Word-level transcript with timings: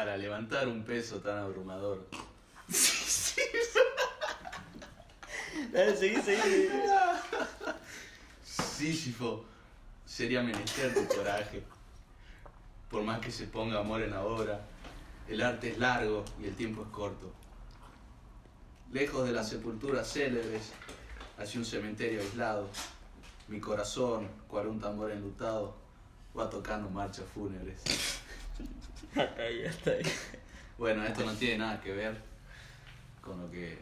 para 0.00 0.16
levantar 0.16 0.66
un 0.66 0.82
peso 0.82 1.18
tan 1.18 1.36
abrumador. 1.36 2.08
Dale, 5.72 5.94
seguí, 5.94 6.22
seguí. 6.22 6.70
Sísifo, 8.42 9.44
sería 10.06 10.42
menester 10.42 10.94
tu 10.94 11.06
coraje. 11.06 11.62
Por 12.90 13.02
más 13.02 13.20
que 13.20 13.30
se 13.30 13.44
ponga 13.44 13.80
amor 13.80 14.00
en 14.00 14.12
la 14.12 14.24
obra, 14.24 14.62
el 15.28 15.42
arte 15.42 15.72
es 15.72 15.78
largo 15.78 16.24
y 16.42 16.46
el 16.46 16.56
tiempo 16.56 16.84
es 16.84 16.88
corto. 16.88 17.30
Lejos 18.92 19.26
de 19.26 19.32
las 19.32 19.50
sepulturas 19.50 20.10
célebres, 20.10 20.72
hacia 21.36 21.60
un 21.60 21.66
cementerio 21.66 22.22
aislado, 22.22 22.70
mi 23.48 23.60
corazón, 23.60 24.30
cual 24.48 24.68
un 24.68 24.80
tambor 24.80 25.10
enlutado, 25.10 25.76
va 26.34 26.48
tocando 26.48 26.88
marchas 26.88 27.26
fúnebres. 27.34 27.82
Ahí. 29.16 29.64
Bueno, 30.78 31.04
esto 31.04 31.24
no 31.24 31.32
tiene 31.34 31.58
nada 31.58 31.80
que 31.80 31.92
ver 31.92 32.16
con 33.20 33.40
lo 33.40 33.50
que 33.50 33.78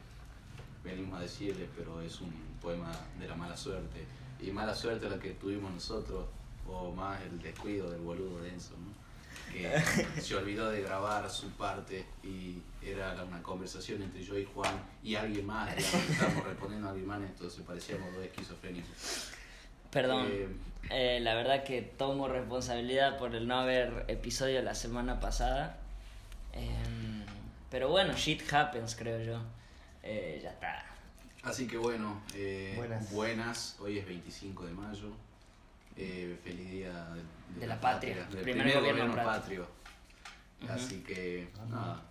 venimos 0.83 1.19
a 1.19 1.23
decirles, 1.23 1.69
pero 1.77 2.01
es 2.03 2.21
un 2.21 2.33
poema 2.61 2.91
de 3.19 3.29
la 3.29 3.35
mala 3.35 3.57
suerte. 3.57 4.05
Y 4.41 4.51
mala 4.51 4.75
suerte 4.75 5.09
la 5.09 5.19
que 5.19 5.31
tuvimos 5.31 5.73
nosotros, 5.73 6.27
o 6.67 6.93
más 6.93 7.21
el 7.23 7.41
descuido 7.41 7.91
del 7.91 8.01
boludo 8.01 8.41
denso, 8.43 8.75
¿no? 8.79 9.09
que 9.53 10.21
se 10.21 10.35
olvidó 10.35 10.71
de 10.71 10.83
grabar 10.83 11.29
su 11.31 11.49
parte 11.51 12.05
y 12.23 12.59
era 12.83 13.25
una 13.25 13.43
conversación 13.43 14.03
entre 14.03 14.23
yo 14.23 14.39
y 14.39 14.45
Juan 14.45 14.75
y 15.03 15.15
alguien 15.15 15.47
más, 15.47 15.75
digamos, 15.77 16.11
estábamos 16.11 16.45
respondiendo 16.49 16.89
a 16.89 16.91
alguien 16.91 17.09
más, 17.09 17.21
entonces 17.21 17.63
parecíamos 17.67 18.13
dos 18.15 18.25
esquizofrénicos. 18.25 19.31
Perdón, 19.91 20.27
Eh, 20.31 20.49
eh, 20.91 21.19
la 21.21 21.35
verdad 21.35 21.65
que 21.65 21.83
tomo 21.83 22.29
responsabilidad 22.29 23.19
por 23.19 23.35
el 23.35 23.47
no 23.47 23.59
haber 23.61 24.05
episodio 24.09 24.63
la 24.63 24.75
semana 24.75 25.21
pasada. 25.21 25.77
Em, 26.53 27.25
pero 27.71 27.89
bueno, 27.89 28.15
shit 28.15 28.43
happens, 28.53 28.95
creo 28.97 29.23
yo. 29.23 29.41
Eh, 30.03 30.41
ya 30.43 30.51
está. 30.51 30.85
Así 31.43 31.67
que 31.67 31.77
bueno, 31.79 32.21
eh, 32.35 32.75
Buenas. 32.77 33.13
buenas. 33.13 33.77
hoy 33.81 33.99
es 33.99 34.07
25 34.07 34.67
de 34.67 34.73
mayo. 34.73 35.13
Eh, 35.97 36.39
feliz 36.45 36.71
día 36.71 36.93
de, 37.15 37.61
De 37.61 37.67
la 37.67 37.81
patria, 37.81 38.15
del 38.17 38.27
primer 38.29 38.43
primer, 38.45 38.75
gobierno 38.79 39.03
gobierno, 39.13 39.15
patrio. 39.33 39.67
patrio. 40.61 40.75
Así 40.75 41.03
que, 41.03 41.49
nada. 41.69 42.03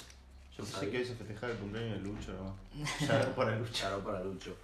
Yo 0.58 0.64
pensé 0.64 0.90
que 0.90 0.98
ibas 0.98 1.12
a 1.12 1.16
festejar 1.16 1.50
el 1.52 1.58
cumpleaños 1.58 1.98
de 1.98 2.04
Lucho, 2.04 2.34
¿no? 2.34 2.56
Ya 3.08 3.36
para 3.36 3.56
Lucho. 3.56 3.72
Charo 3.73 4.04
para 4.04 4.22
Lucho. 4.23 4.58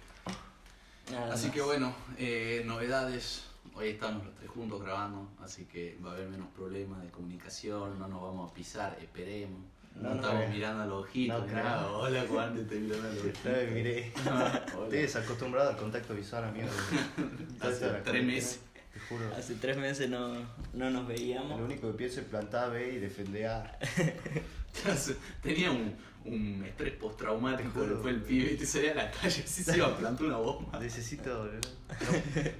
Nada 1.10 1.32
Así 1.34 1.46
más. 1.46 1.54
que 1.54 1.62
bueno, 1.62 1.94
eh, 2.18 2.62
novedades. 2.66 3.44
Hoy 3.76 3.88
estamos 3.88 4.24
los 4.24 4.34
tres 4.36 4.48
juntos 4.50 4.80
grabando, 4.82 5.28
así 5.40 5.64
que 5.64 5.98
va 6.04 6.10
a 6.10 6.14
haber 6.14 6.28
menos 6.28 6.46
problemas 6.54 7.02
de 7.02 7.10
comunicación, 7.10 7.98
no 7.98 8.06
nos 8.06 8.22
vamos 8.22 8.50
a 8.50 8.54
pisar, 8.54 8.96
esperemos. 9.00 9.60
No, 9.96 10.14
estamos 10.14 10.48
mirando 10.48 10.82
a 10.82 10.86
los 10.86 11.04
ojitos, 11.04 11.46
No 11.46 11.52
nada. 11.52 11.90
Hola 11.90 12.24
Juan, 12.28 12.54
te 12.54 12.62
estoy 12.62 12.78
mirando 12.80 13.08
a 13.08 13.12
los 13.12 13.20
ojitos. 13.24 13.52
Miré. 13.72 14.08
Estoy 14.66 14.98
desacostumbrado 14.98 15.70
al 15.70 15.76
contacto 15.76 16.14
visual, 16.14 16.44
amigo. 16.44 16.68
Hace 17.60 17.88
tres 18.04 18.24
meses. 18.24 18.60
Te 18.94 19.00
juro. 19.00 19.34
Hace 19.36 19.56
tres 19.56 19.76
meses 19.76 20.08
no, 20.08 20.34
no 20.72 20.90
nos 20.90 21.06
veíamos. 21.06 21.58
Lo 21.58 21.64
único 21.66 21.90
que 21.92 21.98
pienso 21.98 22.20
es 22.20 22.26
plantar 22.26 22.70
B 22.70 22.92
y 22.94 22.98
defender 22.98 23.46
A. 23.48 23.78
Tenía 25.42 25.70
un, 25.70 25.94
un 26.24 26.64
estrés 26.64 26.94
postraumático 26.94 27.70
Te 27.70 27.78
juro. 27.80 27.94
después 27.94 28.14
el 28.14 28.22
pibe 28.22 28.52
y 28.52 28.56
te 28.56 28.66
salía 28.66 28.92
a 28.92 28.94
la 28.96 29.10
calle 29.10 29.42
así 29.44 29.62
se 29.64 29.76
iba 29.76 29.86
a 29.88 29.96
plantar 29.96 30.26
una 30.26 30.36
bomba. 30.38 30.78
Necesito. 30.78 31.44
no, 31.44 31.50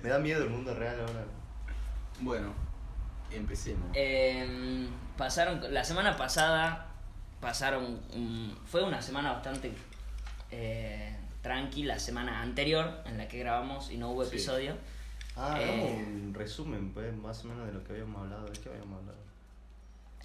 me 0.03 0.09
da 0.09 0.19
miedo 0.19 0.45
el 0.45 0.51
mundo 0.51 0.75
real 0.75 0.99
ahora. 1.01 1.25
Bueno, 2.21 2.53
empecemos. 3.33 3.89
Em, 3.95 4.89
pasaron, 5.17 5.61
la 5.73 5.85
semana 5.85 6.17
pasada 6.17 6.89
pasaron, 7.41 8.01
un- 8.13 8.57
fue 8.67 8.83
una 8.85 9.03
semana 9.03 9.33
bastante 9.33 9.73
eh, 10.51 11.17
tranqui, 11.43 11.83
la 11.83 11.99
semana 11.99 12.41
anterior 12.43 13.03
en 13.07 13.19
la 13.19 13.29
que 13.29 13.39
grabamos 13.39 13.91
y 13.91 13.97
no 13.99 14.11
hubo 14.11 14.23
Sí. 14.25 14.29
episodio. 14.31 14.77
Ah, 15.37 15.59
Eh. 15.61 15.65
hagamos 15.65 15.91
un 16.07 16.35
resumen, 16.35 16.91
pues, 16.93 17.15
más 17.17 17.45
o 17.45 17.49
menos 17.49 17.67
de 17.67 17.73
lo 17.73 17.83
que 17.85 17.93
habíamos 17.93 18.23
hablado. 18.23 18.47
¿De 18.47 18.53
qué 18.61 18.69
habíamos 18.69 18.99
hablado? 19.01 19.19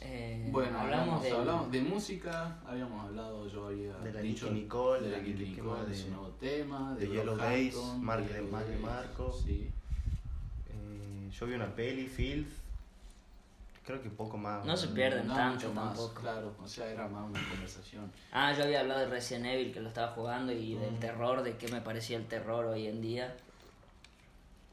Eh, 0.02 0.48
Bueno, 0.52 0.80
hablamos, 0.80 1.22
del- 1.24 1.36
hablamos 1.36 1.72
de 1.72 1.82
música, 1.82 2.58
habíamos 2.66 3.04
hablado, 3.06 3.48
yo 3.50 3.68
había 3.68 3.94
De 3.98 4.14
la 4.14 4.22
dicho 4.22 4.50
Nicole, 4.50 5.02
de 5.08 5.10
la 5.12 5.18
de 5.18 5.24
Nicki 5.24 5.44
Nicole, 5.44 5.70
Nicole, 5.72 5.90
de 5.90 5.96
su 5.96 6.04
de- 6.06 6.10
nuevo 6.12 6.28
tema, 6.40 6.96
de 6.96 7.08
de, 7.08 7.14
Yellow 7.16 7.36
Days, 7.36 7.76
Mark 8.00 8.22
de 8.28 8.34
de 8.34 8.42
de 8.42 8.50
Days, 8.52 8.80
Marco. 8.82 9.38
Sí. 9.46 9.70
Eh, 10.70 11.30
yo 11.38 11.46
vi 11.48 11.54
una 11.54 11.76
peli, 11.76 12.08
Filth. 12.08 12.50
Creo 13.86 14.02
que 14.04 14.10
poco 14.10 14.38
más. 14.38 14.64
No 14.66 14.78
se 14.78 14.90
pierden 14.90 15.28
No, 15.28 15.36
tanto 15.36 15.56
mucho 15.56 15.74
más, 15.74 15.86
tampoco. 15.98 16.22
claro, 16.22 16.54
o 16.64 16.68
sea, 16.68 16.86
era 16.92 17.08
más 17.08 17.28
una 17.28 17.42
conversación. 17.50 18.10
Ah, 18.32 18.54
yo 18.56 18.64
había 18.64 18.82
hablado 18.82 19.00
de 19.02 19.08
Resident 19.08 19.48
Evil 19.48 19.74
que 19.74 19.80
lo 19.82 19.90
estaba 19.90 20.12
jugando 20.14 20.52
y 20.54 20.76
del 20.76 20.94
Mm. 20.94 21.00
terror, 21.00 21.42
de 21.42 21.58
qué 21.58 21.68
me 21.70 21.82
parecía 21.82 22.16
el 22.18 22.26
terror 22.28 22.66
hoy 22.68 22.86
en 22.88 23.02
día. 23.02 23.36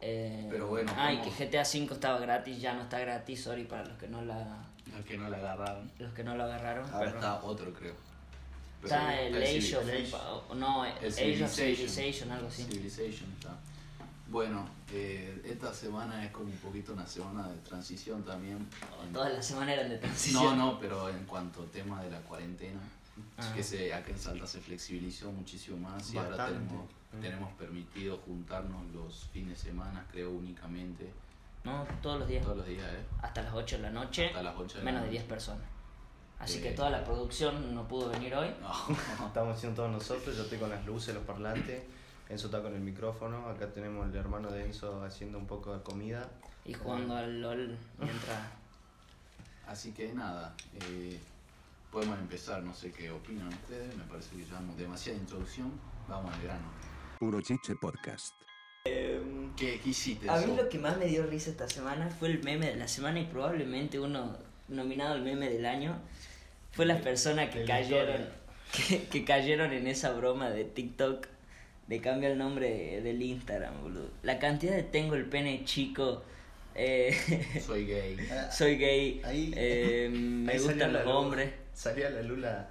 Eh, 0.01 0.47
Pero 0.51 0.67
bueno, 0.69 0.93
y 0.93 1.17
¿cómo? 1.19 1.37
que 1.37 1.47
GTA 1.47 1.63
V 1.63 1.95
estaba 1.95 2.19
gratis, 2.19 2.61
ya 2.61 2.75
no 2.75 2.83
está 2.83 2.99
gratis, 2.99 3.43
sorry 3.43 3.65
para 3.65 3.85
los 3.85 3.97
que 3.99 4.09
no 4.09 4.23
la 4.23 4.65
Al 4.95 5.05
que 5.05 5.17
no 5.17 5.29
la 5.31 5.39
agarraron. 5.39 5.91
los 5.99 6.13
que 6.13 6.23
no 6.25 6.37
lo 6.37 6.45
agarraron. 6.45 6.85
Ahora 6.91 6.99
perdón. 7.13 7.17
está 7.17 7.43
otro, 7.43 7.73
creo. 7.73 7.95
Pero 8.83 8.95
Está 8.95 9.21
el 9.21 9.35
Age 9.43 9.77
of, 9.77 9.89
el 9.89 9.91
Age- 10.05 10.11
Empa- 10.13 10.55
no, 10.55 10.85
el 10.85 10.93
Age 10.93 11.07
of 11.07 11.15
Civilization. 11.15 11.49
Civilization, 11.89 12.31
algo 12.31 12.49
así. 12.49 12.63
Civilization 12.65 13.33
está. 13.33 13.57
Bueno, 14.29 14.69
eh, 14.93 15.41
esta 15.45 15.73
semana 15.73 16.25
es 16.25 16.31
como 16.31 16.47
un 16.51 16.59
poquito 16.59 16.93
una 16.93 17.07
semana 17.07 17.49
de 17.49 17.57
transición 17.61 18.23
también. 18.25 18.69
En- 19.07 19.13
Todas 19.13 19.33
las 19.33 19.47
semanas 19.47 19.75
eran 19.75 19.89
de 19.89 19.99
transición. 19.99 20.45
No, 20.45 20.73
no, 20.73 20.79
pero 20.81 21.09
en 21.09 21.25
cuanto 21.25 21.63
al 21.63 21.71
tema 21.71 22.03
de 22.03 22.11
la 22.11 22.21
cuarentena, 22.21 22.81
es 23.39 23.47
Ah. 23.47 23.53
que 23.55 23.63
se, 23.63 23.95
acá 23.95 24.11
en 24.11 24.19
Salta 24.19 24.47
se 24.47 24.61
flexibilizó 24.61 25.33
muchísimo 25.33 25.79
más 25.79 26.13
y 26.13 26.19
ahora 26.19 26.47
tenemos. 26.47 26.91
Tenemos 27.21 27.53
permitido 27.55 28.19
juntarnos 28.19 28.85
los 28.95 29.29
fines 29.33 29.63
de 29.63 29.71
semana, 29.71 30.05
creo 30.11 30.31
únicamente, 30.31 31.13
No, 31.65 31.85
todos 32.03 32.21
los 32.21 32.29
días. 32.29 32.43
todos 32.45 32.59
los 32.59 32.67
días, 32.67 32.87
¿eh? 32.93 33.05
Hasta 33.23 33.43
las 33.43 33.55
8 33.55 33.77
de 33.77 33.83
la 33.83 33.91
noche. 33.91 34.27
Hasta 34.29 34.43
las 34.43 34.57
8 34.57 34.79
de 34.79 34.85
la 34.85 34.85
menos 34.85 35.01
de 35.03 35.07
noche. 35.09 35.19
10 35.19 35.25
personas. 35.25 35.65
Así 36.39 36.59
Eh. 36.59 36.63
que 36.63 36.71
toda 36.73 36.91
la 36.91 37.03
producción 37.03 37.75
no 37.75 37.89
pudo 37.89 38.09
venir 38.11 38.35
hoy. 38.35 38.55
No. 38.61 38.71
Estamos 39.27 39.57
haciendo 39.57 39.77
todos 39.83 39.91
nosotros, 39.93 40.37
yo 40.37 40.43
estoy 40.43 40.59
con 40.59 40.71
las 40.71 40.85
luces, 40.87 41.15
los 41.15 41.25
parlantes, 41.25 41.83
Enzo 42.29 42.47
está 42.47 42.61
con 42.61 42.75
el 42.75 42.81
micrófono, 42.81 43.49
acá 43.49 43.69
tenemos 43.73 44.07
el 44.09 44.15
hermano 44.17 44.51
de 44.51 44.65
Enzo 44.67 45.03
haciendo 45.05 45.39
un 45.39 45.47
poco 45.47 45.73
de 45.77 45.83
comida. 45.83 46.29
Y 46.65 46.73
jugando 46.75 47.17
al 47.17 47.41
LOL 47.41 47.79
mientras. 47.99 48.41
Así 49.67 49.93
que 49.93 50.13
nada, 50.13 50.55
eh, 50.75 51.19
podemos 51.91 52.19
empezar, 52.19 52.63
no 52.63 52.75
sé 52.75 52.93
qué 52.93 53.11
opinan 53.11 53.49
ustedes, 53.49 53.97
me 53.97 54.05
parece 54.05 54.37
que 54.37 54.45
ya 54.45 54.59
hemos 54.59 54.77
demasiada 54.77 55.19
introducción, 55.19 55.73
vamos 56.09 56.33
al 56.35 56.43
grano. 56.43 56.67
Puro 57.19 57.41
Chiche 57.41 57.75
Podcast. 57.77 58.35
¿Qué, 58.85 59.81
hiciste? 59.85 60.29
A 60.31 60.37
mí 60.39 60.55
lo 60.57 60.69
que 60.69 60.79
más 60.79 60.97
me 60.99 61.07
dio 61.07 61.27
risa 61.27 61.51
esta 61.51 61.69
semana 61.69 62.09
fue 62.11 62.29
el 62.29 62.43
meme 62.43 62.67
de 62.67 62.77
la 62.77 62.87
semana 62.89 63.19
y 63.21 63.25
probablemente 63.25 63.99
uno 63.99 64.37
nominado 64.69 65.15
al 65.15 65.23
meme 65.23 65.49
del 65.49 65.65
año 65.67 65.97
fue 66.73 66.85
las 66.87 67.01
personas 67.01 67.51
que 67.51 67.65
cayeron 67.65 68.27
que, 68.89 69.05
que 69.05 69.25
cayeron 69.25 69.73
en 69.73 69.87
esa 69.87 70.13
broma 70.13 70.51
de 70.51 70.65
TikTok 70.65 71.27
de 71.89 72.01
cambia 72.01 72.29
el 72.31 72.39
nombre 72.39 73.01
del 73.01 73.23
Instagram, 73.23 73.83
boludo. 73.83 74.11
La 74.23 74.39
cantidad 74.39 74.75
de 74.75 74.83
tengo 74.83 75.15
el 75.15 75.25
pene 75.27 75.65
chico, 75.65 76.23
eh, 76.75 77.17
Soy 77.67 77.87
gay. 77.87 78.19
soy 78.53 78.77
gay, 78.77 79.23
Ahí- 79.25 79.53
eh, 79.57 80.09
me 80.13 80.53
Ahí 80.53 80.59
gustan 80.59 80.93
los 80.93 81.07
hombres. 81.07 81.51
Salía 81.73 82.09
a 82.09 82.11
la 82.11 82.23
luz 82.23 82.39
la. 82.39 82.69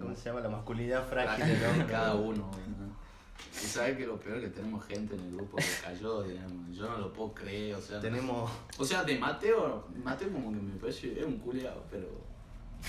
¿cómo 0.00 0.14
se 0.16 0.24
llama? 0.26 0.40
La 0.40 0.48
masculinidad 0.48 1.06
frágil 1.08 1.44
de 1.46 1.86
cada 1.86 2.14
uno. 2.14 2.50
Y 3.62 3.66
sabes 3.66 3.96
que 3.96 4.06
lo 4.06 4.18
peor 4.18 4.38
es 4.38 4.44
que 4.44 4.50
tenemos 4.50 4.84
gente 4.86 5.14
en 5.14 5.20
el 5.22 5.34
grupo 5.36 5.56
que 5.56 5.64
cayó, 5.82 6.22
digamos. 6.22 6.74
Yo 6.76 6.88
no 6.88 6.98
lo 6.98 7.12
puedo 7.12 7.34
creer, 7.34 7.74
o 7.74 7.80
sea. 7.80 8.00
Tenemos... 8.00 8.50
O 8.78 8.84
sea, 8.84 9.04
de 9.04 9.18
Mateo, 9.18 9.86
Mateo 10.02 10.30
como 10.32 10.50
que 10.52 10.58
me 10.58 10.78
parece, 10.78 11.18
es 11.18 11.24
un 11.26 11.38
culiado, 11.38 11.84
pero. 11.90 12.06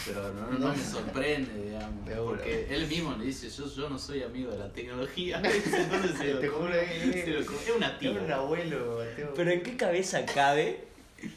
Pero 0.05 0.31
no, 0.33 0.47
no, 0.51 0.59
no 0.59 0.67
me 0.73 0.81
sorprende, 0.81 1.65
digamos. 1.65 2.09
Porque 2.23 2.73
él 2.73 2.87
mismo 2.87 3.13
le 3.17 3.25
dice, 3.25 3.49
yo, 3.49 3.67
yo 3.67 3.89
no 3.89 3.99
soy 3.99 4.23
amigo 4.23 4.49
de 4.51 4.59
la 4.59 4.71
tecnología. 4.71 5.41
Entonces 5.43 6.17
se 6.17 6.33
lo 6.33 6.39
Te 6.39 6.47
come, 6.47 6.69
juro 6.69 6.79
que- 7.11 7.21
se 7.25 7.31
lo 7.31 7.45
come. 7.45 7.57
Es 7.67 7.75
una 7.75 7.99
tía. 7.99 8.11
Es 8.11 8.21
un 8.21 8.31
abuelo, 8.31 8.99
Mateo. 8.99 9.33
Pero 9.35 9.51
¿en 9.51 9.63
qué 9.63 9.75
cabeza 9.75 10.25
cabe 10.25 10.87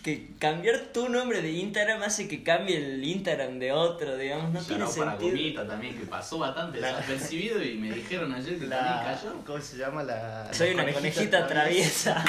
que 0.02 0.28
cambiar 0.38 0.92
tu 0.92 1.08
nombre 1.08 1.42
de 1.42 1.50
Instagram 1.52 2.02
hace 2.02 2.26
que 2.28 2.42
cambie 2.42 2.76
el 2.76 3.04
Instagram 3.04 3.58
de 3.58 3.72
otro, 3.72 4.16
digamos? 4.16 4.52
No 4.52 4.60
tiene 4.62 4.84
no 4.84 4.90
para 4.90 5.10
sentido. 5.12 5.30
Gomita 5.30 5.66
también, 5.66 5.98
que 5.98 6.06
pasó 6.06 6.38
bastante 6.38 6.80
La- 6.80 6.88
desapercibido 6.96 7.62
y 7.62 7.74
me 7.74 7.92
dijeron 7.92 8.32
ayer 8.32 8.58
que 8.58 8.66
La, 8.66 8.78
también 8.78 9.14
cayó. 9.16 9.44
¿Cómo 9.44 9.60
se 9.60 9.76
llama? 9.76 10.02
La, 10.02 10.52
Soy 10.52 10.74
la 10.74 10.82
una 10.84 10.92
conejita 10.92 11.46
traviesa. 11.46 12.24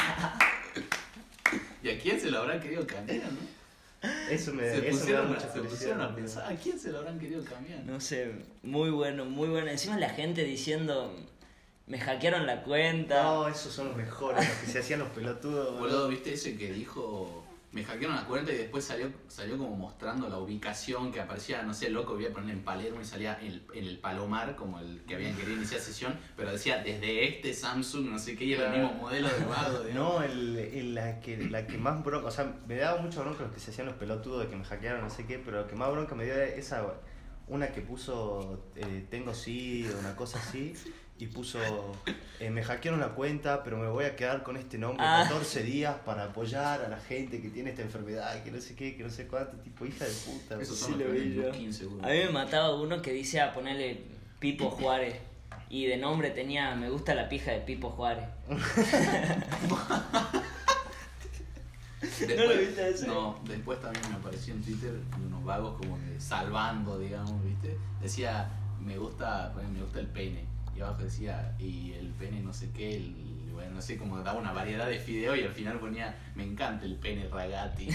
¿Y 1.84 1.90
a 1.90 2.00
quién 2.00 2.20
se 2.20 2.32
lo 2.32 2.40
habrán 2.40 2.60
querido 2.60 2.86
cambiar, 2.88 3.22
no? 3.32 3.56
Eso 4.30 4.54
me, 4.54 4.64
Se 4.64 4.78
eso 4.78 4.82
me 4.84 4.84
da 4.84 4.92
pusieron, 4.92 5.28
mucha 5.30 5.52
se 5.54 5.60
pusieron 5.62 6.02
a 6.02 6.16
pensar, 6.16 6.52
¿a 6.52 6.56
quién 6.56 6.80
se 6.80 6.92
lo 6.92 7.00
habrán 7.00 7.18
querido 7.20 7.44
cambiar? 7.44 7.80
No 7.86 8.00
sé, 8.00 8.32
muy 8.64 8.90
bueno, 8.92 9.26
muy 9.26 9.48
bueno. 9.48 9.70
Encima 9.72 9.98
la 9.98 10.10
gente 10.10 10.44
diciendo, 10.44 11.16
me 11.88 12.00
hackearon 12.00 12.46
la 12.46 12.62
cuenta. 12.64 13.24
No, 13.24 13.48
esos 13.48 13.74
son 13.74 13.88
los 13.88 13.98
mejores, 13.98 14.48
los 14.48 14.58
que 14.58 14.68
se 14.68 14.80
hacían 14.80 15.00
los 15.00 15.10
pelotudos. 15.10 15.80
Boludo, 15.80 16.08
¿viste 16.08 16.34
ese 16.34 16.56
que 16.58 16.72
dijo 16.72 17.45
me 17.76 17.84
hackearon 17.84 18.16
la 18.16 18.24
cuenta 18.26 18.54
y 18.54 18.58
después 18.58 18.86
salió, 18.86 19.12
salió 19.28 19.58
como 19.58 19.76
mostrando 19.76 20.30
la 20.30 20.38
ubicación 20.40 21.12
que 21.12 21.20
aparecía, 21.20 21.62
no 21.64 21.74
sé, 21.74 21.90
loco, 21.90 22.14
voy 22.16 22.26
a 22.26 22.32
poner 22.32 22.56
en 22.56 22.64
Palermo 22.64 23.02
y 23.02 23.06
salía 23.06 23.38
en 23.42 23.48
el, 23.48 23.68
en 23.74 23.84
el 23.84 24.00
Palomar, 24.00 24.56
como 24.56 24.80
el 24.80 25.02
que 25.06 25.16
habían 25.16 25.36
querido 25.36 25.58
iniciar 25.58 25.82
sesión, 25.82 26.18
pero 26.38 26.52
decía 26.54 26.78
desde 26.82 27.26
este 27.28 27.54
Samsung, 27.54 28.06
no 28.10 28.18
sé 28.18 28.36
qué, 28.38 28.46
y 28.46 28.54
era 28.54 28.74
el 28.74 28.82
mismo 28.82 28.94
modelo 28.98 29.28
del 29.28 29.44
vago. 29.46 29.80
digamos. 29.84 29.94
No, 30.16 30.24
el, 30.24 30.58
el- 30.58 30.96
la, 30.96 31.20
que, 31.20 31.38
la 31.50 31.68
que 31.68 31.78
más 31.78 32.02
bronca, 32.04 32.28
o 32.28 32.32
sea, 32.32 32.56
me 32.66 32.78
daba 32.78 33.02
mucho 33.02 33.20
bronca 33.22 33.44
los 33.44 33.52
que 33.52 33.60
se 33.60 33.72
hacían 33.72 33.88
los 33.88 33.98
pelotudos 33.98 34.44
de 34.46 34.50
que 34.50 34.56
me 34.56 34.64
hackearon, 34.64 35.02
no 35.02 35.10
sé 35.10 35.26
qué, 35.26 35.38
pero 35.38 35.60
lo 35.62 35.68
que 35.68 35.76
más 35.76 35.92
bronca 35.92 36.16
me 36.16 36.24
dio 36.24 36.34
era 36.34 36.46
esa, 36.46 36.86
una 37.48 37.68
que 37.74 37.82
puso, 37.82 38.64
eh, 38.78 39.06
tengo 39.12 39.34
sí, 39.34 39.86
una 40.00 40.16
cosa 40.16 40.40
así, 40.40 40.74
y 41.18 41.28
puso, 41.28 41.60
eh, 42.40 42.50
me 42.50 42.62
hackearon 42.62 43.00
la 43.00 43.10
cuenta, 43.10 43.64
pero 43.64 43.78
me 43.78 43.88
voy 43.88 44.04
a 44.06 44.16
quedar 44.18 44.44
con 44.44 44.58
este 44.58 44.78
nombre 44.78 45.06
Ah. 45.08 45.24
14 45.30 45.64
días 45.64 45.96
para 46.06 46.26
apoyar 46.26 46.82
a 46.82 46.90
la 46.90 46.98
gente 47.00 47.42
que 47.42 47.50
tiene 47.50 47.70
esta 47.70 47.84
enfermedad, 47.84 48.44
que 48.44 48.52
no 48.52 48.60
sé 48.60 48.76
qué, 48.76 48.98
que 48.98 49.04
no 49.04 49.10
sé 49.10 49.28
cuánto, 49.28 49.56
tipo 49.58 49.86
hija 49.86 50.04
de 50.04 50.12
puta. 50.12 50.62
Esos 50.62 50.78
Sí 50.78 50.94
lo 50.98 51.10
vi 51.12 51.34
yo. 51.34 51.50
A 51.50 52.08
mí 52.08 52.18
me 52.18 52.30
mataba 52.30 52.76
uno 52.76 53.02
que 53.02 53.14
dice 53.14 53.40
a 53.40 53.54
ponerle 53.54 54.04
Pipo 54.40 54.70
Juárez. 54.70 55.16
Y 55.70 55.86
de 55.88 55.98
nombre 55.98 56.30
tenía 56.30 56.76
Me 56.76 56.90
gusta 56.90 57.16
la 57.16 57.28
pija 57.28 57.52
de 57.52 57.62
Pipo 57.62 57.90
Juárez. 57.92 58.26
Después, 62.02 62.38
¿No 62.38 62.44
lo 62.46 62.60
viste 62.60 62.90
ese? 62.90 63.08
No, 63.08 63.40
después 63.46 63.80
también 63.82 64.10
me 64.10 64.16
apareció 64.16 64.54
en 64.54 64.62
Twitter 64.62 64.94
unos 65.26 65.44
vagos 65.44 65.78
como 65.78 65.98
que 65.98 66.20
salvando, 66.20 67.00
digamos, 67.00 67.44
¿viste? 67.44 67.78
Decía, 68.02 68.48
me 68.80 68.98
gusta, 68.98 69.54
me 69.74 69.82
gusta 69.82 70.00
el 70.00 70.08
pene. 70.08 70.46
Y 70.76 70.82
abajo 70.82 71.04
decía, 71.04 71.54
y 71.60 71.94
el 71.94 72.08
pene 72.20 72.42
no 72.42 72.54
sé 72.54 72.70
qué, 72.76 72.98
el, 72.98 73.14
bueno, 73.54 73.76
no 73.76 73.82
sé, 73.82 73.98
como 73.98 74.20
daba 74.22 74.40
una 74.40 74.52
variedad 74.52 74.88
de 74.88 75.00
fideos 75.00 75.38
y 75.38 75.44
al 75.44 75.54
final 75.54 75.80
ponía, 75.80 76.14
me 76.36 76.44
encanta 76.44 76.86
el 76.86 76.96
pene 76.96 77.28
ragati. 77.30 77.88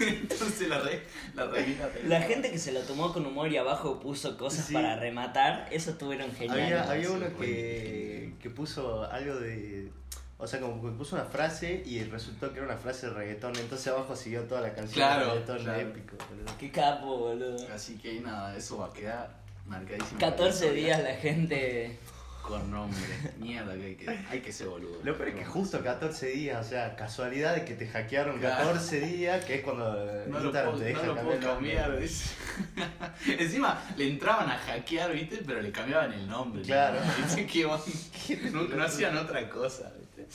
Entonces 0.00 0.68
la, 0.68 0.78
re, 0.80 1.02
la 1.34 1.46
reina 1.46 1.88
La 2.06 2.20
gente 2.22 2.50
que 2.50 2.58
se 2.58 2.72
lo 2.72 2.80
tomó 2.80 3.12
con 3.12 3.24
humor 3.26 3.50
y 3.50 3.56
abajo 3.56 4.00
puso 4.00 4.36
cosas 4.36 4.66
Sí. 4.66 4.74
para 4.74 4.96
rematar, 4.96 5.68
eso 5.70 5.90
estuvieron 5.92 6.30
geniales. 6.32 6.80
Había, 6.80 6.90
había 6.90 7.10
uno 7.10 7.26
que, 7.38 8.34
que 8.40 8.50
puso 8.50 9.04
algo 9.10 9.36
de. 9.36 9.90
O 10.38 10.46
sea, 10.46 10.60
como 10.60 10.82
que 10.82 10.94
puso 10.96 11.16
una 11.16 11.24
frase 11.24 11.82
y 11.86 12.02
resultó 12.04 12.52
que 12.52 12.58
era 12.58 12.66
una 12.66 12.76
frase 12.76 13.06
de 13.06 13.14
reggaetón. 13.14 13.56
Entonces 13.56 13.86
abajo 13.88 14.14
siguió 14.14 14.42
toda 14.42 14.60
la 14.60 14.74
canción 14.74 14.94
Claro, 14.96 15.26
de 15.26 15.30
reggaetón 15.32 15.58
claro. 15.60 15.80
épico. 15.80 16.16
boludo. 16.28 16.58
Qué 16.58 16.70
capo, 16.70 17.18
boludo. 17.18 17.56
Así 17.72 17.96
que 17.96 18.20
nada, 18.20 18.54
eso 18.56 18.76
va 18.78 18.86
a 18.88 18.92
quedar 18.92 19.45
marcadísimo. 19.68 20.18
14 20.18 20.72
días 20.72 21.02
la 21.02 21.14
gente. 21.14 21.98
Con 22.42 22.70
nombre. 22.70 23.00
Mierda, 23.38 23.74
que 23.74 23.84
hay 23.84 23.94
que, 23.96 24.08
hay 24.30 24.40
que 24.40 24.52
ser 24.52 24.68
boludo. 24.68 25.00
Lo 25.02 25.16
peor 25.16 25.30
es 25.30 25.34
que 25.34 25.44
justo 25.44 25.82
14 25.82 26.28
días, 26.28 26.64
o 26.64 26.68
sea, 26.68 26.94
casualidad 26.94 27.56
de 27.56 27.64
que 27.64 27.74
te 27.74 27.88
hackearon 27.88 28.38
Claro. 28.38 28.66
14 28.66 29.00
días, 29.00 29.44
que 29.44 29.56
es 29.56 29.62
cuando 29.62 29.84
No 30.28 30.38
lo 30.38 30.52
puedo, 30.52 30.76
te 30.76 30.84
deja 30.84 31.02
no 31.02 31.06
lo 31.08 31.14
cambiar 31.16 31.38
puedo 31.40 31.54
cambiar. 31.54 31.98
Encima 33.40 33.82
le 33.96 34.08
entraban 34.08 34.48
a 34.48 34.58
hackear, 34.58 35.12
¿viste? 35.12 35.40
Pero 35.44 35.60
le 35.60 35.72
cambiaban 35.72 36.12
el 36.12 36.28
nombre. 36.28 36.60
¿no? 36.60 36.66
Claro. 36.66 37.00
No, 38.52 38.62
no 38.62 38.84
hacían 38.84 39.16
otra 39.16 39.48
cosa, 39.48 39.92
¿viste? 39.98 40.26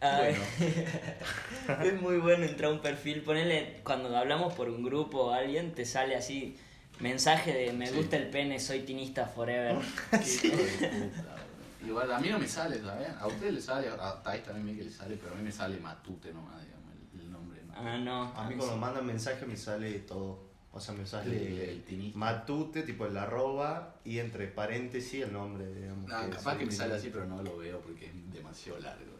Bueno, 0.00 0.38
es 1.84 2.00
muy 2.00 2.18
bueno 2.18 2.44
entrar 2.44 2.70
a 2.70 2.74
un 2.74 2.80
perfil. 2.80 3.22
Ponele, 3.22 3.80
cuando 3.82 4.14
hablamos 4.16 4.52
por 4.54 4.68
un 4.68 4.82
grupo 4.82 5.26
o 5.26 5.32
alguien, 5.32 5.72
te 5.72 5.84
sale 5.84 6.16
así. 6.16 6.56
Mensaje 7.00 7.52
de 7.52 7.72
me 7.72 7.86
Sí. 7.86 7.96
gusta 7.96 8.16
el 8.16 8.28
pene, 8.30 8.58
soy 8.58 8.80
tinista 8.80 9.26
forever. 9.26 9.76
qué 10.10 10.16
hijo 10.48 10.56
de 10.56 10.88
puta, 10.88 11.34
boludo. 11.34 11.86
Igual 11.86 12.12
a 12.12 12.18
mí 12.18 12.28
no 12.30 12.38
me 12.38 12.48
sale, 12.48 12.80
¿sabes? 12.80 13.08
A 13.20 13.26
ustedes 13.26 13.54
les 13.54 13.64
sale, 13.64 13.88
a 13.88 14.22
Thais 14.22 14.42
también 14.42 14.66
vi 14.66 14.76
que 14.76 14.84
le 14.84 14.90
sale, 14.90 15.16
pero 15.16 15.34
a 15.34 15.36
mí 15.36 15.42
me 15.44 15.52
sale 15.52 15.78
Matute 15.78 16.32
nomás, 16.32 16.60
digamos, 16.64 16.90
el, 17.14 17.20
el 17.20 17.30
nombre. 17.30 17.60
¿no? 17.66 17.74
Ah, 17.76 17.98
no. 17.98 18.22
A 18.34 18.44
mí 18.48 18.54
sí. 18.54 18.58
cuando 18.58 18.76
mandan 18.78 19.06
mensaje 19.06 19.44
me 19.46 19.56
sale 19.56 19.92
todo. 20.00 20.46
O 20.72 20.80
sea, 20.80 20.94
me 20.94 21.06
sale 21.06 21.34
El- 21.36 21.58
el 21.70 21.82
tinista. 21.84 22.18
matute, 22.18 22.82
tipo 22.82 23.06
el 23.06 23.16
arroba, 23.16 23.94
y 24.04 24.18
entre 24.18 24.46
paréntesis 24.46 25.22
el 25.24 25.32
nombre, 25.32 25.66
digamos. 25.72 26.06
No, 26.08 26.20
que 26.24 26.36
capaz 26.36 26.58
que 26.58 26.66
me 26.66 26.72
sale 26.72 26.94
así, 26.94 27.08
pero 27.10 27.24
no 27.26 27.42
lo 27.42 27.56
veo 27.56 27.80
porque 27.80 28.06
es 28.06 28.32
demasiado 28.32 28.78
largo. 28.80 29.15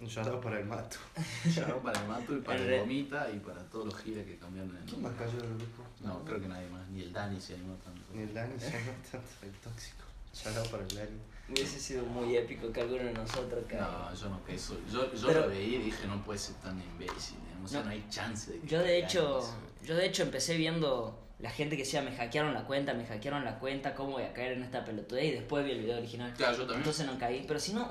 ¿Eh? 0.00 0.04
Un 0.04 0.08
shout 0.08 0.40
para 0.42 0.58
el 0.58 0.64
mato. 0.66 0.96
Ya 1.54 1.66
para 1.82 2.00
el 2.00 2.08
Matu 2.08 2.36
y 2.36 2.40
para 2.40 2.58
El 2.60 2.72
el 2.72 2.80
Gomita 2.80 3.30
y 3.34 3.38
para 3.40 3.62
todos 3.64 3.86
los 3.86 3.96
giles 4.02 4.26
que 4.26 4.36
cambiaron 4.38 4.76
el 4.76 4.84
¿Quién 4.84 5.02
más 5.02 5.12
cayó 5.14 5.38
del 5.38 5.56
grupo? 5.56 5.84
No, 6.00 6.24
creo 6.24 6.40
que 6.40 6.48
nadie 6.48 6.68
más, 6.68 6.88
ni 6.88 7.02
el 7.02 7.12
Dani 7.12 7.40
se 7.40 7.54
animó 7.54 7.74
tanto. 7.76 8.00
Ni 8.14 8.22
el 8.22 8.34
Dani 8.34 8.58
se 8.58 8.70
llama 8.70 8.92
tanto 9.10 9.28
el 9.42 9.52
tóxico. 9.52 10.04
Shout 10.32 10.68
para 10.70 10.82
el 10.84 10.88
Dani. 10.94 11.18
Hubiese 11.50 11.80
sido 11.80 12.04
muy 12.06 12.36
épico 12.36 12.72
que 12.72 12.80
alguno 12.80 13.02
de 13.04 13.12
nosotros 13.12 13.64
caiga. 13.68 13.86
No, 14.10 14.14
yo 14.14 14.28
no 14.28 14.44
que 14.44 14.54
eso. 14.54 14.76
Yo, 14.92 15.12
yo 15.14 15.26
Pero- 15.26 15.40
lo 15.42 15.48
veía 15.48 15.78
y 15.78 15.82
dije, 15.82 16.06
no 16.06 16.22
puede 16.24 16.38
ser 16.38 16.54
tan 16.56 16.80
imbécil. 16.80 17.36
O 17.64 17.68
sea, 17.68 17.80
No. 17.80 17.86
no, 17.86 17.90
hay 17.92 18.06
chance 18.08 18.52
de 18.52 18.60
que 18.60 18.66
Yo 18.68 18.78
de 18.78 18.84
caiga 18.84 19.06
hecho, 19.06 19.38
eso. 19.40 19.54
yo 19.84 19.96
de 19.96 20.06
hecho 20.06 20.22
empecé 20.22 20.56
viendo 20.56 21.18
la 21.40 21.50
gente 21.50 21.76
que 21.76 21.82
decía 21.82 22.02
me 22.02 22.12
hackearon 22.14 22.54
la 22.54 22.64
cuenta, 22.66 22.94
me 22.94 23.04
hackearon 23.06 23.44
la 23.44 23.58
cuenta, 23.58 23.94
¿cómo 23.94 24.12
voy 24.12 24.22
a 24.22 24.32
caer 24.32 24.52
en 24.52 24.62
esta 24.62 24.84
pelotudez? 24.84 25.24
Y 25.24 25.30
después 25.32 25.64
vi 25.64 25.72
el 25.72 25.80
video 25.80 25.98
original. 25.98 26.32
Claro, 26.36 26.52
yo 26.52 26.58
también. 26.60 26.78
Entonces 26.80 27.06
no 27.06 27.18
caí. 27.18 27.44
Pero 27.48 27.58
si 27.58 27.72
no, 27.74 27.90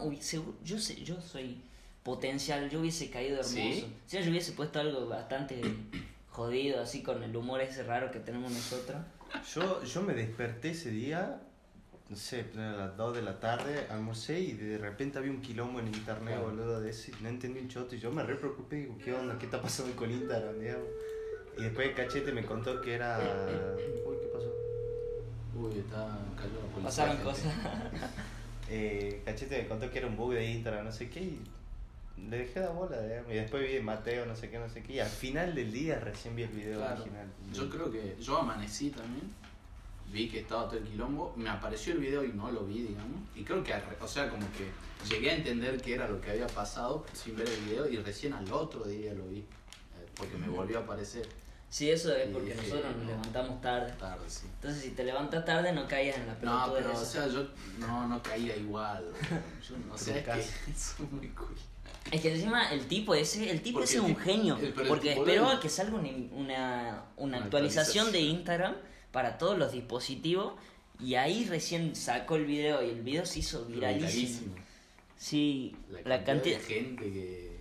yo 0.64 0.80
sé, 0.80 1.04
yo 1.04 1.20
soy 1.22 1.62
potencial, 2.04 2.69
yo 2.69 2.80
hubiese 2.80 3.10
caído 3.10 3.36
hermoso. 3.38 3.54
¿Sí? 3.56 3.94
Si 4.07 4.22
yo 4.22 4.30
hubiese 4.30 4.54
puesto 4.54 4.80
algo 4.80 5.07
bastante 5.07 5.62
jodido, 6.30 6.81
así 6.81 7.04
con 7.04 7.22
el 7.24 7.36
humor 7.36 7.62
ese 7.62 7.84
raro 7.84 8.12
que 8.12 8.19
tenemos 8.19 8.51
nosotros. 8.51 8.98
Yo, 9.54 9.84
yo 9.84 10.01
me 10.01 10.13
desperté 10.13 10.72
ese 10.72 10.90
día, 10.90 11.42
no 12.10 12.16
sé, 12.16 12.46
a 12.56 12.60
las 12.60 12.98
2 12.98 13.16
de 13.18 13.22
la 13.22 13.40
tarde, 13.40 13.86
almorcé 13.92 14.40
y 14.40 14.54
de 14.54 14.78
repente 14.80 15.19
había 15.19 15.31
un 15.31 15.42
quilombo 15.42 15.80
en 15.80 15.88
internet, 15.88 16.36
Claro. 16.36 16.50
boludo, 16.50 16.81
de 16.81 16.90
eso 16.90 17.12
y 17.12 17.24
no 17.24 17.30
entendí 17.30 17.60
un 17.60 17.68
choto 17.68 17.94
y 17.96 18.00
yo 18.00 18.12
me 18.12 18.24
re 18.24 18.36
preocupé, 18.36 18.78
digo, 18.78 18.98
¿qué 18.98 19.13
onda? 19.13 19.38
¿Qué 19.38 19.45
está 19.45 19.62
pasando 19.62 19.95
con 19.95 20.10
Instagram, 20.12 20.60
digamos? 20.60 20.88
Y 21.57 21.62
después 21.63 21.92
Cachete 21.94 22.31
me 22.31 22.44
contó 22.45 22.81
que 22.81 22.94
era... 22.95 23.19
Uy, 24.07 24.16
¿qué 24.22 24.28
pasó? 24.34 24.52
Uy, 25.56 25.78
está 25.80 26.18
cayó 26.36 26.54
la 26.54 26.74
policía. 26.74 26.84
Pasaron 26.84 27.18
gente. 27.18 27.24
cosas. 27.30 27.54
Eh, 28.72 29.24
Cachete 29.25 29.63
me 29.63 29.68
contó 29.68 29.90
que 29.90 29.98
era 29.98 30.06
un 30.07 30.16
bug 30.16 30.34
de 30.34 30.45
Instagram, 30.45 30.86
no 30.86 30.92
sé 30.92 31.10
qué, 31.10 31.22
y 31.22 31.42
le 32.30 32.38
dejé 32.39 32.60
la 32.62 32.69
bola, 32.69 33.00
digamos. 33.01 33.31
Y 33.31 33.36
después 33.36 33.68
vi 33.71 33.80
Mateo, 33.80 34.25
no 34.25 34.36
sé 34.36 34.50
qué, 34.50 34.60
no 34.60 34.69
sé 34.69 34.81
qué, 34.83 34.94
y 34.94 35.00
al 35.00 35.10
final 35.10 35.54
del 35.56 35.71
día 35.71 36.00
recién 36.00 36.36
vi 36.36 36.44
el 36.44 36.50
video 36.50 36.77
Claro. 36.80 37.01
original. 37.01 37.27
Yo 37.54 37.69
creo 37.69 37.92
que 37.92 38.16
yo 38.19 38.38
amanecí 38.38 38.89
también. 38.89 39.33
Vi 40.12 40.27
que 40.27 40.39
estaba 40.39 40.66
todo 40.68 40.77
el 40.80 40.83
quilombo. 40.86 41.33
Me 41.38 41.50
apareció 41.50 41.94
el 41.94 42.00
video 42.00 42.24
y 42.24 42.30
no 42.33 42.51
lo 42.51 42.66
vi, 42.66 42.81
digamos. 42.81 43.21
Y 43.36 43.44
creo 43.44 43.63
que, 43.63 43.74
o 44.01 44.07
sea, 44.07 44.27
como 44.30 44.45
que 44.54 44.68
llegué 45.07 45.30
a 45.30 45.36
entender 45.36 45.80
qué 45.81 45.94
era 45.94 46.07
lo 46.07 46.19
que 46.19 46.31
había 46.31 46.48
pasado 46.48 47.06
sin 47.13 47.36
ver 47.36 47.48
el 47.48 47.60
video 47.66 47.88
y 47.88 47.98
recién 47.98 48.33
al 48.33 48.51
otro 48.51 48.83
día 48.86 49.13
lo 49.13 49.27
vi. 49.27 49.39
eh, 49.39 49.45
Porque 50.16 50.36
me 50.38 50.48
volvió 50.50 50.80
a 50.80 50.81
aparecer 50.81 51.27
Sí, 51.71 51.92
eso 51.92 52.12
es 52.16 52.27
porque 52.30 52.56
dije, 52.56 52.68
nosotros 52.69 52.95
nos 52.95 53.04
no. 53.06 53.10
levantamos 53.12 53.61
tarde. 53.61 53.94
tarde, 53.99 54.23
sí. 54.28 54.47
Entonces 54.56 54.81
si 54.81 54.90
te 54.90 55.04
levantas 55.04 55.45
tarde 55.45 55.71
no 55.71 55.88
caías 55.88 56.18
en 56.18 56.26
la 56.26 56.33
No, 56.33 56.40
pelota 56.40 56.73
pero 56.73 56.99
o 56.99 57.06
sea, 57.06 57.28
yo 57.28 57.47
no, 57.78 58.07
no 58.07 58.23
caía 58.23 58.56
igual. 58.57 59.06
Yo, 59.69 59.78
no 59.88 59.95
sé, 59.95 60.18
es 60.21 60.26
que 60.26 60.73
soy 60.73 61.06
muy 61.11 61.28
cool. 61.30 61.56
Es 62.12 62.22
que 62.22 62.34
encima 62.34 62.72
el 62.72 62.88
tipo 62.88 63.14
ese, 63.14 63.50
el 63.52 63.62
tipo 63.62 63.80
Porque 63.80 63.86
ese 63.90 63.98
es 63.98 64.04
un 64.04 64.08
tipo- 64.16 64.22
genio. 64.22 64.58
el- 64.58 64.74
porque 64.74 65.10
tipo 65.12 65.22
esperó 65.26 65.48
del- 65.50 65.58
a 65.58 65.60
que 65.60 65.70
salga 65.70 65.96
una, 65.98 67.04
una, 67.18 67.38
actualización 67.38 68.12
de. 68.12 68.22
Instagram 68.22 68.76
para 69.12 69.38
todos 69.38 69.58
los 69.58 69.72
dispositivos. 69.72 70.54
Y 71.00 71.16
ahí 71.16 71.46
recién 71.46 71.96
sacó 71.96 72.36
el 72.36 72.46
video 72.46 72.84
y 72.84 72.90
el 72.90 73.02
video 73.02 73.26
se 73.26 73.40
hizo 73.40 73.66
viralísimo. 73.66 74.54
Sí, 75.18 75.76
La, 75.90 76.00
la, 76.18 76.24
cantidad, 76.24 76.26
cantidad. 76.26 76.58
de 76.60 76.64
gente 76.66 77.04
que. 77.12 77.60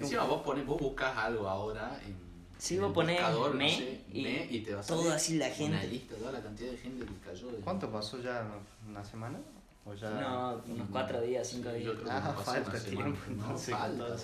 Encima 0.00 0.24
vos 0.24 0.42
pones, 0.42 0.66
vos 0.66 0.80
buscas 0.80 1.16
algo 1.16 1.48
ahora 1.48 2.00
en. 2.06 2.16
Sí, 2.58 2.74
en 2.76 2.80
vos 2.82 2.88
el 2.90 2.94
ponés 2.94 3.16
buscador, 3.16 3.50
no 3.52 3.56
me 3.58 3.76
sé, 3.76 4.00
y 4.12 4.22
me 4.22 4.46
y 4.50 4.60
te 4.60 4.74
va 4.74 4.80
a 4.80 4.84
todo 4.86 5.12
así 5.12 5.36
la 5.36 5.46
Una 5.46 5.54
gente. 5.54 5.86
lista, 5.88 6.14
toda 6.16 6.32
la 6.32 6.40
cantidad 6.42 6.70
de 6.70 6.78
gente 6.78 7.04
que 7.04 7.12
cayó. 7.18 7.48
de- 7.50 7.58
¿Cuánto 7.58 7.90
pasó 7.90 8.22
ya? 8.22 8.48
¿Una 8.88 9.04
semana? 9.04 9.38
¿O 9.86 9.92
ya... 9.94 10.10
No, 10.10 10.62
unos 10.66 10.88
cuatro 10.90 11.20
días, 11.20 11.46
cinco 11.46 11.68
días. 11.70 11.84
yo 11.84 11.92
creo 11.94 12.04
que 12.06 12.10
Ah, 12.10 12.34
falta 12.44 12.80
tiempo, 12.82 13.02
No, 13.28 13.32
entonces, 13.32 13.74
con 13.74 13.78
falta, 13.80 14.16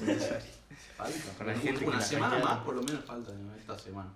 falta. 0.96 1.32
Con 1.36 1.46
la 1.46 1.52
Una- 1.52 1.62
gente 1.62 1.80
que 1.80 1.86
una 1.86 2.00
semana 2.00 2.38
más 2.38 2.58
por 2.64 2.74
lo 2.76 2.82
menos 2.82 3.04
falta 3.04 3.32
¿no? 3.32 3.54
esta 3.56 3.78
semana. 3.78 4.10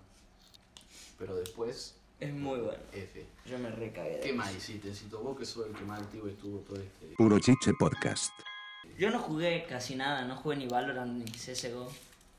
Pero 1.18 1.36
después, 1.36 1.94
Es 2.20 2.32
muy 2.32 2.60
bueno. 2.60 2.78
F. 2.92 3.26
Yo 3.44 3.58
me 3.58 3.70
recagué. 3.70 4.14
de 4.16 4.20
¿Qué 4.20 4.32
más 4.32 4.54
hiciste? 4.54 4.94
Si 4.94 5.06
vos 5.08 5.36
que 5.38 5.44
sos 5.44 5.66
el 5.66 5.72
que 5.74 5.84
más 5.84 6.00
activo 6.00 6.28
estuvo 6.28 6.58
todo 6.60 6.76
este. 6.76 7.14
Puro 7.16 7.38
Chiche 7.38 7.72
Podcast. 7.78 8.32
Yo 8.98 9.10
no 9.10 9.18
jugué 9.18 9.66
casi 9.68 9.96
nada, 9.96 10.24
no 10.24 10.36
jugué 10.36 10.56
ni 10.56 10.66
Valorant 10.68 11.12
ni 11.12 11.24
CSGO. 11.30 11.90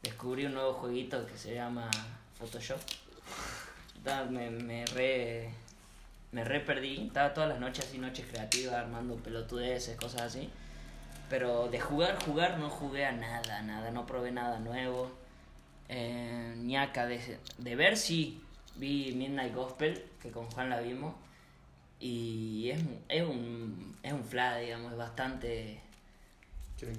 Descubrí 0.01 0.45
un 0.45 0.53
nuevo 0.53 0.73
jueguito 0.73 1.25
que 1.27 1.37
se 1.37 1.53
llama 1.53 1.89
Photoshop. 2.39 2.79
Me, 4.29 4.49
me 4.51 4.85
re. 4.87 5.51
Me 6.35 6.43
re 6.43 6.59
perdí. 6.59 7.07
Estaba 7.07 7.33
todas 7.33 7.47
las 7.47 7.59
noches 7.61 7.85
así, 7.85 7.97
noches 7.97 8.25
creativas, 8.29 8.75
armando 8.75 9.15
pelotudeces, 9.15 9.95
cosas 9.95 10.23
así. 10.23 10.49
Pero 11.29 11.69
de 11.69 11.79
jugar, 11.79 12.21
jugar, 12.25 12.59
no 12.59 12.69
jugué 12.69 13.05
a 13.05 13.13
nada, 13.13 13.61
nada. 13.61 13.89
No 13.91 14.05
probé 14.05 14.31
nada 14.33 14.59
nuevo. 14.59 15.09
Eh, 15.87 16.53
ni 16.57 16.75
acá 16.75 17.05
de, 17.05 17.37
de 17.57 17.75
ver, 17.77 17.95
sí. 17.95 18.41
Vi 18.75 19.13
Midnight 19.15 19.55
Gospel, 19.55 20.03
que 20.21 20.29
con 20.31 20.45
Juan 20.51 20.69
la 20.69 20.81
vimos. 20.81 21.15
Y 22.01 22.69
es, 22.69 22.79
un- 22.81 22.99
es 23.07 23.23
un. 23.23 23.97
Es 24.03 24.11
un 24.11 24.25
fla, 24.25 24.57
digamos, 24.57 24.91
es 24.91 24.97
bastante 24.97 25.79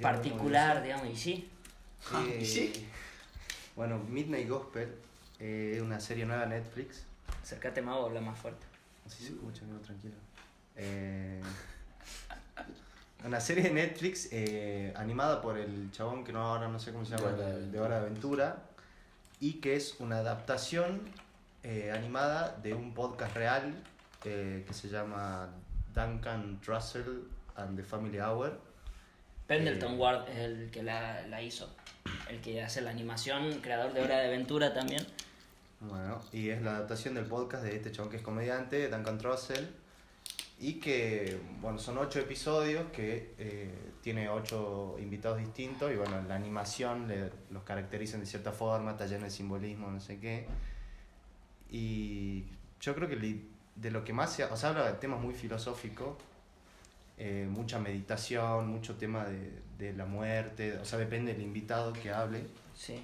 particular, 0.00 0.83
digamos, 0.83 1.09
y 1.09 1.16
sí. 1.16 1.50
Eh, 2.31 2.43
¿Sí? 2.45 2.73
Bueno, 3.76 3.99
Midnight 3.99 4.49
Gospel 4.49 4.95
eh, 5.40 5.75
es 5.76 5.83
una 5.83 6.00
serie 6.00 6.25
nueva 6.25 6.47
de 6.47 6.59
Netflix. 6.59 7.05
Acércate 7.43 7.83
más 7.83 7.97
o 7.97 8.07
habla 8.07 8.23
más 8.23 8.38
fuerte. 8.38 8.64
Así 9.06 9.25
se 9.25 9.32
escucha, 9.32 9.62
amigo, 9.64 9.78
tranquilo. 9.80 10.14
Eh, 10.76 11.40
una 13.25 13.40
serie 13.40 13.64
de 13.64 13.70
Netflix 13.70 14.28
eh, 14.32 14.92
animada 14.96 15.40
por 15.40 15.56
el 15.58 15.90
chabón 15.92 16.25
que 16.25 16.32
no 16.32 16.40
ahora 16.42 16.68
no 16.68 16.78
sé 16.78 16.92
cómo 16.92 17.04
se 17.04 17.16
llama, 17.16 17.32
De 17.32 17.34
Hora 17.34 17.48
de 17.48 17.56
el 17.64 17.72
de 17.72 17.80
Hora 17.80 18.00
de 18.00 18.06
Aventura, 18.06 18.56
y 19.40 19.54
que 19.54 19.76
es 19.76 19.96
una 20.00 20.18
adaptación 20.18 21.00
eh, 21.62 21.92
animada 21.92 22.56
de 22.62 22.75
un 22.75 22.94
podcast 22.94 23.34
real 23.34 23.75
eh, 24.25 24.64
que 24.66 24.75
se 24.75 24.88
llama 24.88 25.48
Duncan 25.94 26.60
Trussell 26.60 27.25
and 27.56 27.76
the 27.76 27.82
Family 27.82 28.18
Hour. 28.20 28.60
Pendleton 29.46 29.94
Eh, 29.94 29.96
Ward 29.96 30.28
es 30.28 30.38
el 30.38 30.70
que 30.70 30.82
la, 30.82 31.26
la 31.28 31.40
hizo. 31.42 31.75
El 32.28 32.40
que 32.40 32.62
hace 32.62 32.82
la 32.82 32.90
animación, 32.90 33.60
creador 33.60 33.92
de 33.92 34.02
Hora 34.02 34.18
de 34.18 34.26
Aventura 34.26 34.75
también. 34.75 35.04
Bueno, 35.88 36.21
y 36.33 36.49
es 36.50 36.62
la 36.62 36.76
adaptación 36.76 37.14
del 37.14 37.26
podcast 37.26 37.62
de 37.64 37.76
este 37.76 37.93
chabón 37.93 38.11
que 38.11 38.16
es 38.16 38.23
comediante, 38.23 38.88
Duncan 38.88 39.19
Trussell, 39.19 39.69
y 40.59 40.75
que, 40.81 41.38
bueno, 41.61 41.78
son 41.78 41.99
ocho 41.99 42.19
episodios 42.19 42.90
que 42.90 43.35
eh, 43.38 43.93
tiene 44.02 44.28
ocho 44.28 44.97
invitados 44.99 45.38
distintos, 45.38 45.93
y 45.93 45.97
bueno, 45.97 46.21
la 46.26 46.35
animación 46.35 47.07
le, 47.09 47.31
los 47.50 47.62
caracterizan 47.62 48.21
de 48.21 48.26
cierta 48.26 48.52
forma, 48.52 48.93
está 48.93 49.07
lleno 49.07 49.25
de 49.25 49.31
simbolismo, 49.31 49.90
no 49.90 50.00
sé 50.00 50.19
qué. 50.19 50.47
Y 51.71 52.45
yo 52.81 52.95
creo 52.95 53.09
que 53.09 53.16
li- 53.16 53.49
de 53.75 53.90
lo 53.90 54.05
que 54.05 54.12
más 54.12 54.33
se, 54.33 54.45
o 54.45 54.57
sea, 54.57 54.71
habla 54.71 54.87
de 54.93 54.99
temas 54.99 55.21
muy 55.21 55.35
filosóficos, 55.35 56.16
eh, 57.19 57.47
mucha 57.50 57.78
meditación, 57.78 58.69
mucho 58.69 58.95
tema 58.97 59.25
de, 59.26 59.61
de 59.78 59.93
la 59.93 60.07
muerte, 60.07 60.78
o 60.78 60.85
sea, 60.85 60.99
depende 60.99 61.33
del 61.35 61.43
invitado 61.43 61.93
que 61.93 62.11
hable, 62.11 62.47
Sí. 62.75 63.02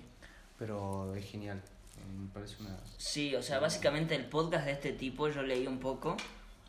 pero 0.58 1.14
es 1.14 1.24
genial, 1.26 1.62
me 2.06 2.28
parece 2.32 2.56
una... 2.60 2.78
Sí, 2.98 3.34
o 3.34 3.42
sea, 3.42 3.58
básicamente 3.58 4.14
el 4.14 4.24
podcast 4.26 4.66
de 4.66 4.72
este 4.72 4.92
tipo, 4.92 5.28
yo 5.28 5.42
leí 5.42 5.66
un 5.66 5.78
poco, 5.78 6.16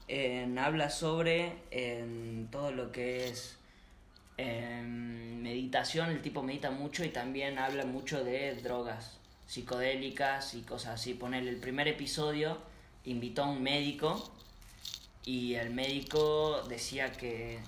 en- 0.08 0.58
habla 0.60 0.90
sobre 0.90 1.54
en 1.72 2.48
todo 2.52 2.72
lo 2.72 2.92
que 2.92 3.28
es 3.30 3.58
em, 4.38 5.42
meditación, 5.42 6.10
el 6.10 6.22
tipo 6.22 6.42
medita 6.44 6.72
mucho 6.72 7.04
y 7.06 7.10
también 7.10 7.60
habla 7.60 7.86
mucho 7.86 8.24
de 8.24 8.56
drogas 8.56 9.18
psicodélicas 9.48 10.54
y 10.56 10.62
cosas 10.62 10.96
así. 11.00 11.14
Poner 11.14 11.48
el 11.48 11.58
primer 11.58 11.88
episodio, 11.88 12.58
invitó 13.06 13.44
a 13.44 13.50
un 13.50 13.62
médico 13.62 14.32
y 15.26 15.56
el 15.56 15.70
médico 15.72 16.64
decía 16.68 17.12
que 17.12 17.60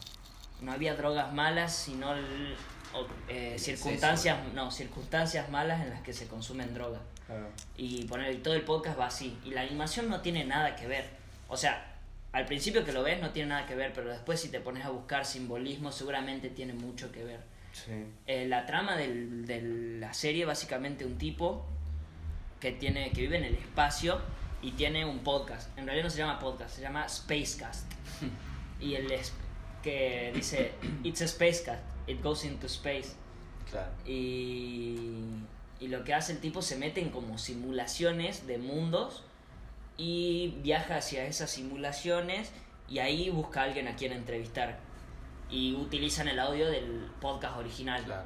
no 0.62 0.72
había 0.72 0.95
drogas 0.95 1.34
malas, 1.34 1.75
sino 1.75 2.13
el- 2.13 2.55
o, 2.93 3.05
eh, 3.27 3.55
circunstancias, 3.60 4.38
no, 4.53 4.72
circunstancias 4.72 5.50
malas 5.50 5.81
en 5.84 5.89
las 5.89 6.01
que 6.01 6.13
se 6.13 6.27
consumen 6.27 6.74
drogas 6.74 7.01
y 7.77 8.05
poner 8.05 8.41
todo 8.44 8.53
el 8.53 8.62
podcast 8.62 9.00
va 9.00 9.08
así. 9.08 9.38
Y 9.46 9.51
la 9.51 9.62
animación 9.62 10.10
no 10.10 10.22
tiene 10.22 10.46
nada 10.46 10.75
que 10.75 10.88
ver. 10.88 11.05
O 11.48 11.58
sea 11.58 11.91
al 12.32 12.46
principio 12.46 12.84
que 12.84 12.91
lo 12.91 13.01
ves 13.01 13.22
no 13.22 13.29
tiene 13.32 13.48
nada 13.50 13.65
que 13.65 13.75
ver 13.75 13.94
pero 13.94 14.10
después 14.10 14.41
si 14.41 14.50
te 14.50 14.60
pones 14.60 14.84
a 14.84 14.89
buscar 14.89 15.25
simbolismo 15.25 15.91
seguramente 15.94 16.50
tiene 16.50 16.74
mucho 16.74 17.12
que 17.12 17.24
ver. 17.24 17.39
Sí. 17.72 17.91
Eh, 18.27 18.46
la 18.48 18.65
trama 18.65 18.96
del- 18.98 19.46
de 19.46 19.62
la 20.00 20.13
serie 20.13 20.44
básicamente 20.46 21.05
un 21.05 21.17
tipo 21.17 21.65
que 22.60 22.72
tiene 22.74 23.12
que 23.12 23.22
vive 23.22 23.38
en 23.38 23.46
el 23.46 23.55
espacio 23.55 24.20
y 24.62 24.72
tiene 24.72 25.05
un 25.05 25.20
podcast. 25.20 25.77
En 25.77 25.86
realidad 25.86 26.05
no 26.05 26.10
se 26.10 26.17
llama 26.17 26.39
podcast 26.39 26.75
se 26.75 26.82
llama 26.82 27.08
Spacecast. 27.08 27.89
Y 28.82 28.96
él 28.96 29.10
es 29.10 29.32
que 29.82 30.32
dice 30.36 30.72
it's 31.03 31.22
a 31.22 31.27
spacecast. 31.29 31.82
It 32.08 32.22
goes 32.22 32.44
into 32.44 32.67
space 32.67 33.13
Claro. 33.72 33.89
y, 34.05 34.98
y 35.79 35.88
lo 35.89 36.03
que 36.03 36.13
hace 36.13 36.32
el 36.34 36.39
tipo 36.39 36.62
se 36.62 36.77
mete 36.77 37.01
en 37.01 37.10
como 37.10 37.38
simulaciones 37.38 38.48
de 38.48 38.58
mundos 38.58 39.24
y 39.98 40.55
viaja 40.62 40.98
hacia 40.98 41.25
esas 41.25 41.51
simulaciones 41.51 42.51
y 42.88 43.00
ahí 43.00 43.29
busca 43.29 43.62
a 43.62 43.63
alguien 43.65 43.88
a 43.88 43.96
quien 43.96 44.12
entrevistar. 44.13 44.79
Y 45.50 45.75
utilizan 45.75 46.27
el 46.27 46.39
audio 46.39 46.70
del 46.70 47.08
podcast 47.22 47.58
original. 47.58 48.03
Claro. 48.03 48.25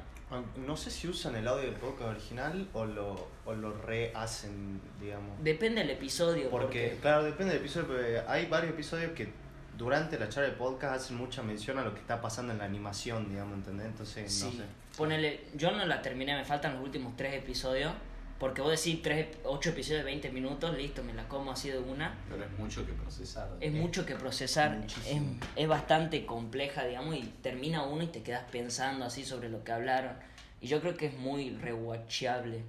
No 0.56 0.76
sé 0.76 0.90
si 0.92 1.08
usan 1.08 1.34
el 1.34 1.46
audio 1.48 1.66
del 1.66 1.74
podcast 1.74 2.10
original 2.10 2.68
o 2.72 2.84
lo, 2.84 3.28
o 3.44 3.52
lo 3.52 3.72
rehacen, 3.78 4.80
digamos. 5.00 5.42
Depende 5.42 5.80
del 5.80 5.90
episodio. 5.90 6.48
Porque, 6.50 6.98
claro, 7.02 7.24
depende 7.24 7.54
del 7.54 7.62
episodio, 7.62 7.88
pero 7.88 8.28
hay 8.30 8.46
varios 8.46 8.72
episodios 8.72 9.10
que 9.12 9.32
durante 9.76 10.18
la 10.18 10.28
charla 10.28 10.50
de 10.50 10.56
podcast 10.56 11.02
hacen 11.02 11.16
mucha 11.16 11.42
mención 11.42 11.78
a 11.78 11.82
lo 11.84 11.92
que 11.94 12.00
está 12.00 12.20
pasando 12.20 12.52
en 12.52 12.58
la 12.60 12.64
animación, 12.64 13.28
digamos, 13.28 13.54
¿entendés? 13.56 13.86
Entonces, 13.86 14.32
Sí. 14.32 14.44
no 14.44 14.50
sé. 14.52 14.64
Ponele, 14.96 15.40
yo 15.54 15.70
no 15.70 15.84
la 15.86 16.02
terminé, 16.02 16.34
me 16.36 16.44
faltan 16.44 16.74
los 16.74 16.82
últimos 16.84 17.16
tres 17.16 17.34
episodios. 17.34 17.92
Porque 18.38 18.62
vos 18.62 18.70
decís 18.70 19.02
tres, 19.02 19.36
ocho 19.44 19.68
episodios 19.68 19.98
de 20.00 20.04
20 20.06 20.30
minutos, 20.30 20.74
listo, 20.74 21.04
me 21.04 21.12
la 21.12 21.28
como 21.28 21.52
así 21.52 21.68
de 21.68 21.78
una. 21.78 22.16
Pero 22.30 22.42
es 22.42 22.50
mucho 22.58 22.86
que 22.86 22.94
procesar. 22.94 23.50
Es 23.60 23.70
mucho 23.70 24.06
que 24.06 24.14
procesar, 24.16 24.82
es, 25.06 25.20
es 25.56 25.68
bastante 25.68 26.24
compleja, 26.24 26.86
digamos, 26.86 27.14
y 27.16 27.22
termina 27.42 27.82
uno 27.82 28.02
y 28.02 28.06
te 28.06 28.22
quedas 28.22 28.44
pensando 28.50 29.04
así 29.04 29.26
sobre 29.26 29.50
lo 29.50 29.62
que 29.62 29.72
hablaron. 29.72 30.14
Y 30.62 30.68
yo 30.68 30.80
creo 30.80 30.96
que 30.96 31.06
es 31.06 31.18
muy 31.18 31.50
rewatchable. 31.50 32.60
o 32.60 32.62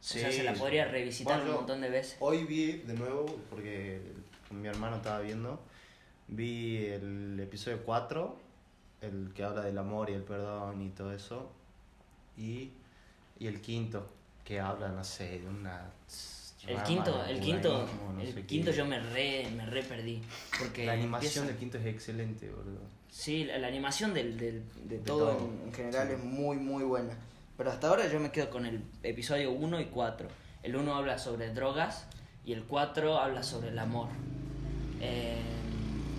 sea, 0.00 0.30
Sí. 0.30 0.38
se 0.38 0.44
la 0.44 0.54
podría 0.54 0.86
revisitar 0.86 1.36
Bueno, 1.40 1.50
un 1.50 1.56
montón 1.58 1.82
de 1.82 1.90
veces. 1.90 2.16
Hoy 2.20 2.44
vi 2.44 2.72
de 2.78 2.94
nuevo, 2.94 3.26
porque 3.50 4.00
mi 4.50 4.66
hermano 4.66 4.96
estaba 4.96 5.20
viendo, 5.20 5.60
vi 6.28 6.86
el 6.86 7.38
episodio 7.38 7.82
4, 7.84 8.34
el 9.02 9.32
que 9.34 9.44
habla 9.44 9.60
del 9.60 9.76
amor 9.76 10.08
y 10.08 10.14
el 10.14 10.22
perdón 10.22 10.80
y 10.80 10.88
todo 10.88 11.12
eso, 11.12 11.52
y, 12.38 12.70
y 13.38 13.46
el 13.46 13.60
quinto, 13.60 14.08
que 14.44 14.60
habla, 14.60 14.88
no 14.88 15.04
sé, 15.04 15.40
de 15.40 15.48
una... 15.48 15.90
El 16.66 16.82
quinto, 16.82 17.24
el 17.24 17.40
quinto, 17.40 17.88
no 18.14 18.20
el 18.20 18.44
quinto 18.44 18.70
qué. 18.70 18.76
yo 18.76 18.84
me 18.84 19.00
re, 19.00 19.48
me 19.56 19.64
re 19.64 19.82
perdí. 19.82 20.20
Porque 20.58 20.84
La 20.84 20.92
animación 20.92 21.44
empieza- 21.44 21.46
del 21.46 21.56
quinto 21.56 21.78
es 21.78 21.86
excelente, 21.86 22.50
boludo. 22.50 22.80
Sí, 23.10 23.44
la, 23.44 23.58
la 23.58 23.68
animación 23.68 24.12
del, 24.12 24.36
del- 24.36 24.62
de, 24.84 24.98
De 24.98 24.98
todo, 24.98 25.32
todo, 25.36 25.48
en, 25.62 25.68
en 25.68 25.72
general 25.74 26.08
sí. 26.08 26.14
es 26.14 26.24
muy, 26.24 26.56
muy 26.58 26.84
buena. 26.84 27.14
Pero 27.56 27.70
hasta 27.70 27.88
ahora 27.88 28.06
yo 28.12 28.20
me 28.20 28.30
quedo 28.32 28.50
con 28.50 28.66
el 28.66 28.82
episodio 29.02 29.50
1 29.52 29.80
y 29.80 29.84
4. 29.86 30.28
El 30.62 30.76
1 30.76 30.94
habla 30.94 31.18
sobre 31.18 31.54
drogas 31.54 32.06
y 32.44 32.52
el 32.52 32.64
4 32.64 33.18
habla 33.18 33.42
sobre 33.42 33.68
el 33.68 33.78
amor. 33.78 34.08
Eh, 35.00 35.36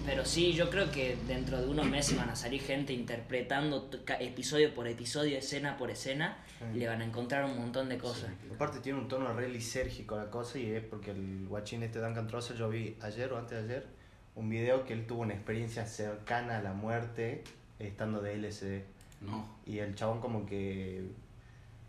pero 0.06 0.26
sí, 0.26 0.54
yo 0.54 0.70
creo 0.70 0.92
que 0.92 1.18
dentro 1.28 1.62
de 1.62 1.68
unos 1.68 1.86
meses 1.86 2.18
van 2.18 2.30
a 2.30 2.36
salir 2.36 2.62
gente 2.62 2.94
interpretando 2.94 3.90
episodio 4.20 4.74
por 4.74 4.88
episodio, 4.88 5.38
escena 5.38 5.78
por 5.78 5.92
escena, 5.92 6.38
y 6.74 6.80
le 6.80 6.88
van 6.88 7.02
a 7.02 7.06
encontrar 7.06 7.46
un 7.46 7.58
montón 7.58 7.90
de 7.90 7.98
cosas. 7.98 8.30
Aparte 8.54 8.80
tiene 8.80 9.00
un 9.00 9.08
tono 9.08 9.34
re 9.34 9.48
lisérgico 9.50 10.18
la 10.18 10.30
cosa 10.30 10.60
y 10.60 10.72
es 10.72 10.84
porque 10.84 11.12
el 11.12 11.48
guachín 11.48 11.84
este 11.84 12.00
Duncan 12.00 12.28
Trussell 12.28 12.58
yo 12.58 12.70
vi 12.70 12.98
ayer 13.02 13.32
o 13.32 13.38
antes 13.38 13.58
de 13.58 13.64
ayer 13.64 13.88
un 14.36 14.50
video 14.50 14.86
que 14.86 14.94
él 14.94 15.06
tuvo 15.06 15.22
una 15.22 15.34
experiencia 15.34 15.86
cercana 15.86 16.58
a 16.58 16.62
la 16.62 16.74
muerte 16.74 17.44
estando 17.78 18.22
de 18.22 18.38
LSD. 18.38 18.82
No. 19.22 19.48
Y 19.66 19.80
el 19.80 19.96
chabón 19.96 20.22
como 20.22 20.46
que, 20.46 21.04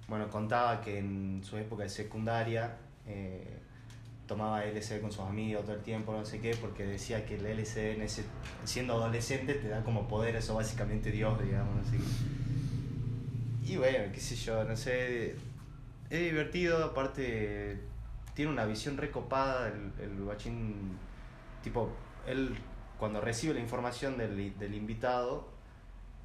bueno, 0.08 0.28
contaba 0.28 0.80
que 0.80 0.98
en 0.98 1.42
su 1.44 1.56
época 1.56 1.84
de 1.84 1.88
secundaria 1.88 2.76
eh, 3.06 3.59
tomaba 4.30 4.64
LSD 4.64 5.00
con 5.00 5.10
sus 5.10 5.24
amigos 5.24 5.64
todo 5.64 5.74
el 5.74 5.82
tiempo, 5.82 6.12
no 6.12 6.24
sé 6.24 6.40
qué, 6.40 6.54
porque 6.54 6.86
decía 6.86 7.26
que 7.26 7.34
el 7.34 7.42
LSD 7.42 7.94
en 7.96 8.02
ese, 8.02 8.22
siendo 8.62 8.94
adolescente 8.94 9.54
te 9.54 9.68
da 9.68 9.82
como 9.82 10.06
poderes 10.06 10.48
o 10.50 10.54
básicamente 10.54 11.10
Dios, 11.10 11.42
digamos, 11.42 11.74
no 11.74 11.84
sé 11.84 11.96
qué. 11.96 13.72
Y 13.72 13.76
bueno, 13.76 14.12
qué 14.14 14.20
sé 14.20 14.36
yo, 14.36 14.62
no 14.62 14.76
sé, 14.76 15.34
es 16.10 16.20
divertido, 16.20 16.84
aparte 16.84 17.80
tiene 18.34 18.52
una 18.52 18.66
visión 18.66 18.96
recopada, 18.96 19.66
el, 19.66 19.92
el 20.00 20.22
guachín, 20.22 20.96
tipo, 21.64 21.90
él 22.24 22.56
cuando 23.00 23.20
recibe 23.20 23.54
la 23.54 23.60
información 23.60 24.16
del, 24.16 24.56
del 24.56 24.74
invitado, 24.76 25.48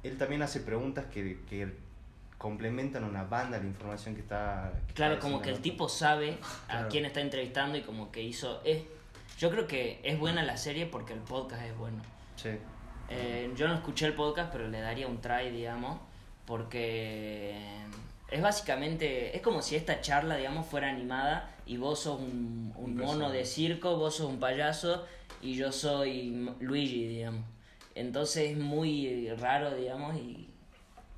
él 0.04 0.16
también 0.16 0.42
hace 0.42 0.60
preguntas 0.60 1.06
que, 1.06 1.40
que 1.48 1.74
complementan 2.38 3.04
una 3.04 3.24
banda 3.24 3.58
la 3.58 3.66
información 3.66 4.14
que 4.14 4.20
está... 4.20 4.72
que 4.86 4.94
Claro, 4.94 5.14
está 5.14 5.26
como 5.26 5.40
que 5.40 5.50
el 5.50 5.60
tipo 5.60 5.88
sabe 5.88 6.38
a 6.68 6.88
quién 6.88 7.04
está 7.04 7.20
entrevistando 7.20 7.78
y 7.78 7.82
como 7.82 8.10
que 8.12 8.22
hizo... 8.22 8.60
Es, 8.64 8.82
yo 9.38 9.50
creo 9.50 9.66
que 9.66 10.00
es 10.02 10.18
buena 10.18 10.42
la 10.42 10.56
serie 10.56 10.86
porque 10.86 11.12
el 11.12 11.20
podcast 11.20 11.62
es 11.62 11.76
bueno. 11.76 12.02
Sí. 12.36 12.50
Eh, 13.08 13.52
yo 13.56 13.68
no 13.68 13.74
escuché 13.74 14.06
el 14.06 14.14
podcast, 14.14 14.52
pero 14.52 14.68
le 14.68 14.80
daría 14.80 15.06
un 15.06 15.20
try, 15.20 15.50
digamos, 15.50 16.00
porque 16.44 17.56
es 18.30 18.42
básicamente, 18.42 19.36
es 19.36 19.42
como 19.42 19.62
si 19.62 19.76
esta 19.76 20.00
charla, 20.00 20.36
digamos, 20.36 20.66
fuera 20.66 20.88
animada 20.88 21.50
y 21.66 21.76
vos 21.76 22.00
sos 22.00 22.20
un, 22.20 22.72
un 22.76 22.96
mono 22.96 23.30
de 23.30 23.44
circo, 23.44 23.96
vos 23.96 24.16
sos 24.16 24.28
un 24.28 24.40
payaso 24.40 25.04
y 25.40 25.54
yo 25.54 25.72
soy 25.72 26.50
Luigi, 26.60 27.06
digamos. 27.06 27.44
Entonces 27.94 28.50
es 28.50 28.58
muy 28.58 29.30
raro, 29.38 29.74
digamos, 29.74 30.16
y, 30.16 30.50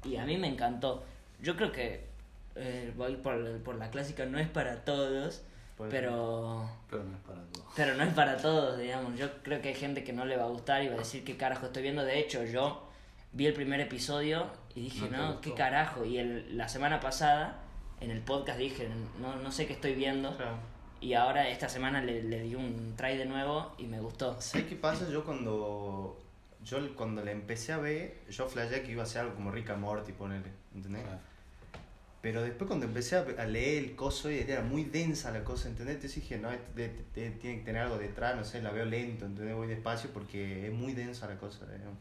y 0.05 0.17
a 0.17 0.25
mí 0.25 0.37
me 0.37 0.49
encantó. 0.49 1.05
Yo 1.41 1.57
creo 1.57 1.73
que 1.73 2.07
eh, 2.57 2.93
voy 2.97 3.17
por, 3.17 3.61
por 3.63 3.77
la 3.77 3.91
clásica, 3.91 4.27
no 4.27 4.39
es 4.39 4.49
para 4.49 4.85
todos, 4.85 5.43
Puede 5.77 5.91
pero... 5.93 6.69
Pero 6.91 7.05
no 7.05 7.15
es 7.15 7.23
para 7.23 7.41
todos. 7.53 7.67
Pero 7.77 7.95
no 7.95 8.03
es 8.03 8.15
para 8.15 8.37
todos, 8.37 8.79
digamos. 8.79 9.17
Yo 9.17 9.29
creo 9.45 9.63
que 9.63 9.69
hay 9.69 9.75
gente 9.75 10.03
que 10.03 10.13
no 10.13 10.25
le 10.25 10.37
va 10.37 10.45
a 10.45 10.49
gustar 10.49 10.83
y 10.83 10.89
va 10.89 10.97
a 10.97 10.99
decir 10.99 11.23
qué 11.23 11.37
carajo 11.37 11.67
estoy 11.67 11.83
viendo. 11.85 12.05
De 12.05 12.19
hecho, 12.19 12.45
yo 12.45 12.89
vi 13.33 13.47
el 13.47 13.55
primer 13.55 13.81
episodio 13.81 14.47
y 14.75 14.83
dije, 14.83 15.09
No 15.09 15.41
qué 15.41 15.55
carajo. 15.55 16.05
Y 16.05 16.19
el, 16.19 16.57
la 16.57 16.69
semana 16.69 16.99
pasada 16.99 17.61
en 18.01 18.11
el 18.11 18.21
podcast 18.21 18.59
dije, 18.59 18.89
no, 19.21 19.37
no 19.37 19.53
sé 19.53 19.67
qué 19.67 19.75
estoy 19.75 19.95
viendo. 19.95 20.37
Claro. 20.37 20.57
Y 21.01 21.15
ahora 21.15 21.49
esta 21.49 21.69
semana 21.69 22.03
le, 22.03 22.25
le 22.25 22.41
di 22.41 22.57
un 22.57 22.95
try 22.97 23.17
de 23.17 23.27
nuevo 23.27 23.73
y 23.79 23.85
me 23.85 24.01
gustó. 24.01 24.41
¿Sabes 24.41 24.67
qué 24.67 24.75
pasa? 24.75 25.09
Yo 25.09 25.25
cuando. 25.25 26.19
Yo 26.69 26.95
cuando 26.97 27.25
la 27.25 27.33
empecé 27.33 27.73
a 27.73 27.79
ver, 27.79 28.15
yo 28.29 28.47
flasheé 28.49 28.83
que 28.83 28.93
iba 28.93 29.03
a 29.03 29.07
ser 29.07 29.23
algo 29.23 29.35
como 29.35 29.51
Rick 29.51 29.71
and 29.71 29.81
Morty, 29.81 30.13
ponele, 30.13 30.51
¿entendés? 30.75 31.03
Claro. 31.03 31.19
Pero 32.21 32.43
después 32.43 32.67
cuando 32.67 32.85
empecé 32.85 33.17
a, 33.17 33.47
leer 33.47 33.85
el 33.85 33.97
coso, 33.97 34.31
y 34.31 34.39
era 34.39 34.61
muy 34.61 34.85
densa 34.85 35.31
la 35.31 35.45
cosa, 35.45 35.69
¿entendés? 35.69 35.95
Entonces 35.97 36.23
dije, 36.23 36.37
no, 36.37 36.51
este- 36.51 36.87
este- 36.87 37.01
este 37.27 37.31
tiene 37.41 37.59
que 37.61 37.65
tener 37.65 37.83
algo 37.83 37.97
detrás, 37.97 38.37
no 38.37 38.45
sé, 38.45 38.61
la 38.61 38.71
veo 38.71 38.85
lento, 38.85 39.25
¿entendés? 39.25 39.55
Voy 39.55 39.69
despacio 39.69 40.11
porque 40.13 40.67
es 40.67 40.73
muy 40.73 40.93
densa 40.93 41.27
la 41.29 41.39
cosa, 41.39 41.65
digamos. 41.67 41.99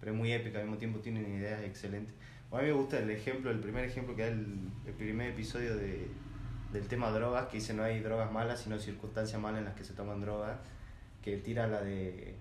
Pero 0.00 0.12
es 0.12 0.18
muy 0.18 0.32
épica, 0.32 0.58
al 0.58 0.64
mismo 0.64 0.78
tiempo 0.78 0.98
tienen 0.98 1.24
ideas 1.34 1.62
excelentes. 1.62 2.14
Bueno, 2.50 2.64
a 2.64 2.66
mí 2.66 2.74
me 2.74 2.80
gusta 2.80 2.98
el 2.98 3.10
ejemplo, 3.10 3.50
el 3.50 3.60
primer 3.60 3.84
ejemplo 3.84 4.16
que 4.16 4.22
da 4.22 4.28
el, 4.28 4.70
el 4.86 4.92
primer 4.94 5.30
episodio 5.30 5.76
de, 5.76 6.08
del 6.72 6.88
tema 6.88 7.10
drogas, 7.10 7.46
que 7.46 7.58
dice 7.58 7.72
no 7.72 7.84
hay 7.84 8.00
drogas 8.00 8.30
malas, 8.32 8.60
sino 8.60 8.78
circunstancias 8.78 9.40
malas 9.40 9.60
en 9.60 9.66
las 9.66 9.76
que 9.76 9.84
se 9.84 9.94
toman 9.94 10.20
drogas, 10.20 10.58
que 11.22 11.36
tira 11.36 11.68
la 11.68 11.80
de, 11.80 12.34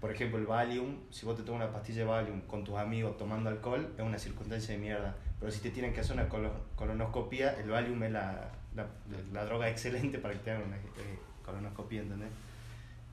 por 0.00 0.10
ejemplo, 0.10 0.38
el 0.38 0.46
Valium, 0.46 0.96
si 1.10 1.26
vos 1.26 1.36
te 1.36 1.42
tomas 1.42 1.62
una 1.62 1.72
pastilla 1.72 1.98
de 2.00 2.04
Valium 2.06 2.40
con 2.42 2.64
tus 2.64 2.76
amigos 2.76 3.16
tomando 3.18 3.50
alcohol, 3.50 3.92
es 3.96 4.02
una 4.02 4.18
circunstancia 4.18 4.74
de 4.74 4.80
mierda. 4.80 5.14
Pero 5.38 5.52
si 5.52 5.60
te 5.60 5.70
tienen 5.70 5.92
que 5.92 6.00
hacer 6.00 6.14
una 6.14 6.28
colo- 6.28 6.64
colonoscopia, 6.76 7.52
el 7.60 7.68
Valium 7.70 8.02
es 8.04 8.12
la, 8.12 8.50
la, 8.74 8.86
la 9.32 9.44
droga 9.44 9.68
excelente 9.68 10.18
para 10.18 10.34
que 10.34 10.40
te 10.40 10.50
hagan 10.52 10.64
una 10.68 10.76
eh, 10.76 11.18
colonoscopia, 11.44 12.00
¿entendés? 12.00 12.28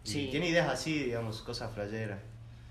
Y 0.06 0.10
Sí. 0.10 0.28
tiene 0.32 0.50
ideas 0.50 0.70
así, 0.70 1.04
digamos, 1.04 1.42
cosas 1.42 1.74
flayeras. 1.74 2.20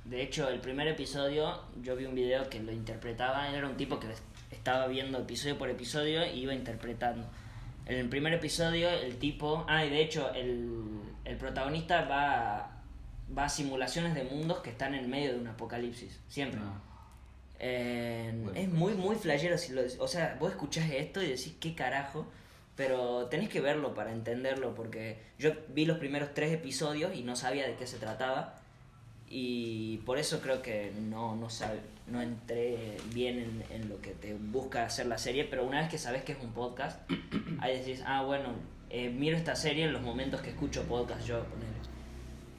De 0.06 0.23
hecho, 0.23 0.49
el 0.49 0.61
primer 0.61 0.87
episodio, 0.88 1.61
yo 1.82 1.96
vi 1.96 2.06
un 2.06 2.14
video 2.14 2.49
que 2.49 2.61
lo 2.61 2.73
interpretaba, 2.73 3.50
era 3.50 3.66
un 3.68 3.76
tipo 3.76 3.99
que 3.99 4.06
estaba 4.50 4.87
viendo 4.87 5.18
episodio 5.18 5.58
por 5.58 5.68
episodio 5.68 6.25
y 6.25 6.40
iba 6.40 6.54
interpretando. 6.54 7.26
En 7.87 7.96
el 7.99 8.08
primer 8.08 8.32
episodio, 8.32 8.88
el 8.88 9.16
tipo. 9.18 9.64
Ah, 9.68 9.85
y 9.85 9.90
de 9.90 10.00
hecho, 10.02 10.32
el, 10.32 10.85
el 11.25 11.37
protagonista 11.37 12.02
va, 12.04 12.75
va 13.37 13.45
a 13.45 13.49
simulaciones 13.49 14.14
de 14.14 14.25
mundos 14.25 14.59
que 14.61 14.71
están 14.71 14.95
en 14.95 15.09
medio 15.11 15.33
de 15.33 15.38
un 15.40 15.47
apocalipsis. 15.49 16.18
Siempre. 16.28 16.61
Ah, 16.62 16.80
Eh, 17.59 18.33
Bueno. 18.35 18.59
Es 18.59 18.68
muy, 18.68 18.95
muy 18.95 19.16
flashero. 19.16 19.56
Si 19.59 19.73
lo, 19.73 19.83
o 19.99 20.09
sea, 20.09 20.37
vos 20.38 20.50
escuchás 20.50 20.90
esto 20.90 21.23
y 21.23 21.26
decís, 21.28 21.54
¿qué 21.61 21.75
carajo? 21.75 22.26
Pero 22.76 23.26
tenés 23.28 23.49
que 23.49 23.61
verlo 23.62 23.95
para 23.95 24.12
entenderlo, 24.12 24.75
porque 24.75 25.18
yo 25.38 25.52
vi 25.71 25.87
los 25.87 25.99
primeros 25.99 26.35
tres 26.35 26.52
episodios 26.52 27.14
y 27.14 27.23
no 27.23 27.35
sabía 27.35 27.66
de 27.66 27.75
qué 27.76 27.87
se 27.87 27.97
trataba. 27.99 28.56
Y 29.28 29.99
por 30.04 30.18
eso 30.18 30.40
creo 30.40 30.62
que 30.62 30.92
no, 31.00 31.35
no, 31.35 31.47
sab- 31.49 31.80
no 32.06 32.21
entré 32.23 32.97
bien 33.12 33.38
en, 33.38 33.64
en 33.71 33.88
lo 33.88 34.00
que 34.00 34.11
te 34.12 34.35
busca 34.35 34.85
hacer 34.85 35.06
la 35.06 35.18
serie, 35.18 35.45
pero 35.45 35.64
una 35.66 35.80
vez 35.80 35.88
que 35.88 35.99
sabes 35.99 36.23
que 36.23 36.33
es 36.33 36.38
un 36.40 36.52
podcast, 36.52 37.00
ahí 37.61 37.78
decís, 37.78 38.02
ah, 38.06 38.23
bueno, 38.23 38.50
eh, 38.90 39.09
miro 39.11 39.37
esta 39.37 39.56
serie 39.56 39.85
en 39.87 39.92
los 39.92 40.02
momentos 40.02 40.42
que 40.42 40.50
escucho 40.50 40.85
podcast 40.85 41.26
yo, 41.26 41.42
ponele. 41.45 41.73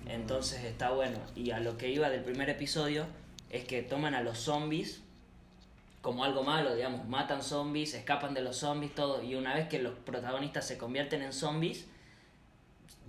Entonces 0.09 0.63
está 0.63 0.91
bueno. 0.91 1.19
Y 1.35 1.51
a 1.51 1.59
lo 1.59 1.77
que 1.77 1.89
iba 1.89 2.09
del 2.09 2.23
primer 2.23 2.49
episodio 2.49 3.05
es 3.49 3.65
que 3.65 3.81
toman 3.81 4.15
a 4.15 4.21
los 4.21 4.39
zombies 4.39 5.01
como 6.01 6.23
algo 6.23 6.43
malo, 6.43 6.73
digamos, 6.73 7.05
matan 7.07 7.43
zombies, 7.43 7.93
escapan 7.93 8.33
de 8.33 8.41
los 8.41 8.55
zombies, 8.55 8.95
todo. 8.95 9.21
Y 9.21 9.35
una 9.35 9.55
vez 9.55 9.67
que 9.67 9.79
los 9.79 9.93
protagonistas 9.93 10.65
se 10.65 10.77
convierten 10.77 11.21
en 11.21 11.33
zombies, 11.33 11.85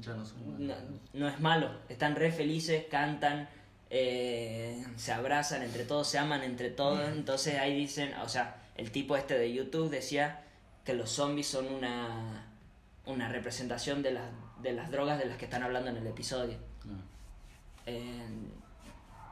ya 0.00 0.14
no 0.14 0.24
son 0.24 0.66
no, 0.66 0.74
no 1.12 1.28
es 1.28 1.38
malo. 1.38 1.70
Están 1.88 2.16
re 2.16 2.32
felices, 2.32 2.86
cantan, 2.90 3.48
eh, 3.90 4.84
se 4.96 5.12
abrazan 5.12 5.62
entre 5.62 5.84
todos, 5.84 6.08
se 6.08 6.18
aman 6.18 6.42
entre 6.42 6.70
todos. 6.70 7.08
Entonces 7.10 7.58
ahí 7.58 7.76
dicen, 7.76 8.14
o 8.14 8.28
sea, 8.28 8.62
el 8.76 8.90
tipo 8.90 9.16
este 9.16 9.38
de 9.38 9.52
YouTube 9.52 9.90
decía 9.90 10.42
que 10.84 10.94
los 10.94 11.10
zombies 11.10 11.46
son 11.46 11.66
una, 11.72 12.46
una 13.06 13.28
representación 13.28 14.02
de 14.02 14.12
las, 14.12 14.24
de 14.60 14.72
las 14.72 14.90
drogas 14.90 15.18
de 15.18 15.26
las 15.26 15.36
que 15.36 15.44
están 15.44 15.62
hablando 15.62 15.90
en 15.90 15.98
el 15.98 16.06
episodio. 16.08 16.56
Eh, 17.86 18.26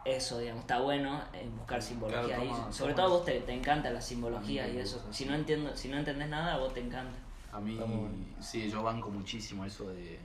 eso, 0.05 0.39
digamos, 0.39 0.63
está 0.63 0.81
bueno 0.81 1.21
eh, 1.35 1.49
buscar 1.57 1.83
simbología 1.83 2.27
Claro, 2.37 2.43
ahí. 2.43 2.49
toma- 2.49 2.73
Sobre 2.73 2.95
toma- 2.95 3.03
todo 3.07 3.15
a 3.15 3.19
vos 3.19 3.25
te, 3.27 3.41
te 3.41 3.53
encanta 3.53 3.91
la 3.91 4.01
simbología 4.01 4.69
y 4.69 4.79
eso. 4.79 5.05
Si 5.13 5.25
no, 5.25 5.35
entiendo, 5.35 5.77
si 5.77 5.89
no 5.89 5.99
entendés 5.99 6.29
nada, 6.29 6.55
a 6.55 6.59
vos 6.59 6.73
te 6.73 6.81
encanta. 6.81 7.17
A 7.53 7.61
mí, 7.61 7.75
bueno. 7.77 8.09
sí, 8.41 8.71
yo 8.71 8.83
banco 8.83 9.11
muchísimo 9.11 9.65
eso 9.65 9.89
de, 9.89 10.19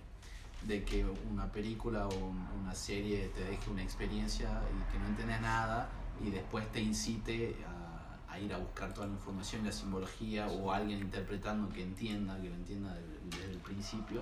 de 0.63 0.83
que 0.83 1.03
una 1.31 1.51
película 1.51 2.07
o 2.07 2.13
un- 2.15 2.47
una 2.61 2.75
serie 2.75 3.29
te 3.29 3.43
deje 3.43 3.69
una 3.71 3.81
experiencia 3.81 4.49
y 4.49 4.91
que 4.91 4.99
no 4.99 5.07
entendés 5.07 5.41
nada 5.41 5.89
y 6.23 6.29
después 6.29 6.71
te 6.71 6.79
incite 6.81 7.55
a, 7.67 8.31
a 8.33 8.39
ir 8.39 8.53
a 8.53 8.57
buscar 8.57 8.93
toda 8.93 9.07
la 9.07 9.13
información 9.13 9.63
y 9.63 9.65
la 9.65 9.71
simbología 9.71 10.47
o 10.47 10.71
alguien 10.71 10.99
interpretando 10.99 11.69
que 11.73 11.81
entienda, 11.81 12.39
que 12.39 12.49
lo 12.49 12.55
entienda 12.55 12.93
desde, 12.93 13.19
desde 13.37 13.51
el 13.53 13.59
principio. 13.59 14.21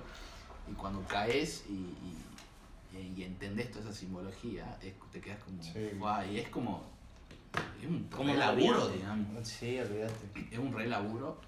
Y 0.70 0.72
cuando 0.74 1.02
caes 1.06 1.64
y, 1.68 1.72
y, 1.72 2.16
y- 2.92 3.20
y 3.20 3.24
entendés 3.24 3.70
toda 3.70 3.84
esa 3.84 3.92
simbología, 3.94 4.78
es- 4.82 4.94
te 5.12 5.20
quedas 5.20 5.42
como, 5.42 5.62
Sí. 5.62 5.72
"Guau", 5.98 6.30
y 6.30 6.38
es 6.38 6.48
como, 6.48 6.84
es 7.80 7.88
un 7.88 8.04
Como 8.04 8.32
re 8.32 8.38
laburo, 8.38 8.88
digamos 8.88 9.48
Sí, 9.48 9.78
olvídate. 9.78 10.48
es 10.50 10.58
un 10.58 10.72
re 10.72 10.86
laburo. 10.86 11.40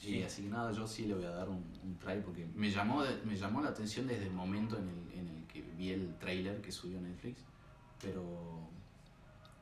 Sí. 0.00 0.16
Y 0.18 0.22
así 0.22 0.42
que 0.42 0.48
nada, 0.50 0.70
yo 0.72 0.86
sí 0.86 1.06
le 1.06 1.14
voy 1.14 1.24
a 1.24 1.30
dar 1.30 1.48
un, 1.48 1.64
un 1.82 1.96
try 1.98 2.20
porque 2.20 2.46
me 2.54 2.70
llamó, 2.70 3.02
me 3.24 3.36
llamó 3.36 3.62
la 3.62 3.70
atención 3.70 4.06
desde 4.06 4.26
el 4.26 4.32
momento 4.32 4.76
en 4.78 4.88
el, 4.88 5.18
en 5.18 5.28
el 5.28 5.46
que 5.46 5.62
vi 5.78 5.90
el 5.92 6.14
trailer 6.18 6.60
que 6.60 6.70
subió 6.70 7.00
Netflix, 7.00 7.40
pero 8.02 8.60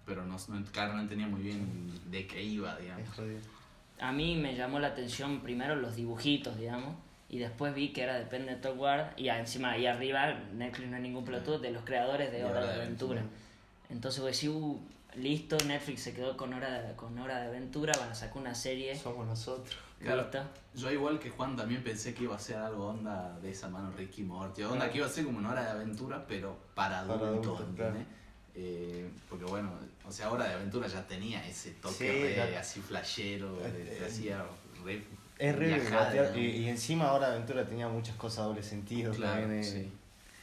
pero 0.04 0.24
no, 0.26 0.36
no, 0.48 0.64
claro, 0.72 0.94
no 0.94 1.00
entendía 1.02 1.28
muy 1.28 1.42
bien 1.42 1.92
de 2.10 2.26
qué 2.26 2.42
iba, 2.42 2.76
digamos. 2.76 3.08
A 4.00 4.10
mí 4.10 4.34
me 4.34 4.56
llamó 4.56 4.80
la 4.80 4.88
atención 4.88 5.40
primero 5.42 5.76
los 5.76 5.94
dibujitos, 5.94 6.58
digamos, 6.58 6.96
y 7.32 7.38
después 7.38 7.74
vi 7.74 7.88
que 7.92 8.02
era 8.02 8.16
de 8.18 8.26
Pen 8.26 8.46
Top 8.60 8.76
Guard, 8.76 9.14
y 9.18 9.28
encima 9.28 9.72
ahí 9.72 9.86
arriba, 9.86 10.32
Netflix 10.54 10.88
no 10.90 10.96
es 10.96 11.02
ningún 11.02 11.24
pelotudo, 11.24 11.58
de 11.58 11.70
los 11.72 11.82
creadores 11.84 12.30
de 12.30 12.38
De 12.38 12.44
Hora 12.44 12.58
Hora 12.58 12.66
de 12.68 12.76
de 12.76 12.82
Aventura. 12.84 13.20
Aventura. 13.22 13.42
Entonces 13.90 14.20
voy 14.20 14.28
a 14.28 14.32
decir, 14.32 14.50
uh, 14.50 14.80
listo, 15.16 15.56
Netflix 15.66 16.02
se 16.02 16.14
quedó 16.14 16.36
con 16.36 16.52
Hora 16.54 16.82
de, 16.82 16.94
con 16.94 17.18
Hora 17.18 17.40
de 17.40 17.48
Aventura, 17.48 17.92
van 17.98 18.10
a 18.10 18.14
sacar 18.14 18.36
una 18.38 18.54
serie, 18.54 18.94
Somos 18.96 19.26
nosotros. 19.26 19.76
Claro. 19.98 20.22
listo. 20.22 20.42
Yo 20.74 20.90
igual 20.90 21.18
que 21.18 21.30
Juan 21.30 21.56
también 21.56 21.82
pensé 21.82 22.12
que 22.14 22.24
iba 22.24 22.36
a 22.36 22.38
ser 22.38 22.56
algo 22.56 22.88
onda 22.88 23.38
de 23.40 23.50
esa 23.50 23.68
mano 23.68 23.90
Ricky 23.96 24.22
Morty, 24.24 24.62
onda 24.62 24.76
Claro. 24.76 24.92
que 24.92 24.98
iba 24.98 25.06
a 25.06 25.10
ser 25.10 25.24
como 25.24 25.38
una 25.38 25.52
hora 25.52 25.62
de 25.64 25.70
aventura, 25.70 26.24
pero 26.28 26.56
para 26.74 27.06
Para 27.06 27.28
adultos. 27.28 27.62
Eh, 28.54 29.08
porque 29.30 29.46
bueno, 29.46 29.70
o 30.06 30.12
sea, 30.12 30.30
Hora 30.30 30.46
de 30.46 30.52
Aventura 30.54 30.86
ya 30.86 31.06
tenía 31.06 31.46
ese 31.48 31.70
toque 31.70 31.94
Sí, 31.94 32.06
re 32.08 32.36
ya- 32.52 32.60
así 32.60 32.80
flashero, 32.80 33.56
te, 33.56 34.04
hacía 34.06 34.44
re 34.84 35.02
Es 35.42 35.56
re 35.56 35.66
viajada, 35.66 36.30
¿no? 36.30 36.38
y, 36.38 36.46
y 36.46 36.68
encima 36.68 37.08
ahora 37.08 37.28
Aventura 37.28 37.66
tenía 37.66 37.88
muchas 37.88 38.14
cosas 38.16 38.44
doble 38.46 38.62
sentido 38.62 39.12
Claro, 39.12 39.40
también. 39.40 39.60
eh. 39.60 39.64
sí. 39.64 39.92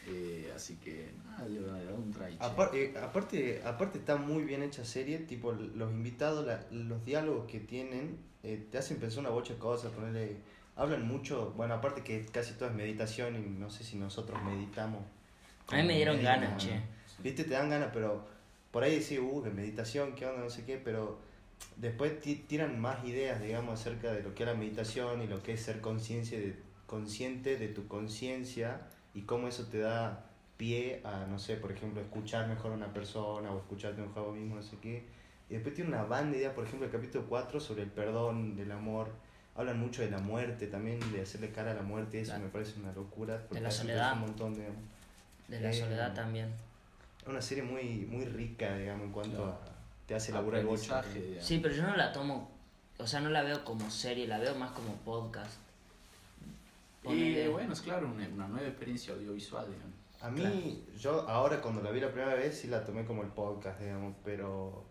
Eh, 0.08 0.52
así 0.56 0.76
que 0.76 1.12
nada, 1.26 1.48
le 1.48 1.60
voy 1.62 1.70
a 1.70 1.84
dar 1.84 1.94
un 1.94 2.12
try. 2.12 2.32
che. 2.38 2.44
Apar- 2.44 2.72
eh, 2.74 2.94
aparte, 3.02 3.62
aparte 3.64 4.00
está 4.00 4.16
muy 4.18 4.44
bien 4.44 4.62
hecha 4.64 4.84
serie, 4.84 5.20
tipo 5.20 5.52
los 5.54 5.92
invitados, 5.92 6.46
la- 6.46 6.66
los 6.72 7.06
diálogos 7.06 7.50
que 7.50 7.60
tienen, 7.60 8.18
eh, 8.44 8.66
te 8.72 8.78
hacen 8.78 8.98
pensar 8.98 9.20
una 9.20 9.30
bocha 9.30 9.54
de 9.54 9.60
cosas, 9.60 9.92
ponerle, 9.94 10.38
hablan 10.76 11.08
mucho, 11.08 11.54
bueno, 11.56 11.76
aparte 11.76 12.02
que 12.02 12.26
casi 12.26 12.54
todo 12.56 12.68
es 12.70 12.76
meditación 12.76 13.36
y 13.36 13.40
no 13.60 13.70
sé 13.70 13.84
si 13.86 13.96
nosotros 13.98 14.42
meditamos. 14.44 15.02
A 15.70 15.78
mí 15.78 15.84
me 15.84 15.96
dieron 15.96 16.22
ganas, 16.22 16.58
che. 16.62 16.82
Viste, 17.20 17.44
te 17.46 17.52
dan 17.52 17.70
ganas, 17.70 17.92
pero 17.94 18.26
por 18.72 18.84
ahí 18.84 19.00
decís, 19.00 19.20
uh, 19.22 19.44
que 19.44 19.50
meditación, 19.50 20.14
qué 20.16 20.26
onda, 20.26 20.42
no 20.42 20.50
sé 20.50 20.66
qué, 20.66 20.78
pero 20.78 21.20
después 21.78 22.20
ti- 22.22 22.44
tiran 22.48 22.80
más 22.80 23.04
ideas, 23.06 23.42
digamos, 23.42 23.80
acerca 23.80 24.12
de 24.12 24.24
lo 24.24 24.34
que 24.36 24.44
es 24.44 24.50
la 24.50 24.56
meditación 24.56 25.22
y 25.22 25.28
lo 25.28 25.42
que 25.44 25.54
es 25.54 25.62
ser 25.62 25.82
conciencia 25.82 26.40
de, 26.40 26.56
consciente 26.86 27.58
de 27.58 27.68
tu 27.70 27.88
conciencia 27.88 28.82
y 29.14 29.22
cómo 29.22 29.48
eso 29.48 29.66
te 29.68 29.80
da 29.80 30.26
pie 30.58 31.02
a, 31.06 31.26
no 31.30 31.40
sé, 31.40 31.56
por 31.56 31.72
ejemplo, 31.72 32.02
escuchar 32.02 32.48
mejor 32.48 32.72
a 32.72 32.76
una 32.76 32.94
persona 32.94 33.52
o 33.52 33.58
escucharte 33.60 34.02
mejor 34.02 34.24
a 34.24 34.26
vos 34.28 34.36
mismo, 34.38 34.56
no 34.56 34.64
sé 34.64 34.78
qué. 34.82 35.06
Y 35.50 35.54
después 35.54 35.74
tiene 35.74 35.90
una 35.90 36.04
banda 36.04 36.32
de 36.34 36.38
ideas, 36.40 36.54
por 36.54 36.66
ejemplo, 36.66 36.86
el 36.86 36.92
capítulo 36.92 37.26
4 37.28 37.60
sobre 37.60 37.84
el 37.84 37.90
perdón, 37.90 38.56
del 38.56 38.72
amor. 38.72 39.10
Hablan 39.56 39.80
mucho 39.80 40.02
de 40.02 40.10
la 40.12 40.20
muerte 40.20 40.68
también, 40.68 41.00
de 41.12 41.22
hacerle 41.22 41.52
cara 41.52 41.72
a 41.72 41.74
la 41.74 41.82
muerte, 41.82 42.20
eso 42.22 42.32
Claro. 42.32 42.44
me 42.46 42.50
parece 42.50 42.80
una 42.80 42.92
locura. 42.94 43.44
porque 43.48 43.62
la 43.62 43.72
soledad. 43.72 44.14
Un 44.14 44.20
montón 44.22 44.54
de, 44.54 44.68
De 45.48 45.60
la 45.60 45.72
Eh, 45.72 45.74
soledad 45.74 46.14
también. 46.14 46.50
es 47.22 47.28
una 47.28 47.42
serie 47.42 47.64
muy, 47.64 48.06
muy 48.10 48.26
rica, 48.26 48.78
digamos, 48.78 49.06
en 49.08 49.12
cuanto 49.12 49.38
Claro. 49.38 49.60
Te 50.10 50.16
hace 50.16 50.32
laburar 50.32 50.62
el 50.62 50.68
digamos. 50.68 51.46
Sí, 51.46 51.60
pero 51.62 51.76
yo 51.76 51.84
no 51.84 51.96
la 51.96 52.12
tomo, 52.12 52.50
o 52.98 53.06
sea, 53.06 53.20
no 53.20 53.30
la 53.30 53.44
veo 53.44 53.64
como 53.64 53.92
serie, 53.92 54.26
la 54.28 54.40
veo 54.40 54.56
más 54.56 54.72
como 54.72 54.92
podcast. 55.06 55.54
Y 57.04 57.08
Ponele- 57.08 57.52
bueno, 57.52 57.74
es 57.74 57.82
claro, 57.82 58.08
una, 58.08 58.28
una 58.28 58.48
nueva 58.48 58.68
experiencia 58.68 59.14
audiovisual, 59.14 59.68
digamos. 59.68 59.94
A 60.20 60.32
mí, 60.32 60.84
yo 61.00 61.30
ahora 61.30 61.62
cuando 61.62 61.84
la 61.84 61.92
vi 61.92 62.00
la 62.00 62.12
primera 62.12 62.34
vez 62.34 62.60
sí 62.60 62.68
la 62.70 62.84
tomé 62.84 63.06
como 63.06 63.22
el 63.22 63.30
podcast, 63.30 63.80
digamos, 63.80 64.16
pero 64.26 64.84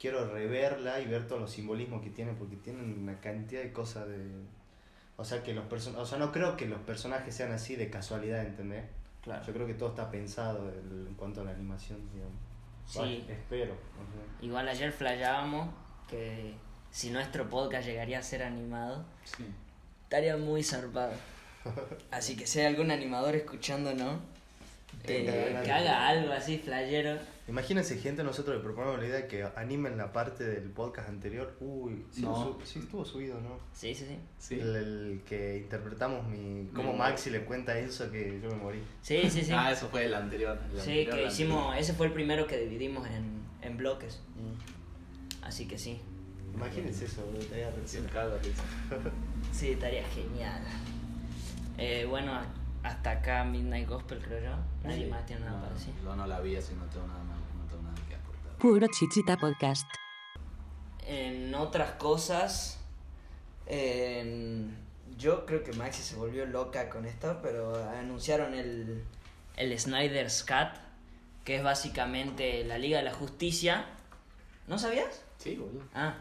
quiero 0.00 0.32
reverla 0.32 0.98
y 0.98 1.06
ver 1.08 1.28
todos 1.28 1.42
los 1.42 1.50
simbolismos 1.50 2.00
que 2.02 2.08
tiene, 2.08 2.32
porque 2.32 2.56
tienen 2.56 2.98
una 3.02 3.20
cantidad 3.20 3.60
de 3.62 3.70
cosas 3.70 4.08
de... 4.08 4.18
O 5.18 5.26
sea, 5.26 5.42
que 5.42 5.52
los 5.52 5.66
person 5.66 5.94
o 5.96 6.06
sea, 6.06 6.16
no 6.16 6.32
creo 6.32 6.56
que 6.56 6.64
los 6.66 6.80
personajes 6.80 7.34
sean 7.34 7.52
así 7.52 7.76
de 7.76 7.90
casualidad, 7.90 8.46
¿entendés? 8.46 8.86
Claro. 9.22 9.44
Yo 9.46 9.52
creo 9.52 9.66
que 9.66 9.74
todo 9.74 9.90
está 9.90 10.10
pensado 10.10 10.70
en 10.70 11.14
cuanto 11.18 11.42
a 11.42 11.44
la 11.44 11.50
animación, 11.50 12.00
digamos. 12.14 12.32
Sí. 12.86 13.24
Espero. 13.28 13.74
Igual 14.40 14.68
ayer 14.68 14.92
flasheábamos 14.92 15.68
que 16.08 16.54
si 16.90 17.10
nuestro 17.10 17.48
podcast 17.48 17.86
llegaría 17.86 18.18
a 18.18 18.22
ser 18.22 18.42
animado, 18.42 19.04
Sí. 19.24 19.44
estaría 20.04 20.36
muy 20.36 20.62
zarpado. 20.62 21.12
Así 22.10 22.36
que 22.36 22.46
si 22.46 22.60
hay 22.60 22.66
algún 22.66 22.90
animador 22.90 23.34
escuchándonos, 23.34 24.20
eh, 25.04 25.60
que 25.64 25.72
haga 25.72 26.08
algo 26.08 26.32
así, 26.32 26.58
flayero. 26.58 27.18
Imagínense, 27.46 27.98
gente, 27.98 28.24
nosotros 28.24 28.56
le 28.56 28.62
proponemos 28.62 28.98
la 28.98 29.06
idea 29.06 29.16
de 29.16 29.26
que 29.26 29.44
animen 29.56 29.98
la 29.98 30.12
parte 30.14 30.44
del 30.44 30.70
podcast 30.70 31.10
anterior. 31.10 31.54
Uy, 31.60 32.06
sí, 32.10 32.22
No. 32.22 32.34
su- 32.58 32.66
sí 32.66 32.78
estuvo 32.78 33.04
subido, 33.04 33.38
¿no? 33.40 33.58
Sí, 33.74 33.94
sí, 33.94 34.06
sí. 34.06 34.18
Sí. 34.38 34.54
El, 34.60 34.74
el 34.76 35.22
que 35.26 35.58
interpretamos 35.58 36.26
mi. 36.26 36.70
Cómo 36.74 36.92
Mi- 36.92 36.98
Maxi 36.98 37.28
le 37.28 37.44
cuenta 37.44 37.78
Enzo 37.78 38.10
que 38.10 38.40
yo 38.42 38.48
me 38.48 38.56
morí. 38.56 38.82
Sí, 39.02 39.28
sí, 39.28 39.42
sí. 39.44 39.52
Ah, 39.54 39.70
eso 39.72 39.88
fue 39.88 40.06
el 40.06 40.14
anterior. 40.14 40.58
el 40.72 40.80
Sí, 40.80 40.90
anterior, 40.90 41.14
que 41.16 41.22
el 41.22 41.28
hicimos, 41.28 41.58
anterior. 41.58 41.82
ese 41.82 41.92
fue 41.92 42.06
el 42.06 42.12
primero 42.14 42.46
que 42.46 42.56
dividimos 42.58 43.06
en, 43.08 43.42
en 43.60 43.76
bloques. 43.76 44.20
Así 45.42 45.66
que 45.68 45.76
sí. 45.76 46.00
Imagínense 46.54 47.04
eso, 47.04 47.24
boludo, 47.26 47.40
estaría 47.42 47.70
Sí, 49.52 49.70
estaría 49.72 50.04
genial. 50.08 50.62
Eh, 51.76 52.06
bueno, 52.08 52.32
hasta 52.82 53.10
acá 53.10 53.44
Midnight 53.44 53.88
Gospel 53.88 54.20
creo 54.20 54.40
yo. 54.40 54.56
Nadie 54.88 55.04
Sí. 55.04 55.10
más 55.10 55.26
tiene 55.26 55.44
nada 55.44 55.56
No, 55.58 55.62
para 55.64 55.74
decir. 55.74 55.92
Yo 56.02 56.16
no 56.16 56.26
la 56.26 56.40
vi, 56.40 56.56
así 56.56 56.74
no 56.74 56.84
tengo 56.86 57.06
nada, 57.08 57.22
más, 57.24 57.33
no 57.33 57.33
Puro 58.64 58.86
Chichita 58.88 59.36
Podcast. 59.36 59.86
En 61.06 61.54
otras 61.54 61.90
cosas, 61.96 62.80
en- 63.66 64.74
yo 65.18 65.44
creo 65.44 65.62
que 65.62 65.74
Maxi 65.74 66.00
se 66.02 66.16
volvió 66.16 66.46
loca 66.46 66.88
con 66.88 67.04
esto, 67.04 67.40
pero 67.42 67.74
anunciaron 67.90 68.54
el, 68.54 69.04
el 69.58 69.78
Snyder's 69.78 70.42
Cut, 70.44 70.80
que 71.44 71.56
es 71.56 71.62
básicamente 71.62 72.64
la 72.64 72.78
Liga 72.78 72.96
de 72.96 73.04
la 73.04 73.12
Justicia. 73.12 73.84
¿No 74.66 74.78
sabías? 74.78 75.22
Sí, 75.36 75.56
boludo. 75.56 75.84
Ah, 75.92 76.14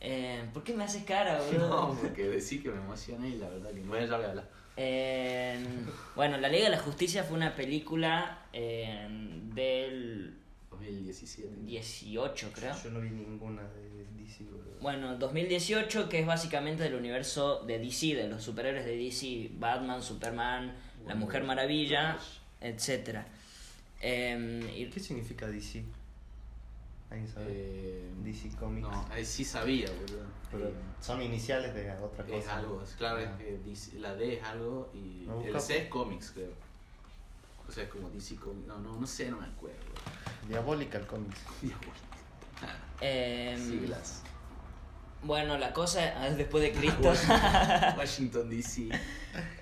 eh, 0.00 0.48
¿por 0.54 0.62
qué 0.62 0.74
me 0.74 0.84
haces 0.84 1.02
cara, 1.02 1.40
boludo? 1.46 1.68
No, 1.68 1.94
porque 2.00 2.28
decís 2.28 2.62
que 2.62 2.68
me 2.70 2.76
emocioné 2.80 3.30
y 3.30 3.38
la 3.38 3.48
verdad 3.48 3.72
que 3.72 3.80
bueno, 3.80 4.06
ya 4.06 4.16
voy 4.18 4.26
a 4.26 4.28
hablar. 4.28 4.48
En- 4.76 5.90
bueno, 6.14 6.36
La 6.38 6.46
Liga 6.48 6.66
de 6.66 6.70
la 6.76 6.78
Justicia 6.78 7.24
fue 7.24 7.36
una 7.36 7.56
película 7.56 8.46
en, 8.52 9.52
del 9.52 10.38
2017. 10.82 11.48
18, 11.66 12.50
creo. 12.54 12.74
Yo 12.82 12.90
no 12.90 13.00
vi 13.00 13.10
ninguna 13.10 13.62
de 13.62 14.04
DC, 14.16 14.44
boludo. 14.44 14.78
Bueno, 14.80 15.16
2018, 15.16 16.08
que 16.08 16.20
es 16.20 16.26
básicamente 16.26 16.82
del 16.82 16.94
universo 16.94 17.64
de 17.64 17.78
DC, 17.78 18.14
de 18.14 18.28
los 18.28 18.42
superhéroes 18.42 18.84
de 18.84 18.96
DC, 18.96 19.50
Batman, 19.58 20.02
Superman, 20.02 20.74
La 21.06 21.14
Mujer 21.14 21.44
Maravilla, 21.44 22.14
Flash. 22.14 22.38
etc. 22.60 23.18
Em, 24.00 24.68
y- 24.76 24.90
¿Qué 24.90 25.00
significa 25.00 25.46
DC? 25.46 25.84
¿Alguien 27.10 27.28
sabe? 27.28 27.46
Eh, 27.50 28.10
DC 28.24 28.48
Comics. 28.58 28.88
No, 28.88 29.06
ahí 29.10 29.24
sí 29.24 29.44
sabía, 29.44 29.86
boludo. 29.90 30.24
Pero 30.50 30.68
Eh, 30.68 30.72
son 31.00 31.22
iniciales 31.22 31.74
de 31.74 31.90
otra 31.92 32.24
cosa. 32.24 32.36
es 32.38 32.48
algo, 32.48 32.82
es 32.82 32.90
claro, 32.96 33.18
Ah. 33.18 33.22
es 33.22 33.30
que 33.44 33.58
DC 33.64 33.98
la 34.00 34.14
D 34.14 34.34
es 34.38 34.42
algo 34.44 34.90
y 34.94 35.26
el 35.46 35.60
C 35.60 35.78
es 35.78 35.88
cómics, 35.88 36.30
creo. 36.32 36.50
O 37.72 37.74
sea, 37.74 37.88
como 37.88 38.10
DC 38.10 38.36
Comics. 38.36 38.66
No, 38.66 38.78
no, 38.78 39.00
no 39.00 39.06
sé, 39.06 39.30
no 39.30 39.38
me 39.38 39.46
acuerdo. 39.46 39.78
Diabolical 40.46 41.06
Comics. 41.06 41.40
em, 43.00 43.58
Siglas. 43.58 44.22
bueno, 45.22 45.56
la 45.56 45.72
cosa 45.72 46.00
ah, 46.18 46.28
es 46.28 46.36
después 46.36 46.62
de 46.62 46.72
Cristo. 46.72 47.12
Washington 47.96 48.50
DC. 48.56 48.88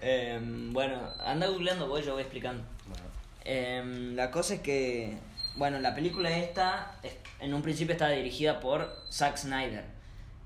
Em, 0.01 0.73
bueno, 0.73 1.01
anda 1.25 1.46
googleando 1.46 1.87
vos, 1.87 2.05
yo 2.05 2.14
voy 2.14 2.23
explicando. 2.23 2.62
Bueno, 2.88 3.05
Em, 3.44 4.14
la 4.16 4.31
cosa 4.31 4.55
es 4.55 4.61
que, 4.61 5.16
bueno, 5.57 5.79
la 5.79 5.94
película 5.94 6.37
esta 6.37 6.99
es- 7.03 7.16
en 7.38 7.55
un 7.55 7.62
principio 7.62 7.92
estaba 7.92 8.11
dirigida 8.11 8.61
por 8.61 8.92
Zack 9.11 9.37
Snyder, 9.38 9.85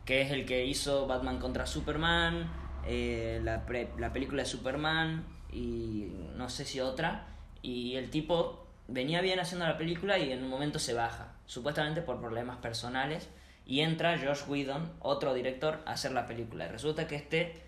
que 0.05 0.21
es 0.23 0.31
el 0.31 0.45
que 0.47 0.65
hizo 0.67 1.07
Batman 1.07 1.39
contra 1.41 1.67
Superman, 1.67 2.49
eh, 2.87 3.41
la, 3.43 3.67
pre- 3.67 3.91
la 3.99 4.13
película 4.13 4.43
de 4.43 4.49
Superman 4.49 5.25
y 5.51 6.13
no 6.37 6.49
sé 6.51 6.65
si 6.67 6.81
otra. 6.81 7.27
Y 7.65 7.97
el 7.97 8.11
tipo 8.11 8.67
venía 8.89 9.23
bien 9.23 9.41
haciendo 9.41 9.67
la 9.67 9.79
película 9.79 10.19
y 10.19 10.31
en 10.31 10.45
un 10.45 10.51
momento 10.51 10.79
se 10.79 10.93
baja, 10.93 11.33
supuestamente 11.47 12.03
por 12.03 12.21
problemas 12.21 12.59
personales, 12.59 13.27
y 13.65 13.81
entra 13.81 14.19
Josh 14.19 14.47
Whedon, 14.47 14.93
otro 15.01 15.33
director, 15.33 15.81
a 15.87 15.93
hacer 15.93 16.13
la 16.13 16.27
película. 16.27 16.67
Y 16.67 16.69
resulta 16.69 17.09
que 17.09 17.17
este, 17.17 17.63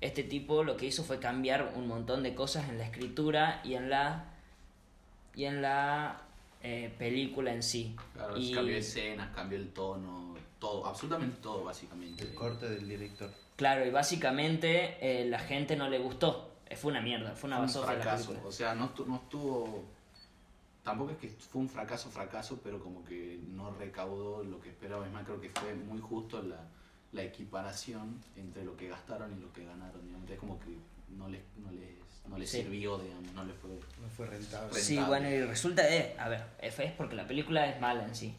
este 0.00 0.22
tipo 0.22 0.64
lo 0.64 0.78
que 0.78 0.86
hizo 0.86 1.04
fue 1.04 1.18
cambiar 1.18 1.74
un 1.76 1.86
montón 1.86 2.22
de 2.22 2.34
cosas 2.34 2.66
en 2.70 2.78
la 2.78 2.84
escritura 2.84 3.60
y 3.62 3.74
en 3.74 3.90
la 3.90 4.24
y 5.34 5.44
en 5.44 5.60
la 5.60 6.22
eh, 6.62 6.90
película 6.98 7.52
en 7.52 7.62
sí. 7.62 7.94
Claro, 8.14 8.38
y, 8.38 8.54
cambió 8.54 8.74
escenas, 8.74 9.34
cambió 9.34 9.58
el 9.58 9.68
tono, 9.68 10.34
todo, 10.58 10.86
absolutamente 10.86 11.36
todo, 11.42 11.64
básicamente. 11.64 12.24
el 12.24 12.34
corte 12.34 12.70
del 12.70 12.88
director. 12.88 13.30
Claro, 13.56 13.84
y 13.84 13.90
básicamente 13.90 14.96
eh, 15.02 15.26
la 15.26 15.40
gente 15.40 15.76
no 15.76 15.90
le 15.90 15.98
gustó. 15.98 16.51
Eh, 16.72 16.76
Fue 16.76 16.90
una 16.90 17.00
mierda, 17.00 17.34
fue 17.34 17.48
una 17.48 17.56
Fue 17.56 17.66
un 17.66 17.66
basofia 17.68 17.94
la 17.96 18.02
fracaso. 18.02 18.26
película. 18.28 18.48
O 18.48 18.52
sea, 18.52 18.74
no, 18.74 18.94
estu- 18.94 19.06
no 19.06 19.16
estuvo. 19.16 19.84
Tampoco 20.82 21.12
es 21.12 21.18
que 21.18 21.28
fue 21.28 21.60
un 21.60 21.68
fracaso, 21.68 22.10
fracaso, 22.10 22.60
pero 22.64 22.80
como 22.82 23.04
que 23.04 23.38
no 23.48 23.70
recaudó 23.72 24.42
lo 24.42 24.60
que 24.60 24.70
esperaba. 24.70 25.06
Es 25.06 25.12
más, 25.12 25.24
creo 25.24 25.40
que 25.40 25.48
fue 25.50 25.74
muy 25.74 26.00
justo 26.00 26.42
la, 26.42 26.56
la 27.12 27.22
equiparación 27.22 28.20
entre 28.36 28.64
lo 28.64 28.76
que 28.76 28.88
gastaron 28.88 29.32
y 29.36 29.40
lo 29.40 29.52
que 29.52 29.64
ganaron. 29.64 30.04
digamos. 30.04 30.28
Es 30.30 30.38
como 30.38 30.58
que 30.58 30.76
no 31.16 31.28
les, 31.28 31.40
no 31.62 31.70
les, 31.70 31.88
no 32.28 32.36
les 32.38 32.50
Sí. 32.50 32.62
sirvió, 32.62 32.98
digamos, 32.98 33.32
no 33.32 33.44
les 33.44 33.54
fue. 33.56 33.70
No 33.70 34.08
fue 34.16 34.26
rentable. 34.26 34.74
Sí, 34.80 34.98
bueno, 34.98 35.30
y 35.30 35.42
resulta, 35.44 35.88
eh, 35.94 36.16
a 36.18 36.28
ver, 36.28 36.42
es 36.60 36.76
es 36.80 36.92
porque 36.92 37.14
la 37.14 37.28
película 37.28 37.68
es 37.68 37.80
mala 37.80 38.04
en 38.04 38.14
sí. 38.16 38.34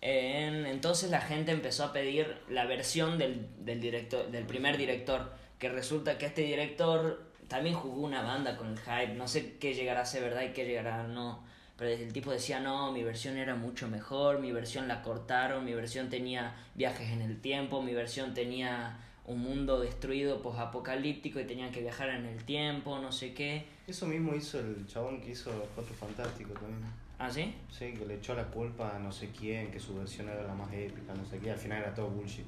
En- 0.00 0.64
entonces 0.66 1.10
la 1.10 1.20
gente 1.20 1.52
empezó 1.52 1.84
a 1.84 1.92
pedir 1.92 2.38
la 2.48 2.64
versión 2.66 3.18
del, 3.18 3.46
del, 3.64 3.80
director, 3.80 4.30
del 4.30 4.46
primer 4.46 4.76
director, 4.78 5.32
que 5.58 5.68
resulta 5.68 6.16
que 6.18 6.26
este 6.26 6.42
director 6.42 7.22
también 7.48 7.74
jugó 7.74 8.02
una 8.02 8.22
banda 8.22 8.56
con 8.56 8.68
el 8.68 8.78
hype, 8.78 9.14
no 9.14 9.28
sé 9.28 9.56
qué 9.58 9.74
llegará 9.74 10.02
a 10.02 10.06
ser 10.06 10.22
verdad 10.22 10.42
y 10.42 10.52
qué 10.52 10.64
llegará 10.64 11.00
a 11.00 11.06
no, 11.06 11.42
pero 11.76 11.90
el 11.90 12.12
tipo 12.12 12.30
decía, 12.30 12.60
no, 12.60 12.92
mi 12.92 13.02
versión 13.02 13.36
era 13.36 13.56
mucho 13.56 13.88
mejor, 13.88 14.38
mi 14.38 14.52
versión 14.52 14.86
la 14.86 15.02
cortaron, 15.02 15.64
mi 15.64 15.74
versión 15.74 16.08
tenía 16.08 16.54
viajes 16.74 17.10
en 17.10 17.20
el 17.20 17.40
tiempo, 17.40 17.82
mi 17.82 17.94
versión 17.94 18.32
tenía 18.32 18.98
un 19.26 19.40
mundo 19.40 19.80
destruido, 19.80 20.40
posapocalíptico 20.42 21.40
y 21.40 21.44
tenían 21.44 21.72
que 21.72 21.80
viajar 21.80 22.10
en 22.10 22.26
el 22.26 22.44
tiempo, 22.44 22.98
no 22.98 23.10
sé 23.10 23.34
qué. 23.34 23.66
Eso 23.86 24.06
mismo 24.06 24.34
hizo 24.34 24.60
el 24.60 24.86
chabón 24.86 25.20
que 25.20 25.30
hizo 25.30 25.50
Los 25.50 25.68
Cuatro 25.74 25.94
Fantásticos 25.94 26.54
también. 26.54 26.82
¿Ah, 27.18 27.30
sí? 27.30 27.54
Sí, 27.70 27.94
que 27.94 28.04
le 28.06 28.16
echó 28.16 28.34
la 28.34 28.44
culpa 28.44 28.96
a 28.96 28.98
no 28.98 29.10
sé 29.10 29.30
quién, 29.30 29.70
que 29.70 29.80
su 29.80 29.96
versión 29.96 30.28
era 30.28 30.42
la 30.42 30.54
más 30.54 30.72
épica, 30.72 31.14
no 31.14 31.24
sé 31.24 31.38
qué. 31.38 31.50
Al 31.50 31.58
final 31.58 31.78
era 31.78 31.94
todo 31.94 32.08
bullshit. 32.08 32.44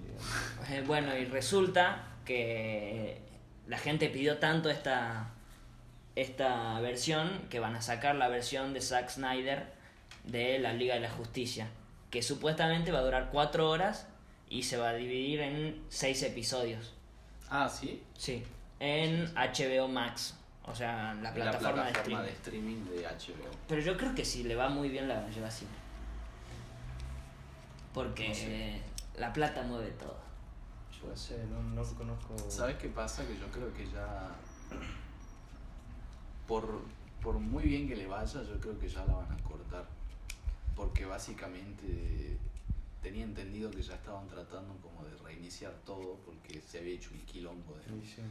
Eh, 0.71 0.83
bueno, 0.87 1.17
y 1.17 1.25
resulta 1.25 2.17
que 2.25 3.19
la 3.67 3.79
gente 3.79 4.09
pidió 4.09 4.39
tanto 4.39 4.71
esta, 4.71 5.31
esta 6.15 6.79
versión 6.81 7.47
que 7.51 7.61
van 7.61 7.75
a 7.77 7.83
sacar 7.83 8.15
la 8.15 8.29
versión 8.29 8.73
de 8.73 8.81
Zack 8.81 9.11
Snyder 9.11 9.73
de 10.25 10.59
la 10.59 10.73
Liga 10.73 10.95
de 10.95 11.01
la 11.01 11.11
Justicia, 11.11 11.69
que 12.11 12.23
supuestamente 12.23 12.93
va 12.93 13.01
a 13.01 13.03
durar 13.03 13.29
cuatro 13.31 13.69
horas 13.71 14.07
y 14.49 14.63
se 14.65 14.77
va 14.77 14.91
a 14.91 14.95
dividir 14.95 15.41
en 15.41 15.83
seis 15.89 16.23
episodios. 16.23 16.95
Ah, 17.51 17.69
sí. 17.69 18.03
Sí, 18.17 18.43
en 18.81 19.33
HBO 19.35 19.89
Max, 19.89 20.35
o 20.65 20.75
sea, 20.75 21.15
la 21.15 21.23
La 21.23 21.35
plataforma, 21.35 21.85
de 21.87 21.93
plataforma 21.93 22.27
streaming. 22.27 22.27
de 22.27 22.31
streaming 22.33 22.85
de 22.85 23.03
HBO. 23.07 23.51
Pero 23.69 23.81
yo 23.83 23.97
creo 23.97 24.15
que 24.15 24.25
si 24.25 24.43
le 24.45 24.55
va 24.57 24.69
muy 24.69 24.89
bien 24.89 25.09
la 25.09 25.29
lleva 25.31 25.49
así. 25.49 25.67
Porque 27.95 28.29
No 28.29 28.35
sé. 28.35 28.47
eh, 28.77 28.83
la 29.17 29.33
plata 29.33 29.63
mueve 29.63 29.91
todo. 29.93 30.19
Yo 31.03 31.09
no 31.51 31.63
no, 31.63 31.83
no 31.85 31.95
conozco. 31.95 32.37
¿Sabes 32.51 32.77
qué 32.77 32.89
pasa? 32.89 33.27
Que 33.27 33.37
yo 33.39 33.47
creo 33.53 33.73
que 33.75 33.87
ya. 33.91 34.35
Por, 36.47 36.81
por 37.23 37.39
muy 37.39 37.65
bien 37.65 37.89
que 37.89 37.97
le 37.97 38.07
vaya, 38.07 38.43
yo 38.43 38.59
creo 38.61 38.79
que 38.79 38.89
ya 38.89 39.05
la 39.05 39.15
van 39.15 39.33
a 39.33 39.37
cortar. 39.43 39.85
Porque 40.75 41.05
básicamente 41.07 42.37
tenía 43.03 43.25
entendido 43.25 43.71
que 43.71 43.83
ya 43.83 43.95
estaban 43.95 44.27
tratando 44.29 44.75
como 44.83 45.05
de 45.05 45.17
reiniciar 45.19 45.73
todo 45.85 46.17
porque 46.25 46.61
se 46.61 46.79
había 46.79 46.95
hecho 46.95 47.11
un 47.13 47.21
quilombo. 47.21 47.75
de- 47.77 47.85
Sí, 48.03 48.15
sí. 48.17 48.23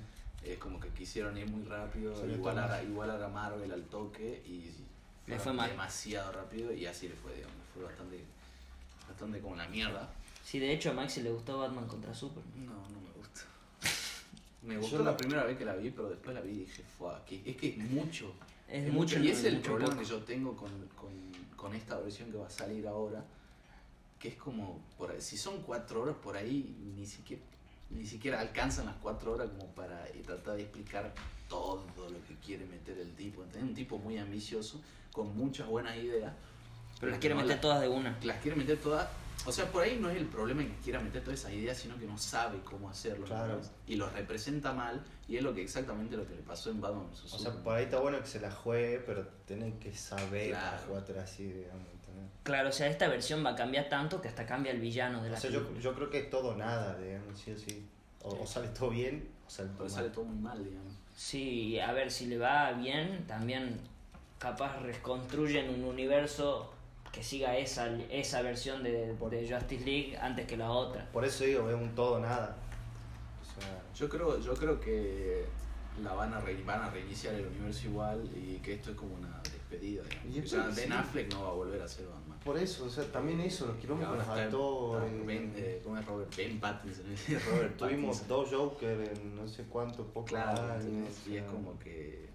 Es 0.43 0.59
como 0.59 0.79
que 0.79 0.89
quisieron 0.89 1.35
ir 1.37 1.49
muy 1.49 1.63
rápido, 1.63 2.15
Salió 2.15 2.35
igual 2.35 2.55
todo 2.55 3.25
a, 3.25 3.29
Marvel 3.29 3.71
al 3.71 3.83
toque 3.85 4.43
y 4.45 4.69
fue 5.37 5.53
demasiado 5.69 6.31
rápido 6.33 6.71
y 6.71 6.85
así 6.85 7.07
le 7.09 7.15
fue, 7.15 7.33
digamos, 7.33 7.55
fue 7.73 7.83
bastante, 7.83 8.23
bastante 9.07 9.39
como 9.39 9.55
la 9.55 9.67
mierda. 9.67 10.07
Sí, 10.45 10.59
de 10.59 10.71
hecho 10.71 10.91
a 10.91 10.93
Maxi 10.93 11.21
le 11.23 11.31
gustó 11.31 11.57
Batman 11.57 11.87
contra 11.87 12.13
Superman. 12.13 12.65
No, 12.67 12.73
no 12.73 13.01
me 13.01 13.11
gusta. 13.17 13.41
Me 14.61 14.75
Yo 14.75 14.81
gustó 14.81 14.97
no- 14.99 15.05
la 15.05 15.17
primera 15.17 15.43
vez 15.43 15.57
que 15.57 15.65
la 15.65 15.75
vi, 15.75 15.89
pero 15.89 16.09
después 16.09 16.35
la 16.35 16.41
vi 16.41 16.51
y 16.51 16.59
dije, 16.59 16.83
fue 16.97 17.11
es 17.45 17.55
que 17.57 17.69
es 17.69 17.77
mucho. 17.79 18.31
Es 18.69 18.91
mucho, 18.93 19.19
Y 19.19 19.29
es 19.29 19.43
el 19.43 19.55
mucho 19.55 19.63
problema 19.71 19.89
poco. 19.95 20.01
que 20.03 20.09
yo 20.09 20.19
tengo 20.23 20.55
con, 20.55 20.69
con, 20.95 21.09
con 21.55 21.73
esta 21.75 21.97
versión 21.99 22.31
que 22.31 22.37
va 22.37 22.45
a 22.47 22.49
salir 22.51 22.87
ahora, 22.87 23.23
que 24.19 24.27
es 24.29 24.35
como, 24.35 24.79
por 24.97 25.19
si 25.19 25.35
son 25.37 25.61
cuatro 25.63 26.01
horas 26.03 26.15
por 26.23 26.35
ahí, 26.37 26.75
ni 26.95 27.05
siquiera, 27.07 27.41
ni 27.91 28.05
siquiera 28.05 28.39
alcanzan 28.39 28.85
las 28.87 28.95
cuatro 28.97 29.33
horas 29.33 29.49
como 29.49 29.67
para 29.73 30.07
eh, 30.09 30.23
tratar 30.25 30.55
de 30.57 30.63
explicar 30.63 31.13
todo 31.49 31.85
lo 32.09 32.23
que 32.27 32.35
quiere 32.43 32.65
meter 32.65 32.97
el 32.99 33.13
tipo. 33.15 33.43
¿entendés? 33.43 33.69
Un 33.69 33.75
tipo 33.75 33.97
muy 33.99 34.17
ambicioso, 34.17 34.81
con 35.11 35.35
muchas 35.37 35.67
buenas 35.67 35.95
ideas. 35.97 36.33
Pero 36.99 37.11
las 37.11 37.19
quiere 37.19 37.35
no 37.35 37.41
meter 37.41 37.55
las- 37.57 37.61
todas 37.61 37.81
de 37.81 37.87
una. 37.87 38.17
las 38.23 38.41
quiere 38.41 38.57
meter 38.57 38.79
todas 38.79 39.07
O 39.47 39.51
sea, 39.51 39.71
por 39.71 39.83
ahí 39.83 39.97
no 40.01 40.09
es 40.09 40.17
el 40.17 40.25
problema 40.25 40.63
en 40.63 40.69
que 40.71 40.77
quiera 40.79 40.99
meter 40.99 41.21
toda 41.21 41.33
esa 41.35 41.51
idea, 41.53 41.73
sino 41.75 41.97
que 41.99 42.05
no 42.07 42.17
sabe 42.17 42.59
cómo 42.63 42.89
hacerlo. 42.89 43.25
Claro. 43.25 43.55
¿no? 43.57 43.61
Y 43.87 43.95
lo 43.95 44.09
representa 44.09 44.73
mal, 44.73 45.03
y 45.27 45.37
es 45.37 45.43
lo 45.43 45.53
que 45.53 45.61
exactamente 45.61 46.17
lo 46.17 46.25
que 46.27 46.35
le 46.35 46.41
pasó 46.41 46.71
en 46.71 46.81
Batman 46.81 47.09
vs. 47.11 47.33
O 47.33 47.37
sea, 47.39 47.51
por 47.63 47.75
ahí 47.75 47.83
está 47.85 47.99
bueno 47.99 48.19
que 48.19 48.25
se 48.27 48.39
la 48.39 48.51
juegue, 48.51 48.99
pero 48.99 49.27
tenés 49.45 49.75
que 49.79 49.93
saber 49.95 50.49
Claro. 50.49 50.65
para 50.71 50.87
jugártela 50.87 51.21
así, 51.23 51.43
digamos. 51.43 51.87
¿entendés? 51.93 52.31
Claro, 52.43 52.69
o 52.69 52.71
sea, 52.71 52.87
esta 52.87 53.07
versión 53.07 53.45
va 53.45 53.51
a 53.51 53.55
cambiar 53.55 53.87
tanto 53.89 54.21
que 54.21 54.27
hasta 54.27 54.45
cambia 54.45 54.71
el 54.71 54.79
villano 54.79 55.21
de 55.21 55.29
la 55.29 55.37
O 55.37 55.39
sea, 55.39 55.49
yo, 55.51 55.77
yo 55.79 55.93
creo 55.93 56.09
que 56.09 56.19
es 56.19 56.29
todo 56.29 56.49
o 56.49 56.55
nada, 56.55 56.97
digamos, 56.97 57.39
sí 57.39 57.51
o 57.51 57.57
sí. 57.57 57.87
O, 58.23 58.41
o 58.41 58.47
sale 58.47 58.69
todo 58.69 58.89
bien, 58.89 59.29
o 59.45 59.49
sale 59.49 59.69
todo 59.69 59.83
mal. 59.83 59.89
sale 59.91 60.09
todo 60.09 60.25
muy 60.25 60.37
mal, 60.41 60.63
digamos. 60.63 60.93
Sí, 61.15 61.79
a 61.79 61.91
ver, 61.93 62.11
si 62.11 62.25
le 62.25 62.37
va 62.39 62.71
bien, 62.73 63.25
también 63.27 63.79
capaz 64.39 64.79
reconstruyen 64.81 65.69
un 65.69 65.83
universo 65.83 66.71
que 67.15 67.23
siga 67.23 67.57
esa, 67.57 67.87
esa 68.11 68.41
versión 68.41 68.83
de, 68.83 69.13
de 69.15 69.49
Justice 69.49 69.85
League 69.85 70.17
antes 70.21 70.45
que 70.45 70.57
la 70.57 70.69
otra. 70.69 71.09
Por 71.13 71.23
eso 71.23 71.45
digo, 71.45 71.69
es 71.69 71.75
un 71.75 71.95
todo 71.95 72.15
o 72.15 72.19
nada. 72.19 72.57
O 73.41 73.61
sea, 73.61 73.81
Yo 73.95 74.09
creo, 74.09 74.39
yo 74.41 74.53
creo 74.53 74.79
que 74.81 75.45
la 76.03 76.13
van 76.13 76.33
a, 76.33 76.41
re- 76.41 76.61
van 76.65 76.81
a 76.81 76.89
reiniciar 76.89 77.33
el 77.35 77.47
universo 77.47 77.87
igual 77.87 78.29
y 78.35 78.57
que 78.57 78.73
esto 78.73 78.91
es 78.91 78.97
como 78.97 79.15
una 79.15 79.39
despedida. 79.43 80.03
digamos. 80.03 80.25
Y 80.27 80.41
ya 80.41 80.59
que 80.63 80.75
Ben 80.75 80.75
sí. 80.75 80.91
Affleck 80.91 81.31
no 81.33 81.43
va 81.43 81.49
a 81.49 81.53
volver 81.53 81.81
a 81.81 81.87
ser 81.87 82.05
Batman. 82.07 82.37
por 82.43 82.57
eso, 82.57 82.83
o 82.85 82.89
sea, 82.89 83.05
también 83.11 83.39
eso, 83.39 83.65
los 83.67 83.77
con 83.77 84.03
Ahora 84.03 84.17
los 84.17 84.27
actores. 84.27 85.25
Ben, 85.25 85.53
eh, 85.55 85.79
¿Cómo 85.83 85.97
es 85.97 86.05
Robert? 86.05 86.35
Ben 86.35 86.59
Pattinson. 86.59 87.05
Robert 87.49 87.77
Tuvimos 87.77 88.17
Pattinson. 88.19 88.27
dos 88.27 88.49
Joker 88.53 88.99
en 89.15 89.35
no 89.37 89.47
sé 89.47 89.63
cuántos 89.63 90.05
pocos 90.07 90.29
Claro, 90.31 90.73
años. 90.73 90.83
o 90.85 91.29
y 91.29 91.37
es 91.37 91.43
sea. 91.43 91.45
como 91.47 91.79
que. 91.79 92.25
eh, 92.25 92.29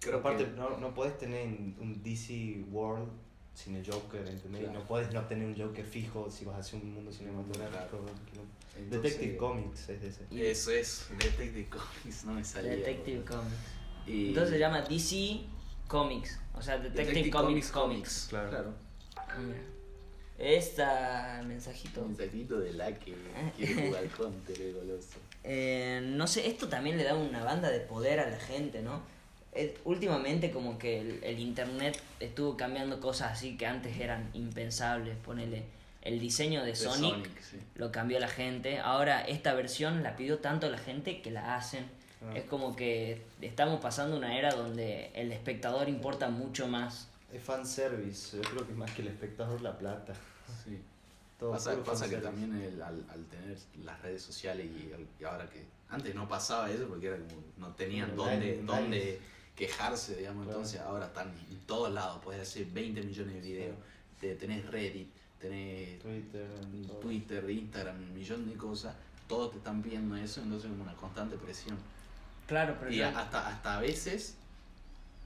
Pero 0.00 0.18
aparte, 0.18 0.44
que. 0.46 0.50
no, 0.50 0.76
no 0.78 0.92
podés 0.92 1.16
tener 1.18 1.46
un 1.46 2.00
DC 2.02 2.64
World 2.72 3.08
sin 3.54 3.76
el 3.76 3.84
Joker, 3.90 4.26
¿entendés? 4.26 4.62
Claro. 4.62 4.78
No 4.80 4.86
podés 4.86 5.12
no 5.12 5.22
tener 5.26 5.46
un 5.46 5.56
Joker 5.58 5.84
fijo 5.84 6.30
si 6.30 6.44
vas 6.44 6.56
a 6.56 6.58
hacer 6.60 6.80
un 6.80 6.94
mundo 6.94 7.12
cinematográfico. 7.12 8.04
Entonces, 8.78 8.90
Detective 9.02 9.36
Comics 9.36 9.88
es 9.90 10.00
de 10.00 10.08
ese. 10.08 10.50
Eso 10.50 10.70
es, 10.70 11.06
Detective 11.18 11.68
Comics, 11.68 12.24
no 12.24 12.32
me 12.32 12.44
salía. 12.44 12.72
Detective. 12.72 13.24
Comics. 13.24 13.54
Y- 14.06 14.28
Entonces 14.28 14.50
se 14.54 14.58
llama 14.58 14.80
DC 14.82 15.40
Comics, 15.88 16.38
o 16.54 16.62
sea, 16.62 16.78
Detective, 16.78 17.30
Comics 17.30 17.70
Comics. 17.70 18.26
Claro. 18.30 18.48
Claro. 18.50 18.74
Ah, 19.16 19.36
mira. 19.38 19.60
Esta 20.38 21.42
mensajito. 21.46 22.02
Mensajito 22.06 22.58
de 22.60 22.72
la 22.72 22.94
que 22.98 23.14
quiere 23.56 23.74
jugar 23.88 24.08
Counter, 24.08 24.60
el 24.60 24.72
goloso. 24.74 25.18
Eh, 25.44 26.00
no 26.02 26.26
sé, 26.26 26.46
esto 26.46 26.68
también 26.68 26.96
le 26.96 27.04
da 27.04 27.14
una 27.14 27.44
banda 27.44 27.70
de 27.70 27.80
poder 27.80 28.20
a 28.20 28.30
la 28.30 28.38
gente, 28.38 28.80
¿no? 28.82 29.02
Eh, 29.52 29.76
últimamente 29.84 30.50
como 30.52 30.78
que 30.78 31.00
el, 31.00 31.24
el 31.24 31.38
internet 31.40 32.00
estuvo 32.20 32.56
cambiando 32.56 33.00
cosas 33.00 33.32
así 33.32 33.56
que 33.56 33.66
antes 33.66 33.96
eran 33.98 34.30
impensables. 34.32 35.16
Ponele 35.24 35.64
el 36.02 36.20
diseño 36.20 36.60
de 36.60 36.68
De 36.68 36.76
Sonic, 36.76 37.28
sí. 37.40 37.58
lo 37.74 37.90
cambió 37.90 38.18
la 38.20 38.28
gente. 38.28 38.78
Ahora 38.78 39.22
esta 39.22 39.54
versión 39.54 40.02
la 40.02 40.16
pidió 40.16 40.38
tanto 40.38 40.70
la 40.70 40.78
gente 40.78 41.20
que 41.20 41.30
la 41.30 41.56
hacen. 41.56 41.84
Ah. 42.22 42.36
Es 42.36 42.44
como 42.44 42.76
que 42.76 43.22
estamos 43.40 43.80
pasando 43.80 44.16
una 44.16 44.38
era 44.38 44.52
donde 44.54 45.10
el 45.14 45.32
espectador 45.32 45.88
importa 45.88 46.28
mucho 46.28 46.68
más. 46.68 47.08
Es 47.32 47.42
fanservice, 47.42 48.36
yo 48.36 48.42
creo 48.42 48.66
que 48.66 48.72
más 48.74 48.90
que 48.92 49.02
el 49.02 49.08
espectador 49.08 49.60
la 49.62 49.76
plata. 49.76 50.12
Sí. 50.64 50.80
Todo 51.38 51.52
Pasa, 51.52 51.82
pasa 51.82 52.08
que 52.08 52.16
también 52.18 52.54
el- 52.54 52.82
al, 52.82 53.02
al 53.10 53.24
tener 53.26 53.56
las 53.84 54.00
redes 54.02 54.20
sociales 54.22 54.66
y, 54.66 54.92
y 55.20 55.24
ahora 55.24 55.48
que 55.48 55.64
antes 55.88 56.14
no 56.14 56.28
pasaba 56.28 56.70
eso 56.70 56.86
porque 56.86 57.06
era 57.06 57.16
como 57.16 57.42
no 57.56 57.68
tenían 57.74 58.14
dónde, 58.14 58.60
dónde 58.62 59.18
quejarse, 59.60 60.16
digamos, 60.16 60.44
Claro. 60.44 60.58
entonces 60.60 60.80
ahora 60.80 61.06
están 61.06 61.28
en 61.50 61.58
todos 61.66 61.92
lados, 61.92 62.20
puedes 62.24 62.40
hacer 62.40 62.64
20 62.66 63.02
millones 63.02 63.34
de 63.34 63.40
videos, 63.42 63.76
te- 64.18 64.34
tenés 64.36 64.64
Reddit, 64.70 65.10
tenés 65.38 65.98
Twitter, 66.00 66.48
todo. 66.86 66.96
Twitter, 67.00 67.50
Instagram, 67.50 67.96
un 67.96 68.14
millón 68.14 68.48
de 68.48 68.56
cosas, 68.56 68.94
todos 69.28 69.50
te 69.52 69.58
están 69.58 69.82
pidiendo 69.82 70.16
eso, 70.16 70.40
entonces 70.40 70.70
es 70.70 70.78
una 70.80 70.94
constante 70.96 71.36
presión. 71.36 71.76
Claro, 72.46 72.74
pero 72.80 72.90
Y 72.90 72.96
yo- 72.96 73.08
hasta, 73.08 73.48
hasta 73.48 73.76
a 73.76 73.80
veces 73.82 74.34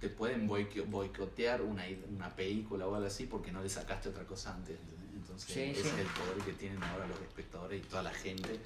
te 0.00 0.08
pueden 0.08 0.48
boico- 0.48 0.84
boicotear 0.86 1.62
una, 1.62 1.84
una 2.14 2.28
película 2.34 2.86
o 2.88 2.94
algo 2.96 3.06
así 3.06 3.26
porque 3.26 3.52
no 3.52 3.62
le 3.62 3.68
sacaste 3.68 4.08
otra 4.08 4.24
cosa 4.24 4.52
antes. 4.52 4.76
Entonces 5.14 5.54
Sí, 5.54 5.60
ese 5.60 5.82
sí. 5.82 5.88
es 5.88 5.98
el 6.00 6.06
poder 6.08 6.44
que 6.44 6.52
tienen 6.54 6.82
ahora 6.82 7.06
los 7.06 7.18
espectadores 7.20 7.80
y 7.82 7.86
toda 7.88 8.02
la 8.02 8.12
gente 8.12 8.58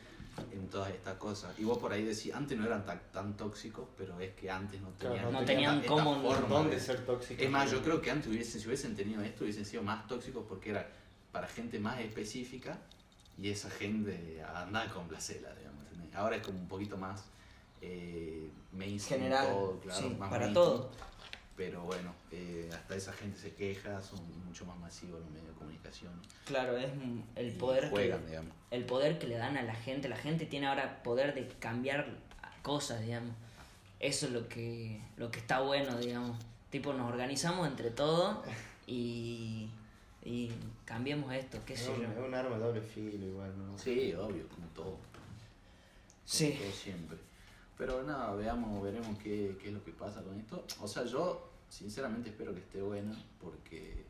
en 0.53 0.68
todas 0.68 0.90
estas 0.90 1.14
cosas. 1.16 1.59
Y 1.59 1.64
vos 1.64 1.79
por 1.79 1.92
ahí 1.92 2.05
decís, 2.05 2.33
antes 2.35 2.57
no 2.59 2.64
eran 2.66 2.85
tan, 2.87 3.01
tan 3.12 3.37
tóxicos, 3.37 3.87
pero 3.96 4.18
es 4.20 4.33
que 4.35 4.51
antes 4.51 4.81
no 4.81 4.90
Claro, 4.98 5.14
tenían, 5.14 5.33
no 5.33 5.44
tenían 5.44 5.83
cómo 5.87 6.16
¿Dónde 6.48 6.77
de- 6.77 6.81
ser 6.81 7.05
tóxico? 7.07 7.42
Es 7.42 7.51
más, 7.51 7.70
yo 7.70 7.83
creo 7.83 8.01
que 8.01 8.11
antes 8.11 8.29
hubiesen, 8.29 8.61
si 8.61 8.66
hubiesen 8.66 8.96
tenido 8.96 9.22
esto, 9.22 9.44
hubiesen 9.44 9.64
sido 9.64 9.83
más 9.83 10.07
tóxicos 10.07 10.44
porque 10.48 10.70
era 10.70 10.88
para 11.33 11.46
gente 11.46 11.79
más 11.79 12.01
específica 12.01 12.79
y 13.37 13.51
esa 13.51 13.70
gente 13.70 14.42
andaba 14.55 14.87
con 14.92 15.07
placela, 15.09 15.55
digamos. 15.55 15.85
¿entendés? 15.87 16.14
Ahora 16.14 16.37
es 16.37 16.42
como 16.42 16.59
un 16.59 16.68
poquito 16.68 16.96
más 16.96 17.24
eh, 17.81 18.51
mainstream 18.72 19.20
general, 19.22 19.46
todo, 19.48 19.81
claro, 19.81 20.01
sí, 20.01 20.14
más 20.18 20.31
para 20.31 20.46
mainstream. 20.46 20.55
todo. 20.55 20.90
Pero 21.59 21.83
bueno, 21.83 22.14
eh, 22.31 22.71
hasta 22.73 22.94
esa 22.94 23.12
gente 23.12 23.37
se 23.37 23.53
queja, 23.53 24.01
son 24.01 24.21
mucho 24.47 24.64
más 24.64 24.79
masivos 24.79 25.18
los 25.21 25.29
medios 25.31 25.49
de 25.49 25.55
comunicación. 25.55 26.12
Claro, 26.47 26.79
es 26.79 26.94
mm, 26.94 27.21
el 27.35 27.53
poder 27.55 27.90
juegan, 27.90 28.21
que, 28.21 28.27
digamos. 28.29 28.53
el 28.71 28.85
poder 28.85 29.18
que 29.18 29.27
le 29.27 29.37
dan 29.37 29.57
a 29.57 29.62
la 29.62 29.75
gente. 29.75 30.09
La 30.09 30.16
gente 30.16 30.47
tiene 30.47 30.68
ahora 30.68 31.03
poder 31.03 31.35
de 31.35 31.49
cambiar 31.59 32.07
cosas, 32.62 33.01
digamos. 33.01 33.35
Eso 33.99 34.27
es 34.27 34.33
lo 34.33 34.49
que, 34.49 35.01
lo 35.16 35.33
que 35.33 35.40
está 35.40 35.59
bueno, 35.61 35.99
digamos. 35.99 36.38
Tipo, 36.71 36.92
nos 36.92 37.11
organizamos 37.11 37.66
entre 37.66 37.90
todos 37.90 38.38
y, 38.87 39.68
y 40.25 40.53
cambiemos 40.85 41.35
esto, 41.35 41.59
qué 41.66 41.73
Es 41.75 41.81
sé 41.81 41.90
un, 41.90 42.03
yo. 42.03 42.09
es 42.09 42.18
un 42.18 42.35
arma 42.35 42.57
de 42.57 42.62
doble 42.62 42.81
filo 42.83 43.27
igual, 43.27 43.53
¿no? 43.59 43.77
Sí, 43.77 44.14
obvio, 44.14 44.47
como 44.49 44.68
todo. 44.68 44.97
Sí. 46.25 46.53
como 46.53 46.62
todo 46.62 46.73
siempre. 46.73 47.18
Pero 47.77 48.05
nada, 48.05 48.33
veamos, 48.37 48.81
veremos 48.81 49.18
qué, 49.18 49.57
qué 49.61 49.68
es 49.68 49.75
lo 49.75 49.83
que 49.83 49.90
pasa 49.90 50.23
con 50.23 50.38
esto. 50.38 50.64
O 50.81 50.87
sea, 50.87 51.05
yo 51.05 51.47
sinceramente 51.68 52.31
espero 52.31 52.52
que 52.54 52.61
esté 52.61 52.81
buena 52.83 53.12
porque 53.40 54.04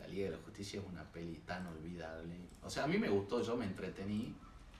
La 0.00 0.06
Liga 0.08 0.26
de 0.26 0.36
la 0.36 0.42
Justicia 0.44 0.80
es 0.80 0.86
una 0.86 1.02
peli 1.04 1.40
tan 1.46 1.66
olvidable. 1.66 2.34
O 2.64 2.70
sea, 2.70 2.84
a 2.84 2.86
mí 2.86 2.98
me 2.98 3.08
gustó, 3.08 3.42
yo 3.42 3.56
me 3.56 3.64
entretení. 3.66 4.34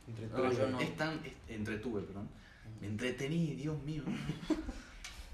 Entre 0.08 0.26
No, 0.28 0.52
yo 0.52 0.68
no. 0.68 0.80
Es 0.80 0.96
tan, 0.96 1.14
es- 1.24 1.32
entretuve, 1.48 2.02
perdón. 2.02 2.28
Me 2.80 2.86
entretení, 2.88 3.54
Dios 3.54 3.80
mío. 3.82 4.02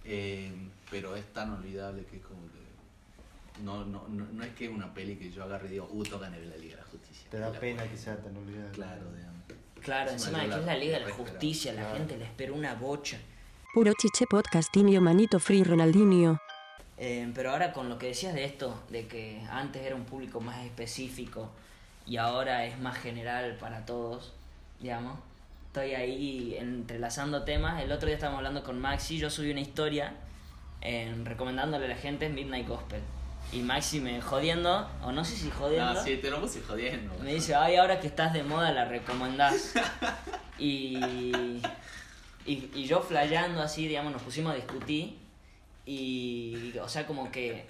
Eh, 0.04 0.50
pero 0.90 1.14
es 1.14 1.24
tan 1.32 1.52
olvidable 1.52 2.04
que 2.06 2.16
es 2.16 2.22
como 2.24 2.40
que... 2.48 3.62
No, 3.62 3.84
no, 3.84 4.08
no, 4.08 4.26
no 4.32 4.42
es 4.42 4.52
que 4.54 4.64
es 4.64 4.70
una 4.72 4.92
peli 4.92 5.14
que 5.14 5.30
yo 5.30 5.44
agarre 5.44 5.68
y 5.68 5.72
digo, 5.72 5.88
uh, 5.92 6.02
tocan 6.02 6.34
en 6.34 6.50
la 6.50 6.56
Liga 6.56 6.74
de 6.76 6.82
la 6.82 6.88
Justicia. 6.88 7.28
Te 7.30 7.38
da 7.38 7.52
pena 7.52 7.88
que 7.88 7.96
sea 7.96 8.16
tan 8.20 8.36
olvidable. 8.36 8.72
Claro, 8.72 9.12
digamos. 9.14 9.42
Claro, 9.80 10.10
Encima 10.10 10.38
encima 10.42 10.42
de 10.42 10.48
que 10.56 10.60
es 10.60 10.66
la- 10.66 10.76
Liga 10.84 10.98
de 10.98 11.04
la. 11.06 11.12
Justicia, 11.14 11.72
la 11.72 11.82
Claro. 11.82 11.98
gente 11.98 12.16
le 12.18 12.24
espera 12.24 12.52
una 12.52 12.74
bocha. 12.74 13.18
Puro 13.74 13.92
chiche 13.96 14.26
podcastinho 14.28 15.00
manito 15.00 15.38
free 15.38 15.62
Ronaldinho. 15.62 16.40
Eh, 17.04 17.28
pero 17.34 17.50
ahora 17.50 17.72
con 17.72 17.88
lo 17.88 17.98
que 17.98 18.06
decías 18.06 18.32
de 18.32 18.44
esto, 18.44 18.80
de 18.88 19.08
que 19.08 19.42
antes 19.50 19.82
era 19.82 19.96
un 19.96 20.04
público 20.04 20.40
más 20.40 20.64
específico 20.64 21.50
y 22.06 22.16
ahora 22.16 22.64
es 22.64 22.78
más 22.78 22.96
general 22.96 23.56
para 23.58 23.84
todos, 23.84 24.32
digamos. 24.78 25.18
Estoy 25.66 25.94
ahí 25.94 26.54
entrelazando 26.56 27.42
temas. 27.42 27.82
El 27.82 27.90
otro 27.90 28.06
día 28.06 28.14
estábamos 28.14 28.38
hablando 28.38 28.62
con 28.62 28.80
Maxi, 28.80 29.18
yo 29.18 29.30
subí 29.30 29.50
una 29.50 29.58
historia 29.62 30.14
eh, 30.80 31.12
recomendándole 31.24 31.86
a 31.86 31.88
la 31.88 31.96
gente 31.96 32.28
Midnight 32.28 32.68
Gospel. 32.68 33.00
Y 33.50 33.62
Maxi 33.62 33.98
me 33.98 34.20
jodiendo, 34.20 34.88
o 35.02 35.10
no 35.10 35.24
sé 35.24 35.34
si 35.34 35.50
jodiendo, 35.50 35.94
No, 35.94 36.04
sí, 36.04 36.18
te 36.18 36.30
lo 36.30 36.40
puse 36.40 36.60
jodiendo. 36.60 37.12
me 37.20 37.34
dice, 37.34 37.56
ay, 37.56 37.74
ahora 37.74 37.98
que 37.98 38.06
estás 38.06 38.32
de 38.32 38.44
moda 38.44 38.70
la 38.70 38.84
recomendás. 38.84 39.74
y, 40.56 41.00
y, 42.46 42.70
y 42.76 42.84
yo 42.84 43.02
flayando 43.02 43.60
así, 43.60 43.88
digamos, 43.88 44.12
nos 44.12 44.22
pusimos 44.22 44.52
a 44.52 44.54
discutir. 44.54 45.21
Y, 45.84 46.76
o 46.78 46.88
sea, 46.88 47.06
como 47.06 47.30
que 47.30 47.66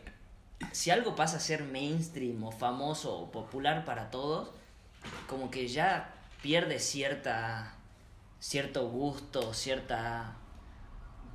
si 0.73 0.91
algo 0.91 1.17
pasa 1.17 1.39
a 1.39 1.41
ser 1.41 1.65
mainstream 1.65 2.43
o 2.45 2.53
famoso 2.53 3.17
o 3.17 3.31
popular 3.33 3.85
para 3.85 4.11
todos, 4.11 4.51
como 5.29 5.51
que 5.51 5.69
ya 5.69 6.15
pierde 6.43 6.79
cierta 6.79 7.77
cierto 8.43 8.89
gusto, 8.89 9.55
cierta... 9.55 10.37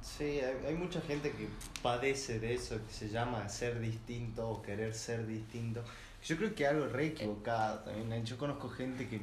Sí, 0.01 0.39
hay, 0.39 0.75
mucha 0.75 1.01
gente 1.01 1.31
que 1.31 1.47
padece 1.81 2.39
de 2.39 2.53
eso, 2.53 2.77
que 2.85 2.93
se 2.93 3.09
llama 3.09 3.47
ser 3.49 3.79
distinto 3.79 4.47
o 4.47 4.61
querer 4.61 4.93
ser 4.93 5.25
distinto. 5.25 5.83
Yo 6.23 6.37
creo 6.37 6.53
que 6.53 6.67
algo 6.67 6.85
re 6.87 7.07
equivocado 7.07 7.79
también. 7.79 8.25
Yo 8.25 8.37
conozco 8.37 8.69
gente 8.69 9.07
que, 9.07 9.21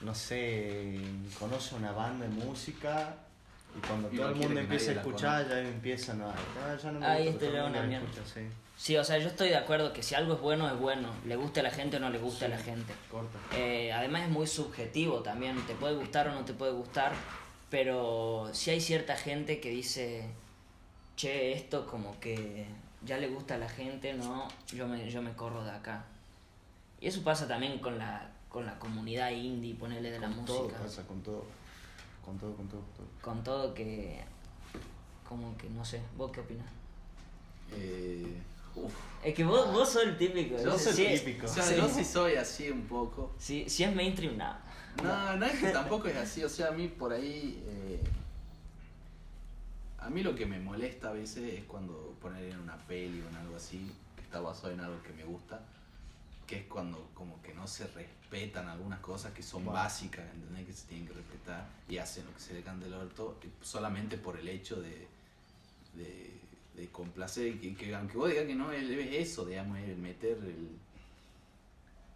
no 0.00 0.14
sé, 0.14 0.98
conoce 1.38 1.74
una 1.74 1.92
banda 1.92 2.26
de 2.26 2.32
música 2.32 3.16
y 3.76 3.86
cuando 3.86 4.08
Y 4.12 4.16
todo 4.16 4.26
no 4.26 4.32
el 4.32 4.38
mundo 4.38 4.60
empieza 4.60 4.90
a 4.90 4.94
la 4.94 5.00
escuchar 5.02 5.48
ya 5.48 5.60
empiezan 5.60 6.22
a... 6.22 6.30
"Ah, 6.32 6.76
ya 6.82 6.92
no 6.92 7.00
me 7.00 7.06
Ahí 7.06 7.26
gusta, 7.30 7.44
este 7.46 7.56
ya 7.56 7.64
una 7.64 7.80
la 7.80 7.86
mierda. 7.86 8.06
escucha", 8.08 8.26
sí. 8.34 8.40
Sí, 8.76 8.96
o 8.96 9.02
sea, 9.02 9.18
yo 9.18 9.26
estoy 9.28 9.48
de 9.48 9.56
acuerdo 9.56 9.92
que 9.92 10.02
si 10.04 10.14
algo 10.14 10.34
es 10.34 10.40
bueno, 10.40 10.68
es 10.72 10.78
bueno. 10.78 11.08
Le 11.26 11.34
guste 11.34 11.60
a 11.60 11.62
la 11.64 11.70
gente 11.70 11.96
o 11.96 12.00
no 12.00 12.10
le 12.10 12.18
guste 12.18 12.44
a 12.44 12.48
la 12.48 12.58
gente. 12.58 12.94
Corta. 13.10 13.36
Eh, 13.56 13.92
además 13.92 14.22
es 14.22 14.28
muy 14.30 14.46
subjetivo 14.46 15.18
también, 15.20 15.60
te 15.66 15.74
puede 15.74 15.96
gustar 15.96 16.28
o 16.28 16.32
no 16.32 16.44
te 16.44 16.52
puede 16.54 16.70
gustar, 16.72 17.12
pero 17.70 18.48
si 18.52 18.70
hay 18.70 18.80
cierta 18.80 19.16
gente 19.16 19.60
que 19.60 19.70
dice, 19.70 20.28
che, 21.16 21.52
esto 21.52 21.86
como 21.86 22.18
que 22.20 22.66
ya 23.04 23.18
le 23.18 23.28
gusta 23.28 23.56
a 23.56 23.58
la 23.58 23.68
gente, 23.68 24.14
no, 24.14 24.46
yo 24.68 24.86
me, 24.86 25.10
yo 25.10 25.22
me 25.22 25.32
corro 25.32 25.64
de 25.64 25.70
acá. 25.72 26.04
Y 27.00 27.08
eso 27.08 27.22
pasa 27.22 27.46
también 27.48 27.78
con 27.80 27.98
la, 27.98 28.30
con 28.48 28.64
la 28.64 28.78
comunidad 28.78 29.30
indie, 29.30 29.74
ponerle 29.74 30.10
de 30.12 30.20
la 30.20 30.28
Con 30.28 30.44
todo 30.44 30.62
música. 30.64 30.80
pasa, 30.82 31.02
con 31.06 31.20
todo. 31.22 31.44
Con 32.28 32.38
todo, 32.38 32.54
con 32.56 32.68
todo, 32.68 32.80
con 32.82 32.92
todo. 32.92 33.06
Con 33.22 33.42
todo 33.44 33.74
que. 33.74 34.20
Como 35.26 35.56
que 35.56 35.68
no 35.70 35.82
sé, 35.84 36.02
¿vos 36.16 36.30
qué 36.30 36.40
opinás? 36.40 36.66
Eh, 37.72 38.36
uf. 38.74 38.92
Es 39.24 39.34
que 39.34 39.44
vos, 39.44 39.72
vos 39.72 39.88
sos 39.88 40.02
el 40.04 40.18
típico. 40.18 40.56
Yo 40.62 40.78
soy 40.78 40.92
Si 40.92 41.06
es- 41.06 41.24
típico. 41.24 41.46
O 41.46 41.48
sea, 41.48 41.74
yo 41.76 41.88
sí 41.88 42.04
soy 42.04 42.34
así 42.36 42.70
un 42.70 42.82
poco. 42.82 43.32
Si, 43.38 43.68
si 43.68 43.84
es 43.84 43.94
mainstream, 43.94 44.36
nada. 44.36 44.60
No, 45.02 45.36
no 45.36 45.46
es 45.46 45.58
que 45.58 45.68
tampoco 45.72 46.08
es 46.08 46.16
así. 46.16 46.44
O 46.44 46.48
sea, 46.50 46.68
a 46.68 46.70
mí 46.72 46.88
por 46.88 47.12
ahí. 47.14 47.62
eh, 47.66 48.00
a 50.00 50.10
mí 50.10 50.22
lo 50.22 50.34
que 50.34 50.44
me 50.46 50.60
molesta 50.60 51.08
a 51.10 51.12
veces 51.12 51.54
es 51.54 51.64
cuando 51.64 52.14
poner 52.20 52.44
en 52.44 52.58
una 52.60 52.76
peli 52.86 53.20
o 53.22 53.28
en 53.28 53.36
algo 53.36 53.56
así, 53.56 53.90
que 54.16 54.22
está 54.22 54.40
basado 54.40 54.72
en 54.72 54.80
algo 54.80 55.02
que 55.02 55.12
me 55.12 55.24
gusta, 55.24 55.60
que 56.48 56.60
es 56.60 56.66
cuando 56.66 57.10
como 57.14 57.40
que 57.42 57.52
no 57.54 57.68
se 57.68 57.86
respetan 57.88 58.68
algunas 58.68 59.00
cosas 59.00 59.32
que 59.34 59.42
son 59.42 59.66
básicas, 59.66 60.24
¿entendés? 60.34 60.66
Que 60.66 60.72
se 60.72 60.86
tienen 60.88 61.06
que 61.06 61.12
respetar 61.12 61.68
y 61.88 61.98
hacen 61.98 62.24
lo 62.24 62.34
que 62.34 62.40
se 62.40 62.54
le 62.54 62.62
cante 62.62 62.86
el 62.86 62.94
orto 62.94 63.38
eh, 63.44 63.50
solamente 63.62 64.16
por 64.16 64.38
el 64.38 64.48
hecho 64.48 64.80
de, 64.80 65.06
de, 65.94 66.40
de 66.74 66.88
complacer. 66.88 67.60
Que, 67.60 67.76
que 67.76 67.94
aunque 67.94 68.16
vos 68.16 68.30
digas 68.30 68.46
que 68.46 68.54
no, 68.54 68.72
es 68.72 68.88
es 68.88 69.28
eso, 69.30 69.44
digamos, 69.44 69.78
el 69.78 69.98
meter 69.98 70.38
el, 70.38 70.70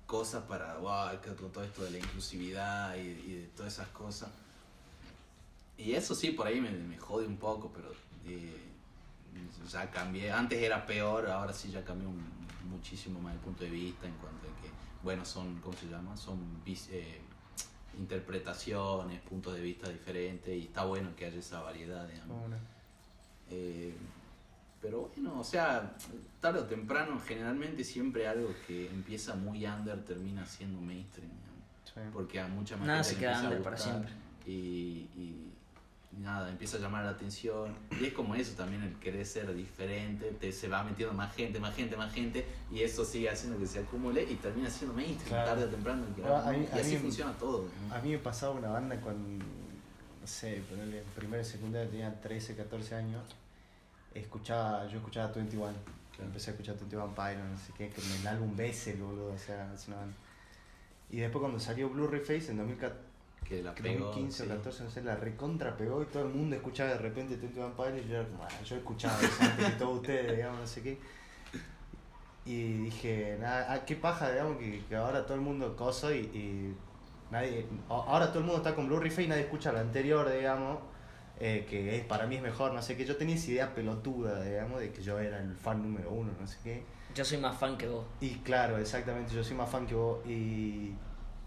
cosas 0.07 0.45
para 0.45 0.77
wow, 0.79 1.21
que 1.21 1.31
todo 1.31 1.63
esto 1.63 1.85
de 1.85 1.91
la 1.91 1.99
inclusividad 1.99 2.97
y, 2.97 3.01
y 3.01 3.35
de 3.43 3.47
todas 3.55 3.75
esas 3.75 3.89
cosas. 3.89 4.31
Y 5.77 5.93
eso 5.93 6.15
sí, 6.15 6.31
por 6.31 6.47
ahí 6.47 6.61
me, 6.61 6.71
me 6.71 6.99
jode 6.99 7.27
un 7.27 7.37
poco, 7.37 7.71
pero 7.75 7.93
eh, 8.27 8.57
ya 9.71 9.91
cambié. 9.91 10.31
Antes 10.33 10.63
era 10.63 10.87
peor, 10.87 11.29
ahora 11.29 11.53
sí 11.53 11.71
ya 11.71 11.85
cambié 11.85 12.07
un- 12.07 12.42
muchísimo 12.65 13.21
más 13.21 13.35
el 13.35 13.41
punto 13.41 13.65
de 13.65 13.71
vista 13.71 14.07
en 14.07 14.15
cuanto 14.15 14.47
a 14.47 14.63
que, 14.63 14.69
bueno, 15.03 15.25
son, 15.25 15.61
¿cómo 15.61 15.77
se 15.77 15.87
llama? 15.89 16.17
Son 16.17 16.39
eh, 16.91 17.21
interpretaciones, 17.99 19.21
puntos 19.23 19.55
de 19.55 19.61
vista 19.61 19.89
diferentes 19.89 20.55
y 20.57 20.67
está 20.67 20.85
bueno 20.85 21.15
que 21.17 21.27
haya 21.27 21.39
esa 21.39 21.61
variedad, 21.61 22.07
digamos. 22.09 22.41
Bueno. 22.41 22.57
Eh, 23.51 23.95
pero 24.81 25.11
bueno, 25.15 25.39
o 25.41 25.45
sea, 25.45 25.95
tarde 26.41 26.61
o 26.61 26.65
temprano, 26.65 27.21
generalmente 27.21 27.85
siempre 27.85 28.27
algo 28.27 28.53
que 28.67 28.89
empieza 28.91 29.35
muy 29.37 29.65
under 29.67 30.05
termina 30.05 30.45
siendo 30.45 30.81
mainstream. 30.81 31.31
digamos. 31.31 31.53
Sí. 31.85 32.01
Porque 32.13 32.41
a 32.41 32.49
mucha 32.49 32.77
más 32.77 32.87
Nada 32.87 33.05
gente 33.05 33.15
se 33.15 33.21
queda 33.21 33.43
under 33.43 33.63
para 33.63 33.77
siempre. 33.77 34.11
Y- 34.47 35.09
y 35.17 35.52
nada, 36.19 36.51
empieza 36.51 36.77
a 36.77 36.81
llamar 36.81 37.05
la 37.05 37.11
atención. 37.11 37.75
Y 38.01 38.07
es 38.07 38.13
como 38.13 38.35
eso 38.35 38.55
también, 38.55 38.83
el 38.83 38.95
querer 38.99 39.25
ser 39.27 39.53
diferente. 39.55 40.27
Te, 40.41 40.53
se 40.53 40.69
va 40.69 40.83
metiendo 40.85 41.15
más 41.15 41.35
gente, 41.35 41.59
más 41.61 41.75
gente, 41.75 41.97
más 41.97 42.13
gente. 42.13 42.45
Y 42.71 42.81
eso 42.83 43.05
sigue 43.05 43.31
haciendo 43.31 43.59
que 43.59 43.67
se 43.67 43.81
acumule 43.81 44.23
y 44.23 44.35
termina 44.37 44.69
siendo 44.71 44.95
mainstream. 44.95 45.29
Claro. 45.29 45.51
Tarde 45.51 45.65
o 45.65 45.69
temprano. 45.69 46.05
que 46.15 46.25
Ah, 46.25 46.49
a 46.49 46.53
mí- 46.53 46.67
y 46.75 46.79
así 46.79 46.93
mí- 46.95 46.99
funciona 47.01 47.33
todo. 47.33 47.67
A 47.91 47.99
mí 48.01 48.11
me 48.11 48.19
pasaba 48.19 48.53
una 48.55 48.69
banda 48.69 49.01
con, 49.01 49.39
no 49.39 50.27
sé, 50.27 50.63
ponerle 50.69 50.99
en 51.01 51.05
primero 51.17 51.43
y 51.43 51.45
secundaria 51.45 51.91
tenía 51.91 52.21
13, 52.21 52.55
14 52.57 52.95
años. 52.95 53.23
Escuchaba, 54.15 54.87
yo 54.89 54.99
escuchaba 54.99 55.33
21. 55.33 55.73
Claro. 56.13 56.27
Empecé 56.27 56.51
a 56.51 56.53
escuchar 56.53 56.77
21 56.77 57.15
Pyro, 57.15 57.45
no 57.49 57.57
sé 57.59 57.73
qué, 57.77 57.89
con 57.89 58.05
el 58.05 58.27
álbum 58.27 58.55
Bessel, 58.55 58.99
boludo, 59.03 59.33
o 59.33 59.39
sea, 59.39 59.73
es 59.75 59.89
una 59.89 59.97
banda. 59.97 60.15
Y 61.11 61.17
después 61.21 61.41
cuando 61.41 61.59
salió 61.59 61.89
Blu-ray 61.89 62.21
Face 62.21 62.51
en 62.51 62.59
2014, 62.59 63.01
Que 63.45 63.63
la 63.63 63.75
pegó. 63.75 64.07
2015 64.07 64.45
sí. 64.45 64.51
o 64.51 64.57
14, 64.57 64.85
no 64.85 64.91
sé, 64.91 65.03
la 65.03 65.17
recontra 65.17 65.77
pegó 65.77 66.03
y 66.03 66.07
todo 66.07 66.25
el 66.25 66.31
mundo 66.31 66.57
escuchaba 66.57 66.91
de 66.91 66.99
repente 66.99 67.37
21 67.37 67.75
Pyro 67.75 67.99
y 67.99 68.09
yo 68.09 68.17
era 68.17 68.29
como, 68.29 68.45
ah, 68.45 68.49
yo 68.65 68.77
escuchaba 68.77 69.19
eso 69.21 69.43
antes 69.43 69.67
que 69.67 69.73
todos 69.73 69.97
ustedes, 69.97 70.37
digamos, 70.37 70.61
no 70.61 70.67
sé 70.67 70.83
qué. 70.83 70.99
Y 72.45 72.73
dije, 72.85 73.37
nada, 73.41 73.73
ah, 73.73 73.85
qué 73.85 73.97
paja, 73.97 74.31
digamos, 74.31 74.57
que, 74.59 74.83
que 74.89 74.97
ahora 74.97 75.25
todo 75.25 75.35
el 75.35 75.43
mundo 75.43 75.77
coso 75.77 76.13
y, 76.13 76.19
y 76.19 76.75
nadie, 77.31 77.67
ahora 77.89 78.29
todo 78.29 78.41
el 78.41 78.45
mundo 78.45 78.59
está 78.59 78.75
con 78.75 78.89
Blu-ray 78.89 79.13
y 79.25 79.29
nadie 79.29 79.43
escucha 79.43 79.73
la 79.73 79.81
anterior, 79.81 80.31
digamos, 80.31 80.79
eh, 81.41 81.67
que 81.69 81.97
es, 81.97 82.05
para 82.05 82.27
mí 82.27 82.37
es 82.37 82.43
mejor, 82.43 82.73
no 82.73 82.83
sé 82.83 82.97
qué. 82.97 83.05
Yo 83.05 83.17
tenía 83.17 83.35
esa 83.35 83.51
idea 83.51 83.75
pelotuda, 83.75 84.43
digamos, 84.43 84.81
de 84.81 84.93
que 84.93 85.03
yo 85.03 85.19
era 85.19 85.41
el 85.41 85.57
fan 85.57 85.83
número 85.83 86.11
uno, 86.11 86.33
no 86.39 86.47
sé 86.47 86.59
qué. 86.63 86.85
Yo 87.15 87.25
soy 87.25 87.39
más 87.39 87.59
fan 87.59 87.77
que 87.77 87.89
vos. 87.89 88.05
Y 88.21 88.37
claro, 88.37 88.79
exactamente, 88.79 89.35
yo 89.35 89.43
soy 89.43 89.57
más 89.57 89.69
fan 89.69 89.87
que 89.87 89.95
vos. 89.95 90.25
Y 90.27 90.95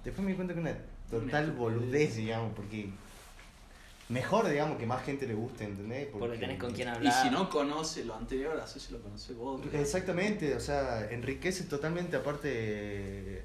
después 0.04 0.24
me 0.24 0.32
di 0.32 0.36
cuenta 0.36 0.54
que 0.54 0.60
una 0.60 0.76
total 1.10 1.52
boludez, 1.52 2.16
digamos, 2.16 2.54
porque 2.56 2.90
mejor, 4.10 4.48
digamos, 4.50 4.78
que 4.78 4.86
más 4.86 5.04
gente 5.04 5.26
le 5.28 5.34
guste, 5.34 5.64
¿entendés? 5.66 6.08
Porque 6.12 6.38
tenés 6.38 6.60
con 6.60 6.72
quién 6.74 6.88
Y 6.88 6.92
hablar. 6.92 7.24
si 7.24 7.30
no 7.30 7.50
conoce 7.50 8.06
lo 8.06 8.16
anterior, 8.16 8.60
así 8.60 8.80
se 8.80 8.92
lo 8.94 9.02
conoce 9.02 9.34
vos. 9.34 9.62
Exactamente, 9.74 10.56
o 10.56 10.60
sea, 10.60 11.10
enriquece 11.12 11.64
totalmente, 11.66 12.16
aparte, 12.18 13.44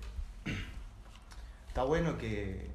está 1.69 1.85
bueno 1.85 2.19
que, 2.19 2.69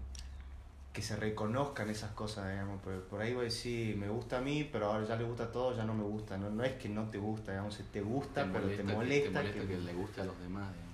que 0.93 1.01
se 1.01 1.15
reconozcan 1.15 1.89
esas 1.89 2.11
cosas, 2.11 2.49
digamos, 2.49 2.81
por, 2.81 3.01
por 3.03 3.21
ahí 3.21 3.33
voy 3.33 3.41
a 3.41 3.45
decir, 3.45 3.97
me 3.97 4.07
gusta 4.09 4.37
a 4.37 4.41
mí, 4.41 4.67
pero 4.71 4.87
ahora 4.87 5.05
ya 5.05 5.15
le 5.17 5.23
gusta 5.25 5.43
a 5.43 5.51
todos, 5.51 5.75
ya 5.77 5.83
no 5.83 5.93
me 5.93 6.03
gusta, 6.03 6.37
no, 6.37 6.49
no 6.49 6.63
es 6.63 6.73
que 6.73 6.89
no 6.89 7.03
te 7.09 7.17
gusta, 7.17 7.51
digamos, 7.51 7.77
te 7.91 8.01
gusta, 8.01 8.49
pero 8.51 8.67
te 8.67 8.77
que- 8.77 8.83
molesta. 8.83 9.27
te 9.29 9.33
molesta 9.33 9.61
que, 9.61 9.67
que- 9.67 9.77
le 9.81 9.93
guste 9.93 10.21
a 10.21 10.25
los 10.25 10.39
demás. 10.39 10.71
digamos. 10.71 10.84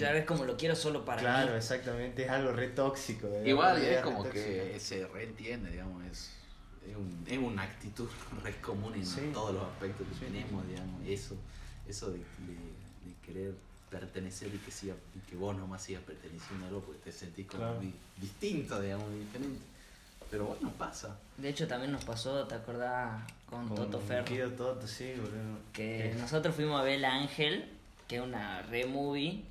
Claro, 0.00 0.18
es 0.18 0.24
como 0.24 0.44
lo 0.44 0.56
quiero 0.56 0.74
solo 0.76 1.04
para 1.04 1.20
Claro, 1.20 1.52
mí. 1.52 1.56
exactamente, 1.58 2.24
es 2.24 2.30
algo 2.30 2.52
re 2.52 2.68
tóxico. 2.68 3.26
digamos, 3.26 3.46
Igual 3.48 3.82
es 3.82 4.00
como 4.02 4.24
que 4.28 4.76
se 4.80 5.06
reentiende, 5.06 5.70
digamos, 5.70 6.04
es, 6.06 6.30
es, 6.88 6.96
un- 6.96 7.24
es 7.28 7.38
una 7.38 7.62
actitud 7.62 8.08
re 8.44 8.54
común 8.60 8.94
en 8.94 9.06
Sí. 9.06 9.30
todos 9.32 9.54
los 9.54 9.62
aspectos 9.64 10.06
que 10.08 10.14
Sí. 10.14 10.20
tenemos, 10.32 10.66
digamos, 10.66 11.02
eso, 11.06 11.36
eso 11.88 12.10
de, 12.10 12.18
de- 12.18 12.24
de 13.04 13.14
querer 13.26 13.54
pertenecer 13.90 14.48
y 14.54 14.58
que 14.58 14.70
siga, 14.70 14.94
y 15.16 15.18
que 15.30 15.36
vos 15.36 15.56
nomás 15.56 15.82
sigas 15.82 16.02
perteneciendo 16.04 16.64
a 16.64 16.68
algo 16.68 16.80
porque 16.80 17.00
te 17.00 17.12
sentís 17.12 17.46
como 17.46 17.62
Claro. 17.64 17.80
di- 17.80 17.94
distinto, 18.18 18.80
digamos, 18.80 19.10
diferente. 19.12 19.60
Pero 20.30 20.44
bueno, 20.44 20.70
pasa. 20.78 21.16
De 21.38 21.48
hecho, 21.48 21.66
también 21.66 21.90
nos 21.90 22.04
pasó, 22.04 22.46
¿te 22.46 22.54
acordás? 22.54 23.20
Con, 23.46 23.66
Con 23.66 23.76
Toto 23.76 23.98
Ferro. 23.98 24.50
Toto, 24.52 24.86
sí, 24.86 25.12
boludo. 25.16 25.58
Que 25.72 26.12
Sí. 26.14 26.20
nosotros 26.20 26.54
fuimos 26.54 26.80
a 26.80 26.84
ver 26.84 26.94
El 26.94 27.04
Ángel, 27.04 27.68
que 28.06 28.16
es 28.16 28.22
una 28.22 28.62
re 28.62 28.86
movie, 28.86 29.42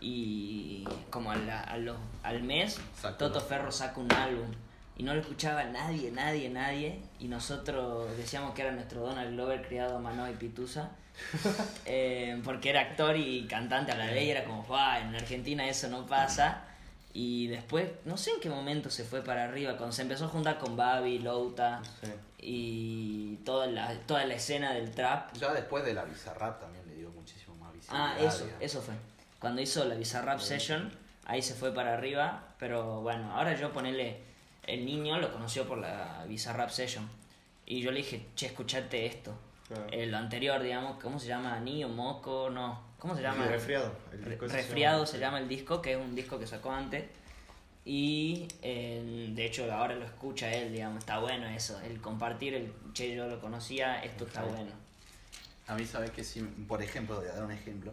y 0.00 0.84
como 1.10 1.30
a 1.32 1.36
la- 1.36 1.60
a 1.62 1.76
los- 1.76 1.96
al 2.22 2.42
mes, 2.42 2.78
Toto 3.18 3.40
Ferro 3.40 3.70
saca 3.72 4.00
un 4.00 4.12
álbum. 4.12 4.48
Y 4.96 5.04
no 5.04 5.14
lo 5.14 5.20
escuchaba 5.20 5.64
nadie, 5.64 6.10
nadie, 6.10 6.48
nadie. 6.50 7.00
Y 7.18 7.26
nosotros 7.28 8.14
decíamos 8.16 8.54
que 8.54 8.62
era 8.62 8.72
nuestro 8.72 9.00
Donald 9.00 9.32
Glover 9.32 9.66
criado 9.66 9.96
a 9.96 10.00
mano 10.00 10.28
y 10.30 10.34
pitusa. 10.34 10.90
Eh, 11.84 12.40
porque 12.44 12.70
era 12.70 12.80
actor 12.80 13.16
y 13.16 13.46
cantante 13.46 13.92
a 13.92 13.96
la 13.96 14.06
ley. 14.06 14.30
Era 14.30 14.44
como, 14.44 14.62
"Fua, 14.64 15.00
en 15.00 15.14
Argentina 15.14 15.68
eso 15.68 15.88
no 15.88 16.06
pasa. 16.06 16.62
Y 17.14 17.48
después, 17.48 17.90
no 18.06 18.16
sé 18.16 18.30
en 18.30 18.40
qué 18.40 18.48
momento 18.48 18.88
se 18.88 19.04
fue 19.04 19.22
para 19.22 19.44
arriba. 19.44 19.76
Cuando 19.76 19.92
se 19.92 20.02
empezó 20.02 20.24
a 20.26 20.28
juntar 20.28 20.58
con 20.58 20.76
Babi, 20.76 21.18
Louta 21.18 21.82
Sí. 22.00 22.10
y 22.38 23.36
toda 23.44 23.66
la, 23.66 23.92
toda 24.06 24.24
la 24.24 24.34
escena 24.34 24.72
del 24.72 24.90
trap. 24.92 25.34
Ya 25.36 25.52
después 25.52 25.84
de 25.84 25.92
la 25.94 26.04
Bizarrap 26.04 26.60
también 26.60 26.86
le 26.86 26.94
dio 26.94 27.10
muchísimo 27.10 27.54
más 27.56 27.70
Ah, 27.90 28.14
visibilidad. 28.14 28.18
eso, 28.34 28.44
digamos. 28.44 28.62
eso 28.64 28.82
fue. 28.82 28.94
Cuando 29.42 29.60
hizo 29.60 29.84
la 29.86 29.96
Bizarrap 29.96 30.38
Session, 30.38 30.92
ahí 31.24 31.42
se 31.42 31.54
fue 31.54 31.74
para 31.74 31.94
arriba. 31.94 32.44
Pero 32.60 33.00
bueno, 33.00 33.32
ahora 33.34 33.58
yo 33.58 33.72
ponerle. 33.72 34.20
El 34.64 34.86
niño 34.86 35.18
lo 35.18 35.32
conoció 35.32 35.66
por 35.66 35.78
la 35.78 36.24
Bizarrap 36.28 36.70
Session. 36.70 37.10
Y 37.66 37.80
yo 37.80 37.90
le 37.90 37.98
dije, 37.98 38.24
che, 38.36 38.46
escuchate 38.46 39.04
esto. 39.04 39.34
Claro. 39.66 39.86
El 39.90 40.14
anterior, 40.14 40.62
digamos, 40.62 41.02
¿cómo 41.02 41.18
se 41.18 41.26
llama? 41.26 41.58
Niño, 41.58 41.88
Moco, 41.88 42.50
no. 42.50 42.84
¿Cómo 43.00 43.16
se 43.16 43.22
llama? 43.22 43.44
Resfriado. 43.48 43.92
el 44.12 44.22
Re- 44.22 44.30
disco 44.30 44.46
ese 44.46 44.56
Resfriado 44.58 45.06
se 45.06 45.18
llama 45.18 45.40
el 45.40 45.48
disco, 45.48 45.82
que 45.82 45.94
es 45.94 45.98
un 45.98 46.14
disco 46.14 46.38
que 46.38 46.46
sacó 46.46 46.70
antes. 46.70 47.04
Y 47.84 48.46
eh, 48.62 49.30
de 49.34 49.44
hecho 49.44 49.72
ahora 49.72 49.96
lo 49.96 50.04
escucha 50.04 50.52
él, 50.52 50.70
digamos, 50.72 51.00
está 51.00 51.18
bueno 51.18 51.48
eso. 51.48 51.80
El 51.80 52.00
compartir, 52.00 52.54
el 52.54 52.72
che, 52.92 53.12
yo 53.12 53.26
lo 53.26 53.40
conocía, 53.40 54.04
esto 54.04 54.24
está 54.24 54.44
bueno. 54.44 54.70
A 55.66 55.74
mí, 55.74 55.84
¿sabes 55.84 56.12
que 56.12 56.22
sí? 56.22 56.42
Por 56.68 56.80
ejemplo, 56.80 57.16
voy 57.16 57.26
a 57.26 57.32
dar 57.32 57.42
un 57.42 57.50
ejemplo. 57.50 57.92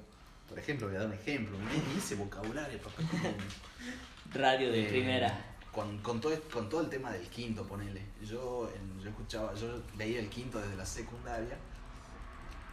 Por 0.50 0.58
ejemplo, 0.60 0.88
voy 0.88 0.96
a 0.96 1.00
dar 1.00 1.08
un 1.08 1.14
ejemplo. 1.14 1.58
Ni 1.60 1.98
ese 1.98 2.16
vocabulario, 2.16 2.80
papá. 2.80 3.02
Radio 4.34 4.72
de 4.72 4.86
Eh, 4.86 4.90
primera. 4.90 5.46
Con, 5.72 6.00
con, 6.00 6.20
todo, 6.20 6.34
con 6.52 6.68
todo 6.68 6.82
el 6.82 6.90
tema 6.90 7.12
del 7.12 7.28
quinto, 7.30 7.64
ponele. 7.68 8.04
Yo, 8.24 8.70
en- 8.76 9.00
yo 9.00 9.10
escuchaba, 9.10 9.54
yo 9.54 9.82
leía 9.98 10.20
el 10.20 10.30
quinto 10.30 10.60
desde 10.60 10.76
la 10.76 10.86
secundaria. 10.86 11.58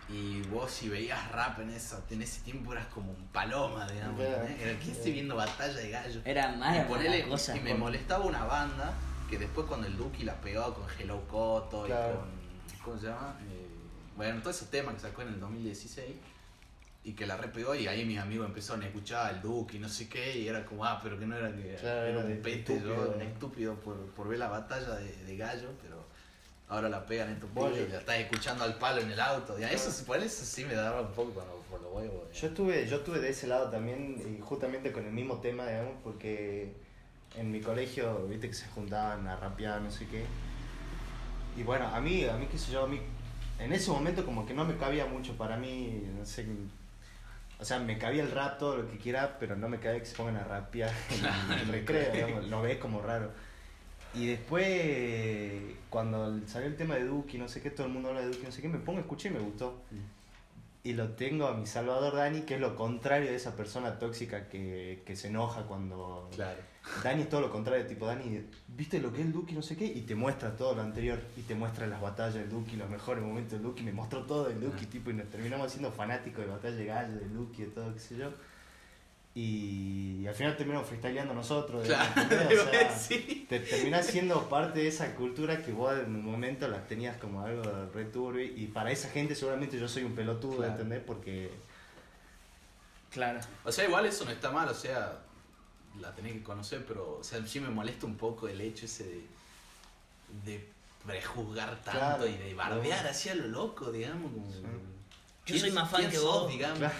Y 0.08 0.40
vos 0.42 0.70
si 0.70 0.88
veías 0.88 1.30
rap 1.32 1.58
en, 1.58 1.70
esa, 1.70 2.00
en 2.10 2.22
ese 2.22 2.40
tiempo 2.42 2.72
eras 2.72 2.86
como 2.86 3.10
un 3.10 3.26
paloma, 3.28 3.86
digamos. 3.90 4.20
Era 4.20 4.78
que 4.78 4.92
estoy 4.92 5.12
viendo 5.12 5.34
batalla 5.34 5.74
de 5.74 5.90
gallos. 5.90 6.22
Era 6.24 6.52
más 6.52 6.76
y, 6.76 6.80
ponele- 6.90 7.22
una 7.24 7.28
cosa. 7.30 7.56
y 7.56 7.60
me 7.60 7.74
molestaba 7.74 8.24
una 8.24 8.44
banda 8.44 8.94
que 9.28 9.36
después 9.38 9.66
cuando 9.66 9.86
el 9.88 9.96
Duki 9.96 10.22
la 10.24 10.40
pegó 10.40 10.72
con 10.74 10.84
Hello 10.98 11.26
Coto 11.26 11.84
Claro. 11.84 12.24
y 12.72 12.76
con. 12.78 12.84
¿Cómo 12.84 12.98
se 13.00 13.06
llama? 13.08 13.36
Eh, 13.50 13.66
bueno, 14.16 14.40
todo 14.40 14.50
ese 14.50 14.66
tema 14.66 14.92
que 14.94 15.00
sacó 15.00 15.22
en 15.22 15.28
el 15.28 15.40
2016 15.40 16.06
y 17.06 17.12
que 17.12 17.24
la 17.24 17.36
repegó 17.36 17.72
y 17.76 17.86
ahí 17.86 18.04
mis 18.04 18.18
amigos 18.18 18.48
empezaron 18.48 18.82
a 18.82 18.86
escuchar 18.86 19.26
al 19.32 19.40
Duki 19.40 19.76
y 19.76 19.78
no 19.80 19.88
sé 19.88 20.08
qué 20.08 20.38
y 20.40 20.48
era 20.48 20.66
como, 20.66 20.84
ah, 20.84 20.98
pero 21.00 21.16
que 21.16 21.24
no 21.24 21.36
era 21.36 21.54
que 21.54 21.76
Claro, 21.76 22.04
era 22.06 22.18
un 22.18 22.42
pete, 22.42 22.74
estúpido. 22.74 23.06
yo, 23.06 23.14
un 23.14 23.22
estúpido 23.22 23.74
por, 23.76 23.96
por 24.10 24.26
ver 24.28 24.40
la 24.40 24.48
batalla 24.48 24.96
de, 24.96 25.16
de 25.24 25.36
gallo, 25.36 25.68
pero 25.80 26.04
ahora 26.68 26.88
la 26.88 27.06
pegan 27.06 27.28
en 27.30 27.38
tu 27.38 27.46
pollo 27.46 27.76
y 27.80 27.88
la 27.88 27.98
estás 27.98 28.16
escuchando 28.18 28.64
al 28.64 28.74
palo 28.74 29.00
en 29.02 29.12
el 29.12 29.20
auto. 29.20 29.56
Ya, 29.56 29.70
eso, 29.70 30.04
por 30.04 30.18
eso 30.18 30.44
sí 30.44 30.64
me 30.64 30.74
daba 30.74 31.00
un 31.02 31.12
poco 31.12 31.30
cuando- 31.30 31.54
por 31.70 31.80
los 31.80 31.92
huevos. 31.92 32.32
Yo 32.32 32.48
estuve, 32.48 32.86
yo 32.88 32.96
estuve 32.96 33.20
de 33.20 33.28
ese 33.30 33.46
lado 33.46 33.70
también, 33.70 34.16
y 34.36 34.40
justamente 34.40 34.90
con 34.92 35.04
el 35.06 35.12
mismo 35.12 35.40
tema, 35.40 35.64
digamos, 35.68 35.94
porque 36.02 36.72
en 37.36 37.52
mi 37.52 37.60
colegio, 37.60 38.26
viste 38.26 38.48
que 38.48 38.54
se 38.54 38.66
juntaban 38.68 39.26
a 39.28 39.36
rapear, 39.36 39.80
no 39.80 39.90
sé 39.92 40.06
qué. 40.08 40.24
Y 41.56 41.62
bueno, 41.62 41.86
a 41.86 42.00
mí, 42.00 42.24
a 42.24 42.36
mí 42.36 42.46
qué 42.50 42.58
sé 42.58 42.72
yo, 42.72 42.82
a 42.84 42.88
mí, 42.88 43.00
en 43.58 43.72
ese 43.72 43.90
momento 43.90 44.24
como 44.24 44.44
que 44.44 44.54
no 44.54 44.64
me 44.64 44.76
cabía 44.76 45.06
mucho 45.06 45.36
para 45.36 45.56
mí, 45.56 46.02
no 46.18 46.24
sé, 46.26 46.46
o 47.58 47.64
sea, 47.64 47.78
me 47.78 47.98
cabía 47.98 48.22
el 48.22 48.30
rap, 48.30 48.58
todo 48.58 48.76
lo 48.76 48.90
que 48.90 48.98
quiera, 48.98 49.36
pero 49.38 49.56
no 49.56 49.68
me 49.68 49.78
cabía 49.78 50.00
que 50.00 50.06
se 50.06 50.16
pongan 50.16 50.36
a 50.36 50.44
rapear 50.44 50.92
en 51.50 51.58
el 51.58 51.68
recreo, 51.68 52.12
digamos, 52.12 52.48
lo 52.48 52.62
ves 52.62 52.78
como 52.78 53.00
raro. 53.00 53.30
Y 54.14 54.26
después, 54.26 55.62
cuando 55.90 56.40
salió 56.46 56.68
el 56.68 56.76
tema 56.76 56.96
de 56.96 57.04
Duki, 57.04 57.38
no 57.38 57.48
sé 57.48 57.60
qué, 57.60 57.70
todo 57.70 57.86
el 57.86 57.92
mundo 57.92 58.08
habla 58.08 58.22
de 58.22 58.28
Duki, 58.28 58.44
no 58.44 58.52
sé 58.52 58.62
qué, 58.62 58.68
me 58.68 58.78
pongo 58.78 58.98
a 58.98 59.02
escuchar 59.02 59.32
y 59.32 59.34
me 59.36 59.40
gustó. 59.40 59.82
Y 60.82 60.92
lo 60.92 61.10
tengo 61.10 61.46
a 61.46 61.54
mi 61.54 61.66
Salvador 61.66 62.14
Dani, 62.14 62.42
que 62.42 62.54
es 62.54 62.60
lo 62.60 62.76
contrario 62.76 63.28
de 63.28 63.36
esa 63.36 63.56
persona 63.56 63.98
tóxica 63.98 64.48
que, 64.48 65.02
que 65.04 65.16
se 65.16 65.28
enoja 65.28 65.62
cuando... 65.62 66.30
Claro. 66.34 66.60
Dani 67.02 67.22
es 67.22 67.28
todo 67.28 67.40
lo 67.40 67.50
contrario, 67.50 67.86
tipo 67.86 68.06
Dani, 68.06 68.42
viste 68.68 69.00
lo 69.00 69.12
que 69.12 69.20
es 69.20 69.26
el 69.26 69.32
Duki, 69.32 69.54
no 69.54 69.62
sé 69.62 69.76
qué, 69.76 69.84
y 69.86 70.02
te 70.02 70.14
muestra 70.14 70.56
todo 70.56 70.74
lo 70.74 70.82
anterior, 70.82 71.20
y 71.36 71.42
te 71.42 71.54
muestra 71.54 71.86
las 71.86 72.00
batallas 72.00 72.34
del 72.34 72.48
Duki, 72.48 72.76
los 72.76 72.88
mejores 72.88 73.22
momentos 73.24 73.52
del 73.52 73.62
Duki, 73.62 73.82
me 73.82 73.92
mostró 73.92 74.22
todo 74.24 74.44
del 74.48 74.60
Duki, 74.60 74.84
Ah. 74.86 74.90
tipo, 74.90 75.10
y 75.10 75.14
nos 75.14 75.28
terminamos 75.28 75.70
siendo 75.72 75.90
fanáticos 75.90 76.44
de 76.44 76.50
batalla 76.50 76.76
de 76.76 76.84
gallo, 76.86 77.14
del 77.16 77.34
Duki, 77.34 77.62
de 77.62 77.68
todo, 77.70 77.92
qué 77.92 77.98
sé 78.00 78.16
yo. 78.16 78.30
Y, 79.34 80.26
al 80.26 80.34
final 80.34 80.56
terminamos 80.56 80.88
freestyleando 80.88 81.34
nosotros, 81.34 81.84
Claro, 81.86 82.22
¿entendés? 82.22 82.58
O 82.58 82.64
sea, 82.70 82.96
sí. 82.96 83.46
te 83.48 83.60
terminás 83.60 84.06
siendo 84.06 84.48
parte 84.48 84.78
de 84.78 84.88
esa 84.88 85.14
cultura 85.14 85.62
que 85.62 85.72
vos 85.72 85.92
en 85.98 86.14
un 86.16 86.24
momento 86.24 86.66
las 86.68 86.86
tenías 86.86 87.18
como 87.18 87.42
algo 87.42 87.62
re 87.92 88.06
turbio, 88.06 88.44
y 88.44 88.68
para 88.68 88.90
esa 88.92 89.10
gente 89.10 89.34
seguramente 89.34 89.78
yo 89.78 89.88
soy 89.88 90.04
un 90.04 90.14
pelotudo, 90.14 90.58
Claro. 90.58 90.72
¿entendés? 90.72 91.02
Porque... 91.06 91.50
Claro. 93.10 93.40
O 93.64 93.72
sea, 93.72 93.84
igual 93.86 94.06
eso 94.06 94.24
no 94.24 94.30
está 94.30 94.50
mal, 94.50 94.68
o 94.68 94.74
sea, 94.74 95.18
la 96.00 96.14
tenés 96.14 96.32
que 96.34 96.42
conocer, 96.42 96.84
pero 96.86 97.18
o 97.20 97.24
sea, 97.24 97.44
sí 97.46 97.60
me 97.60 97.68
molesta 97.68 98.06
un 98.06 98.16
poco 98.16 98.48
el 98.48 98.60
hecho 98.60 98.86
ese 98.86 99.04
de, 99.04 99.24
de 100.44 100.68
prejuzgar 101.04 101.76
tanto 101.82 101.98
Claro. 101.98 102.26
y 102.26 102.36
de 102.36 102.54
bardear 102.54 103.06
así 103.06 103.28
a 103.28 103.34
lo 103.34 103.46
loco, 103.48 103.90
digamos. 103.92 104.32
Como, 104.32 104.50
Sí. 104.52 104.60
Yo 104.62 105.52
¿quién- 105.52 105.60
soy 105.60 105.70
más 105.70 105.90
fan 105.90 106.10
que 106.10 106.16
sos, 106.16 106.24
vos. 106.42 106.48
digamos. 106.52 106.78
Claro. 106.78 106.94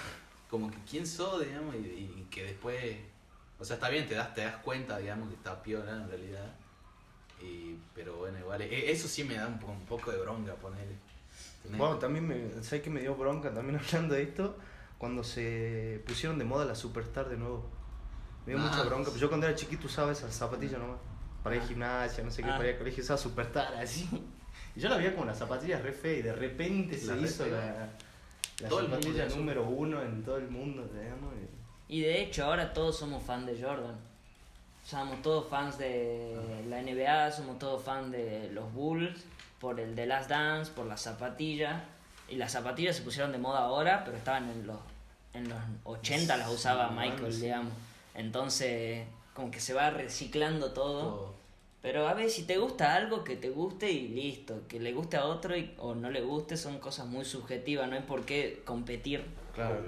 Como 0.49 0.71
que 0.71 0.77
quién 0.89 1.07
sos, 1.07 1.45
digamos, 1.45 1.75
y, 1.75 1.79
y 1.79 2.27
que 2.31 2.45
después, 2.45 2.97
o 3.59 3.65
sea, 3.65 3.75
está 3.75 3.89
bien, 3.89 4.07
te 4.07 4.15
das, 4.15 4.33
te 4.35 4.43
das 4.43 4.57
cuenta, 4.59 4.99
digamos, 4.99 5.29
que 5.29 5.35
está 5.35 5.61
piola 5.63 5.91
en 5.93 6.09
realidad. 6.09 6.55
Y, 7.43 7.77
pero 7.95 8.17
bueno, 8.17 8.39
igual, 8.39 8.63
e- 8.63 8.91
eso 8.93 9.09
sí 9.09 9.25
me 9.25 9.35
da 9.35 9.49
un, 9.49 9.55
un 9.69 9.85
poco 9.87 10.13
de 10.13 10.19
bronca, 10.19 10.55
ponerle. 10.55 10.95
Bueno, 11.71 11.97
también 11.99 12.27
me, 12.29 12.63
¿sabes 12.63 12.83
que 12.83 12.91
me 12.91 13.01
dio 13.01 13.17
bronca 13.17 13.53
también 13.53 13.79
hablando 13.85 14.15
de 14.15 14.23
esto? 14.23 14.57
Cuando 14.99 15.25
se 15.25 16.01
pusieron 16.07 16.39
de 16.39 16.45
moda 16.45 16.65
la 16.65 16.77
Superstar 16.77 17.29
de 17.29 17.37
nuevo. 17.37 17.69
Me 18.47 18.55
dio 18.55 18.63
Ah, 18.63 18.67
mucha 18.71 18.83
bronca. 18.85 19.11
sí. 19.11 19.19
Yo 19.19 19.29
cuando 19.29 19.47
era 19.47 19.57
chiquito 19.57 19.87
usaba 19.87 20.13
esas 20.13 20.35
zapatillas 20.35 20.79
nomás. 20.81 20.99
Para 21.43 21.57
ir 21.57 21.63
al 21.63 21.69
gimnasia, 21.69 22.25
no 22.25 22.31
sé 22.31 22.43
qué, 22.43 22.49
Ah. 22.51 22.57
para 22.57 22.69
ir 22.69 22.73
al 22.75 22.79
colegio 22.79 23.03
usaba 23.05 23.19
Superstar 23.19 23.75
así. 23.75 24.09
Y 24.75 24.81
yo 24.81 24.89
la 24.89 24.97
veía 24.97 25.13
como 25.15 25.27
las 25.27 25.39
zapatillas 25.39 25.83
re 25.83 25.93
feas 25.93 26.19
y 26.19 26.23
de 26.23 26.33
repente 26.33 26.99
se 26.99 27.15
La 27.15 27.17
hizo 27.27 27.47
la, 27.47 27.89
la 28.61 28.69
zapatilla 28.69 29.27
de 29.27 29.37
número 29.37 29.65
uno 29.65 30.03
en 30.03 30.23
todo 30.25 30.37
el 30.39 30.49
mundo, 30.49 30.89
digamos. 30.93 31.33
y- 31.89 31.97
Y 31.99 32.01
de 32.03 32.21
hecho 32.23 32.45
ahora 32.45 32.73
todos 32.73 32.99
somos 32.99 33.23
fans 33.23 33.47
de 33.47 33.61
Jordan. 33.63 33.95
Somos 34.85 35.21
todos 35.23 35.49
fans 35.49 35.79
de 35.79 36.65
la 36.69 36.79
NBA, 36.81 37.33
somos 37.33 37.59
todos 37.59 37.83
fans 37.83 38.13
de 38.13 38.51
los 38.53 38.73
Bulls, 38.73 39.25
por 39.61 39.81
el 39.81 39.95
The 39.97 40.07
Last 40.07 40.29
Dance, 40.31 40.71
por 40.73 40.87
las 40.87 41.01
zapatillas. 41.01 41.83
Y 42.29 42.37
las 42.37 42.53
zapatillas 42.53 42.97
se 42.97 43.03
pusieron 43.03 43.33
de 43.33 43.39
moda 43.39 43.61
ahora, 43.61 44.05
pero 44.05 44.17
estaban 44.17 44.49
en 44.51 44.67
los, 44.67 44.79
en 45.33 45.49
los 45.49 45.59
80 45.85 46.37
las 46.37 46.49
usaba 46.51 46.89
Sí, 46.89 46.95
Michael, 46.95 47.21
bueno, 47.21 47.35
sí. 47.35 47.41
digamos. 47.43 47.73
Entonces, 48.17 49.07
como 49.35 49.51
que 49.51 49.61
se 49.61 49.75
va 49.75 49.91
reciclando 49.91 50.73
todo. 50.73 51.01
Todo. 51.03 51.35
Pero 51.83 52.09
a 52.09 52.15
ver, 52.15 52.29
si 52.31 52.43
te 52.45 52.59
gusta 52.59 52.95
algo, 52.97 53.23
que 53.23 53.37
te 53.37 53.51
guste 53.51 53.91
y 53.93 54.09
listo. 54.09 54.63
Que 54.67 54.81
le 54.81 54.93
guste 54.93 55.17
a 55.19 55.27
otro 55.27 55.57
y- 55.57 55.73
o 55.79 55.95
no 55.95 56.11
le 56.11 56.21
guste 56.23 56.57
son 56.57 56.79
cosas 56.81 57.07
muy 57.07 57.25
subjetivas, 57.25 57.89
no 57.89 57.95
hay 57.97 58.03
por 58.03 58.25
qué 58.25 58.63
competir, 58.65 59.25
Claro. 59.55 59.83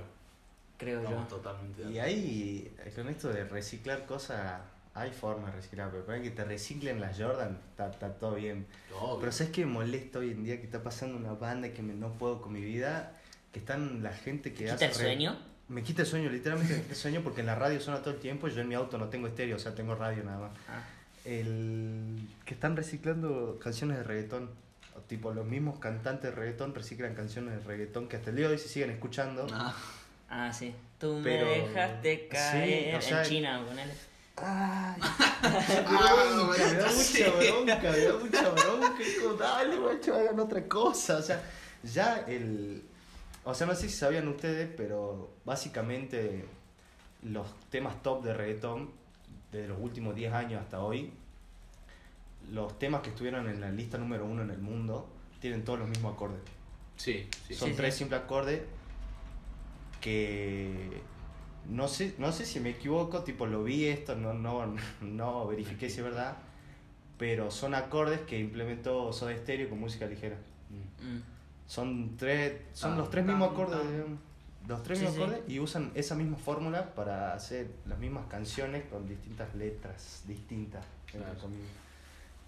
creo 0.77 1.03
yo. 1.03 1.17
Totalmente 1.29 1.83
Y 1.91 1.99
ahí, 1.99 2.73
con 2.95 3.09
esto 3.09 3.29
de 3.31 3.45
reciclar 3.45 4.07
cosas, 4.07 4.61
hay 4.95 5.11
formas 5.11 5.51
de 5.53 5.57
reciclar, 5.61 5.91
pero 5.91 6.05
para 6.05 6.23
que 6.23 6.31
te 6.31 6.45
reciclen 6.45 7.01
las 7.01 7.19
Jordan, 7.19 7.59
está, 7.71 7.91
está 7.91 8.13
todo 8.15 8.35
bien. 8.37 8.67
Obvio. 9.01 9.19
Pero 9.21 9.33
¿sabes 9.33 9.53
qué 9.53 9.67
me 9.67 9.73
molesta 9.73 10.21
hoy 10.21 10.31
en 10.31 10.45
día? 10.45 10.59
Que 10.59 10.65
está 10.65 10.83
pasando 10.83 11.17
una 11.17 11.33
banda 11.33 11.73
que 11.73 11.83
me, 11.83 11.95
no 11.95 12.13
puedo 12.13 12.41
con 12.41 12.53
mi 12.53 12.61
vida, 12.61 13.13
que 13.53 13.59
están 13.59 14.03
la 14.05 14.13
gente 14.13 14.53
que 14.53 14.65
¿Quita 14.65 14.75
hace... 14.75 14.85
el 14.87 14.91
re- 14.93 14.97
sueño? 14.97 15.37
Me 15.69 15.83
quita 15.83 16.03
el 16.03 16.09
sueño, 16.09 16.31
literalmente 16.31 16.73
me 16.75 16.81
quita 16.81 16.93
el 16.95 16.99
sueño 16.99 17.21
porque 17.23 17.41
en 17.41 17.47
la 17.47 17.55
radio 17.55 17.79
suena 17.81 18.01
todo 18.01 18.15
el 18.15 18.21
tiempo 18.21 18.49
y 18.49 18.53
yo 18.55 18.61
en 18.63 18.69
mi 18.69 18.75
auto 18.75 18.97
no 18.99 19.09
tengo 19.09 19.27
estéreo, 19.27 19.57
o 19.57 19.59
sea, 19.59 19.75
tengo 19.75 19.95
radio 19.95 20.25
nada 20.25 20.39
más. 20.39 20.51
Ah. 20.69 20.83
El 21.25 22.27
que 22.47 22.55
están 22.55 22.77
reciclando 22.77 23.59
canciones 23.63 23.99
de 23.99 24.03
reggaetón. 24.05 24.51
Tipo, 25.07 25.33
los 25.33 25.47
mismos 25.47 25.79
cantantes 25.79 26.31
de 26.31 26.37
reggaetón 26.37 26.75
reciclan 26.75 27.15
canciones 27.15 27.55
de 27.55 27.61
reggaetón 27.61 28.09
que 28.09 28.17
hasta 28.17 28.31
el 28.31 28.37
día 28.37 28.49
de 28.49 28.55
hoy 28.55 28.59
se 28.59 28.69
siguen 28.69 28.91
escuchando. 28.91 29.47
Ah, 29.53 29.75
Ah, 30.31 30.53
sí. 30.53 30.75
Tú 30.99 31.21
Pero- 31.25 31.47
me 31.47 31.59
dejaste 31.69 32.29
caer 32.29 32.91
Sí, 32.91 32.97
o 32.97 33.01
sea- 33.09 33.23
en 33.23 33.29
China, 33.29 33.65
ponele. 33.67 33.93
Ay, 34.37 34.45
Ah, 34.47 34.97
me 36.59 36.75
da 36.75 36.91
mucha 36.93 37.31
bronca, 37.31 37.91
me 37.91 37.99
da 38.05 38.19
mucha 38.19 38.49
bronca. 38.51 39.03
Es 39.03 39.19
como, 39.21 39.35
dale, 39.35 39.79
macho, 39.81 40.15
hagan 40.15 40.39
otra 40.41 40.63
cosa. 40.69 41.17
O 41.19 41.23
sea, 41.23 41.43
ya 41.83 42.25
el. 42.27 42.83
O 43.51 43.55
sea, 43.55 43.67
no 43.67 43.75
sé 43.75 43.89
si 43.89 43.97
sabían 43.97 44.29
ustedes, 44.29 44.69
pero 44.77 45.31
básicamente 45.47 46.45
los 47.23 47.47
temas 47.71 48.03
top 48.03 48.23
de 48.23 48.35
reggaetón, 48.35 48.91
desde 49.51 49.69
los 49.69 49.79
últimos 49.81 50.15
10 50.15 50.33
años 50.35 50.61
hasta 50.63 50.81
hoy, 50.83 51.13
los 52.53 52.79
temas 52.79 53.01
que 53.03 53.11
estuvieron 53.11 53.49
en 53.49 53.61
la 53.61 53.71
lista 53.71 53.97
número 53.99 54.25
uno 54.27 54.43
en 54.43 54.51
el 54.51 54.59
mundo, 54.59 55.09
tienen 55.41 55.65
todos 55.65 55.79
los 55.79 55.89
mismos 55.89 56.15
acordes. 56.15 56.41
sí, 56.97 57.27
sí. 57.47 57.55
Son 57.55 57.71
Sí, 57.71 57.75
tres 57.75 57.95
sí. 57.95 57.99
simples 58.01 58.21
acordes 58.21 58.63
que 60.01 61.03
no 61.69 61.89
sé, 61.89 62.15
no 62.19 62.33
sé 62.33 62.45
si 62.47 62.61
me 62.61 62.71
equivoco, 62.71 63.25
tipo 63.25 63.47
lo 63.47 63.65
vi 63.65 63.87
esto, 63.87 64.15
no, 64.15 64.33
no, 64.35 64.75
no 65.01 65.47
verifiqué 65.47 65.91
si 65.91 65.99
es 65.99 66.05
verdad, 66.05 66.37
pero 67.19 67.51
son 67.51 67.75
acordes 67.75 68.21
que 68.23 68.39
implementó 68.39 69.13
Soda 69.13 69.37
Stereo 69.37 69.69
con 69.69 69.81
música 69.81 70.07
ligera. 70.07 70.37
Mm. 70.71 71.38
Son 71.69 72.17
tres, 72.17 72.61
son 72.73 72.91
Tan, 72.93 72.99
los 72.99 73.11
tres 73.11 73.25
tan, 73.27 73.35
mismos 73.39 73.53
acordes, 73.53 73.79
tan. 73.79 74.19
los 74.67 74.83
tres 74.83 74.99
Sí, 74.99 75.05
mismos 75.05 75.17
sí. 75.29 75.33
acordes 75.35 75.51
y 75.51 75.61
usan 75.61 75.93
esa 75.95 76.15
misma 76.17 76.37
fórmula 76.37 76.95
para 76.95 77.35
hacer 77.35 77.69
las 77.87 77.99
mismas 77.99 78.27
canciones 78.27 78.85
con 78.91 79.07
distintas 79.09 79.55
letras 79.55 80.23
distintas. 80.27 80.85
Claro. 81.07 81.27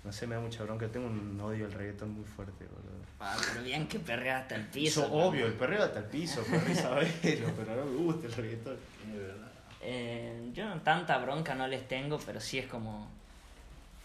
No 0.03 0.11
sé, 0.11 0.27
me 0.27 0.35
da 0.35 0.41
mucha 0.41 0.63
bronca, 0.65 0.89
tengo 0.89 1.07
un 1.09 1.39
odio 1.39 1.67
al 1.67 1.73
reggaetón 1.73 2.13
muy 2.15 2.25
fuerte, 2.25 2.65
boludo. 2.65 3.05
Ah, 3.21 3.37
pero 3.53 3.63
bien 3.63 3.87
que 3.87 3.99
perrea 4.01 4.39
hasta 4.39 4.57
el 4.57 4.65
piso. 4.67 5.03
Eso, 5.05 5.13
obvio, 5.13 5.45
el 5.47 5.53
perreo 5.53 5.83
hasta 5.85 5.99
el 5.99 6.07
piso, 6.07 6.43
perreo 6.45 6.75
sabelo, 6.75 7.11
pero 7.23 7.77
no 7.77 7.85
me 7.85 7.97
gusta 8.05 8.27
el 8.27 8.33
reggaetón. 8.33 8.77
Es 9.07 9.19
verdad. 9.19 9.49
Eh, 9.83 10.51
yo 10.55 10.67
no 10.67 10.81
tanta 10.81 11.19
bronca 11.19 11.55
no 11.55 11.67
les 11.67 11.87
tengo, 11.87 12.19
pero 12.25 12.41
sí 12.41 12.59
es 12.59 12.67
como... 12.67 13.09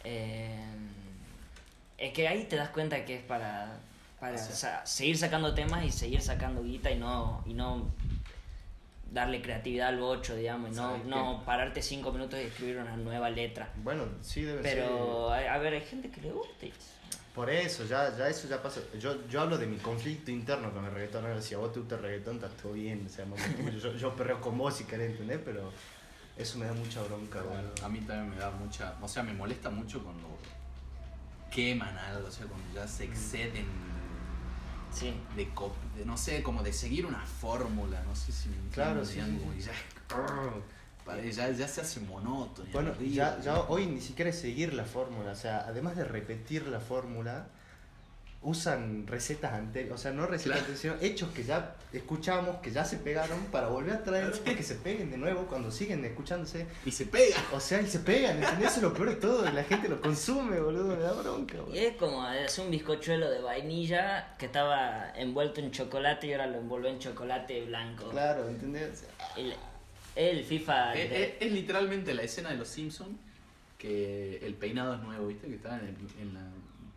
eh, 0.04 0.60
es 1.98 2.12
que 2.12 2.28
ahí 2.28 2.44
te 2.44 2.58
das 2.58 2.70
cuenta 2.70 3.06
que 3.06 3.16
es 3.16 3.24
para, 3.24 3.78
para 4.20 4.36
O 4.36 4.38
sea- 4.38 4.86
seguir 4.86 5.18
sacando 5.18 5.54
temas 5.54 5.84
y 5.86 5.92
seguir 5.92 6.22
sacando 6.22 6.64
guita 6.64 6.90
y 6.92 6.98
no, 7.00 7.44
y 7.46 7.54
no 7.54 7.88
darle 9.12 9.42
creatividad 9.42 9.90
al 9.90 10.00
bocho, 10.00 10.36
digamos, 10.36 10.72
y 10.72 10.76
no, 10.76 10.82
¿Sabes 10.92 11.06
no 11.06 11.40
qué? 11.40 11.46
pararte 11.46 11.82
cinco 11.82 12.12
minutos 12.12 12.40
y 12.40 12.44
escribir 12.44 12.78
una 12.78 12.98
nueva 12.98 13.30
letra. 13.30 13.70
Bueno, 13.78 14.06
sí 14.22 14.42
debe 14.42 14.62
Pero, 14.62 15.32
a, 15.32 15.38
a 15.54 15.58
ver, 15.58 15.74
hay 15.74 15.82
gente 15.82 16.10
que 16.10 16.22
le 16.22 16.32
gusta. 16.32 16.66
y- 16.66 16.70
ser. 16.72 16.96
Por 17.34 17.50
eso, 17.50 17.86
ya, 17.86 18.16
ya 18.18 18.30
eso 18.30 18.48
ya 18.48 18.62
pasa. 18.64 18.80
Yo, 18.98 19.28
yo 19.28 19.42
hablo 19.42 19.58
de 19.58 19.68
mi 19.68 19.76
conflicto 19.78 20.32
interno 20.32 20.72
con 20.74 20.86
el 20.86 20.92
reggaetón. 20.92 21.42
Si 21.44 21.54
a 21.54 21.58
vos 21.58 21.74
te 21.74 21.80
gusta 21.80 21.96
el 21.96 22.02
reggaetón, 22.02 22.38
está 22.38 22.48
todo 22.48 22.72
bien. 22.74 23.06
O 23.06 23.10
sea, 23.10 23.26
yo, 23.78 23.94
yo 23.94 24.16
perreo 24.16 24.40
con 24.40 24.58
vos 24.58 24.76
si 24.78 24.86
querés 24.86 25.12
entender, 25.12 25.44
pero 25.44 25.70
eso 26.38 26.58
me 26.58 26.66
da 26.66 26.72
mucha 26.74 27.02
bronca, 27.04 27.42
Bueno, 27.42 27.70
a 27.84 27.90
mí 27.90 28.00
también 28.00 28.30
me 28.30 28.36
da 28.38 28.52
mucha, 28.52 28.96
o 29.02 29.08
sea, 29.08 29.22
me 29.24 29.34
molesta 29.34 29.70
mucho 29.70 30.02
cuando 30.02 30.28
queman 31.52 31.98
algo, 31.98 32.28
o 32.28 32.32
sea, 32.32 32.46
cuando 32.48 32.74
ya 32.74 32.88
se 32.88 33.04
exceden 33.06 33.66
Sí. 34.96 35.14
de, 35.36 35.46
de, 35.98 36.06
no 36.06 36.18
sé, 36.18 36.42
como 36.42 36.64
de 36.64 36.74
seguir 36.74 37.06
una 37.06 37.22
fórmula, 37.22 38.02
no 38.04 38.16
sé 38.16 38.32
si 38.32 38.50
me 38.50 38.56
entiendes, 38.56 38.74
Claro, 38.74 39.06
sí, 39.06 39.20
sí, 39.22 39.58
y 39.58 39.62
ya, 39.62 39.72
ya, 41.32 41.52
ya 41.52 41.68
se 41.68 41.82
hace 41.82 42.00
monótono. 42.00 42.70
Bueno, 42.72 42.94
ya 43.00 43.40
ya. 43.40 43.62
hoy 43.62 43.86
ni 43.86 44.02
siquiera 44.02 44.30
es 44.32 44.40
seguir 44.40 44.74
la 44.74 44.86
fórmula. 44.86 45.32
O 45.32 45.36
sea, 45.36 45.66
además 45.68 45.96
de 45.96 46.04
repetir 46.04 46.68
la 46.68 46.80
fórmula, 46.80 47.48
usan 48.46 49.08
recetas 49.08 49.54
anteriores, 49.54 50.00
o 50.00 50.02
sea, 50.02 50.12
no 50.12 50.28
recetas 50.28 50.60
Claro. 50.60 50.74
anteriores, 50.74 50.80
sino 50.82 50.96
hechos 51.02 51.30
que 51.34 51.44
ya 51.44 51.76
escuchamos, 51.92 52.58
que 52.58 52.70
ya 52.72 52.86
se 52.86 52.98
pegaron, 52.98 53.40
para 53.52 53.68
volver 53.68 53.94
a 53.94 54.04
traer 54.04 54.32
que 54.32 54.62
se 54.64 54.76
peguen 54.76 55.10
de 55.10 55.18
nuevo 55.18 55.48
cuando 55.48 55.72
siguen 55.72 56.06
escuchándose. 56.06 56.68
Y 56.86 56.92
se 56.92 57.08
pega. 57.08 57.36
O 57.54 57.60
sea, 57.60 57.82
y 57.82 57.88
se 57.88 58.00
pegan, 58.00 58.38
¿entendés? 58.38 58.68
Eso 58.68 58.78
es 58.78 58.84
lo 58.84 58.94
peor 58.94 59.10
de 59.10 59.16
todo, 59.16 59.50
y 59.50 59.52
la 59.52 59.64
gente 59.64 59.90
lo 59.90 60.00
consume, 60.00 60.60
boludo, 60.60 60.96
me 60.96 61.02
da 61.02 61.14
bronca, 61.14 61.56
Y 61.56 61.60
boludo. 61.60 61.76
es 61.76 61.96
como 61.98 62.22
hacer 62.24 62.64
un 62.66 62.72
bizcochuelo 62.72 63.30
de 63.32 63.42
vainilla 63.42 64.36
que 64.38 64.46
estaba 64.46 65.12
envuelto 65.16 65.60
en 65.60 65.72
chocolate 65.72 66.28
y 66.28 66.32
ahora 66.34 66.46
lo 66.48 66.60
envolvió 66.60 66.90
en 66.90 67.00
chocolate 67.00 67.66
blanco. 67.66 68.10
Claro, 68.12 68.48
¿entendés? 68.48 69.06
El, 69.36 69.56
el 70.16 70.44
FIFA. 70.46 70.94
Es, 70.94 71.10
de- 71.10 71.24
es- 71.24 71.34
es 71.40 71.52
literalmente 71.52 72.14
la 72.14 72.22
escena 72.22 72.50
de 72.52 72.58
los 72.58 72.68
Simpsons 72.68 73.18
que 73.80 74.38
el 74.46 74.54
peinado 74.54 74.94
es 74.94 75.02
nuevo, 75.02 75.28
¿viste? 75.28 75.48
Que 75.48 75.56
estaban 75.56 75.80
en, 75.82 75.98
en 76.22 76.34
la, 76.36 76.42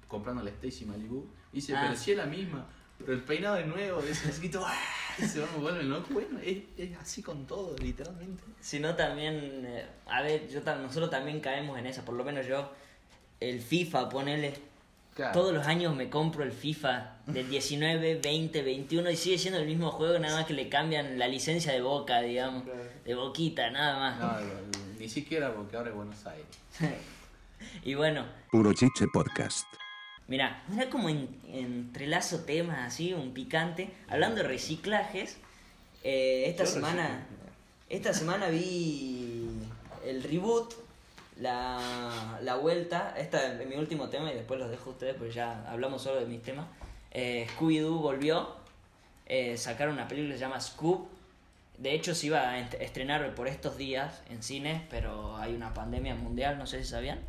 comprando 0.06 0.42
la 0.42 0.50
Stacy 0.50 0.84
Malibu. 0.84 1.26
Y 1.58 1.60
dice, 1.60 1.74
Ah. 1.76 1.86
pero 1.88 1.98
si 1.98 2.12
es 2.12 2.16
la 2.16 2.26
misma. 2.26 2.64
Pero 2.98 3.12
el 3.12 3.20
peinado 3.22 3.56
es 3.56 3.66
nuevo, 3.66 4.00
y 4.06 4.10
ese 4.10 4.32
chiquito, 4.32 4.62
¡ah! 4.64 4.74
y 5.18 5.22
se 5.22 5.40
van 5.40 5.48
vuelven 5.60 5.88
locos. 5.90 6.10
Bueno, 6.10 6.38
es, 6.40 6.58
es 6.76 6.96
así 6.98 7.22
con 7.22 7.46
todo, 7.46 7.76
literalmente. 7.78 8.42
Si 8.60 8.78
no, 8.80 8.94
también. 8.94 9.64
eh, 9.66 9.86
a 10.06 10.22
ver, 10.22 10.48
yo, 10.48 10.60
nosotros 10.76 11.10
también 11.10 11.40
caemos 11.40 11.78
en 11.78 11.86
esa. 11.86 12.04
Por 12.04 12.14
lo 12.14 12.22
menos 12.24 12.46
yo. 12.46 12.72
El 13.40 13.60
FIFA, 13.60 14.08
ponele. 14.08 14.54
Claro. 15.14 15.32
Todos 15.32 15.52
los 15.52 15.66
años 15.66 15.94
me 15.96 16.08
compro 16.08 16.44
el 16.44 16.52
FIFA 16.52 17.16
del 17.26 17.48
19, 17.50 18.20
20, 18.22 18.62
21 18.62 19.10
y 19.10 19.16
sigue 19.16 19.36
siendo 19.38 19.58
el 19.58 19.66
mismo 19.66 19.90
juego, 19.90 20.16
nada 20.20 20.36
más 20.36 20.46
que 20.46 20.54
le 20.54 20.68
cambian 20.68 21.18
la 21.18 21.26
licencia 21.26 21.72
de 21.72 21.80
boca, 21.82 22.20
digamos. 22.20 22.62
Claro. 22.62 22.80
De 23.04 23.14
boquita, 23.16 23.68
nada 23.70 23.98
más. 23.98 24.18
No, 24.20 24.40
no, 24.40 24.98
ni 24.98 25.08
siquiera 25.08 25.52
porque 25.54 25.76
ahora 25.76 25.90
es 25.90 25.96
Buenos 25.96 26.24
Aires. 26.26 26.46
Y 27.84 27.94
bueno, 27.94 28.24
Puro 28.52 28.72
Chiche 28.72 29.06
Podcast. 29.12 29.66
Mira, 30.28 30.62
mira 30.68 30.88
como 30.90 31.08
en, 31.08 31.28
entrelazo 31.48 32.40
temas 32.44 32.78
así, 32.86 33.12
un 33.14 33.32
picante. 33.32 33.90
Hablando 34.08 34.36
de 34.42 34.48
reciclajes, 34.48 35.38
eh, 36.04 36.44
esta 36.46 36.64
Yo 36.64 36.70
semana 36.70 37.26
esta 37.88 38.12
semana 38.12 38.48
vi 38.48 39.48
el 40.04 40.22
reboot, 40.22 40.74
la, 41.40 42.38
la 42.42 42.56
vuelta. 42.56 43.14
Esta 43.16 43.58
es 43.60 43.66
mi 43.66 43.76
último 43.76 44.08
tema 44.10 44.30
y 44.30 44.34
después 44.34 44.60
los 44.60 44.70
dejo 44.70 44.90
a 44.90 44.92
ustedes 44.92 45.14
porque 45.16 45.32
ya 45.32 45.64
hablamos 45.70 46.02
solo 46.02 46.20
de 46.20 46.26
mis 46.26 46.42
temas. 46.42 46.66
Eh, 47.10 47.46
Scooby-Doo 47.56 47.98
volvió, 48.00 48.50
eh, 49.26 49.56
sacaron 49.56 49.94
una 49.94 50.06
película 50.08 50.34
que 50.34 50.38
se 50.38 50.44
llama 50.44 50.60
Scoop. 50.60 51.08
De 51.78 51.94
hecho, 51.94 52.14
se 52.14 52.26
iba 52.26 52.40
a 52.50 52.58
est- 52.58 52.74
estrenar 52.74 53.34
por 53.34 53.48
estos 53.48 53.78
días 53.78 54.20
en 54.28 54.42
cines, 54.42 54.82
pero 54.90 55.36
hay 55.38 55.54
una 55.54 55.72
pandemia 55.72 56.14
mundial, 56.16 56.58
no 56.58 56.66
sé 56.66 56.82
si 56.84 56.90
sabían. 56.90 57.20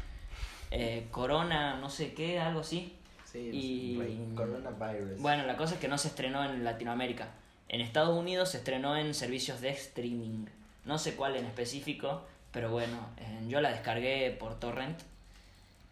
Eh, 0.71 1.07
corona, 1.11 1.75
no 1.79 1.89
sé 1.89 2.13
qué, 2.13 2.39
algo 2.39 2.61
así. 2.61 2.95
Sí, 3.25 3.49
Y- 3.53 4.35
Coronavirus. 4.35 5.19
Bueno, 5.19 5.45
la 5.45 5.55
cosa 5.57 5.75
es 5.75 5.79
que 5.79 5.87
no 5.87 5.97
se 5.97 6.07
estrenó 6.07 6.43
en 6.43 6.63
Latinoamérica. 6.63 7.29
En 7.67 7.81
Estados 7.81 8.17
Unidos 8.17 8.49
se 8.49 8.57
estrenó 8.57 8.97
en 8.97 9.13
servicios 9.13 9.61
de 9.61 9.69
streaming. 9.69 10.45
No 10.85 10.97
sé 10.97 11.15
cuál 11.15 11.35
en 11.35 11.45
específico, 11.45 12.23
pero 12.51 12.71
bueno, 12.71 12.97
eh, 13.17 13.45
yo 13.47 13.61
la 13.61 13.69
descargué 13.71 14.35
por 14.39 14.59
torrent. 14.59 14.99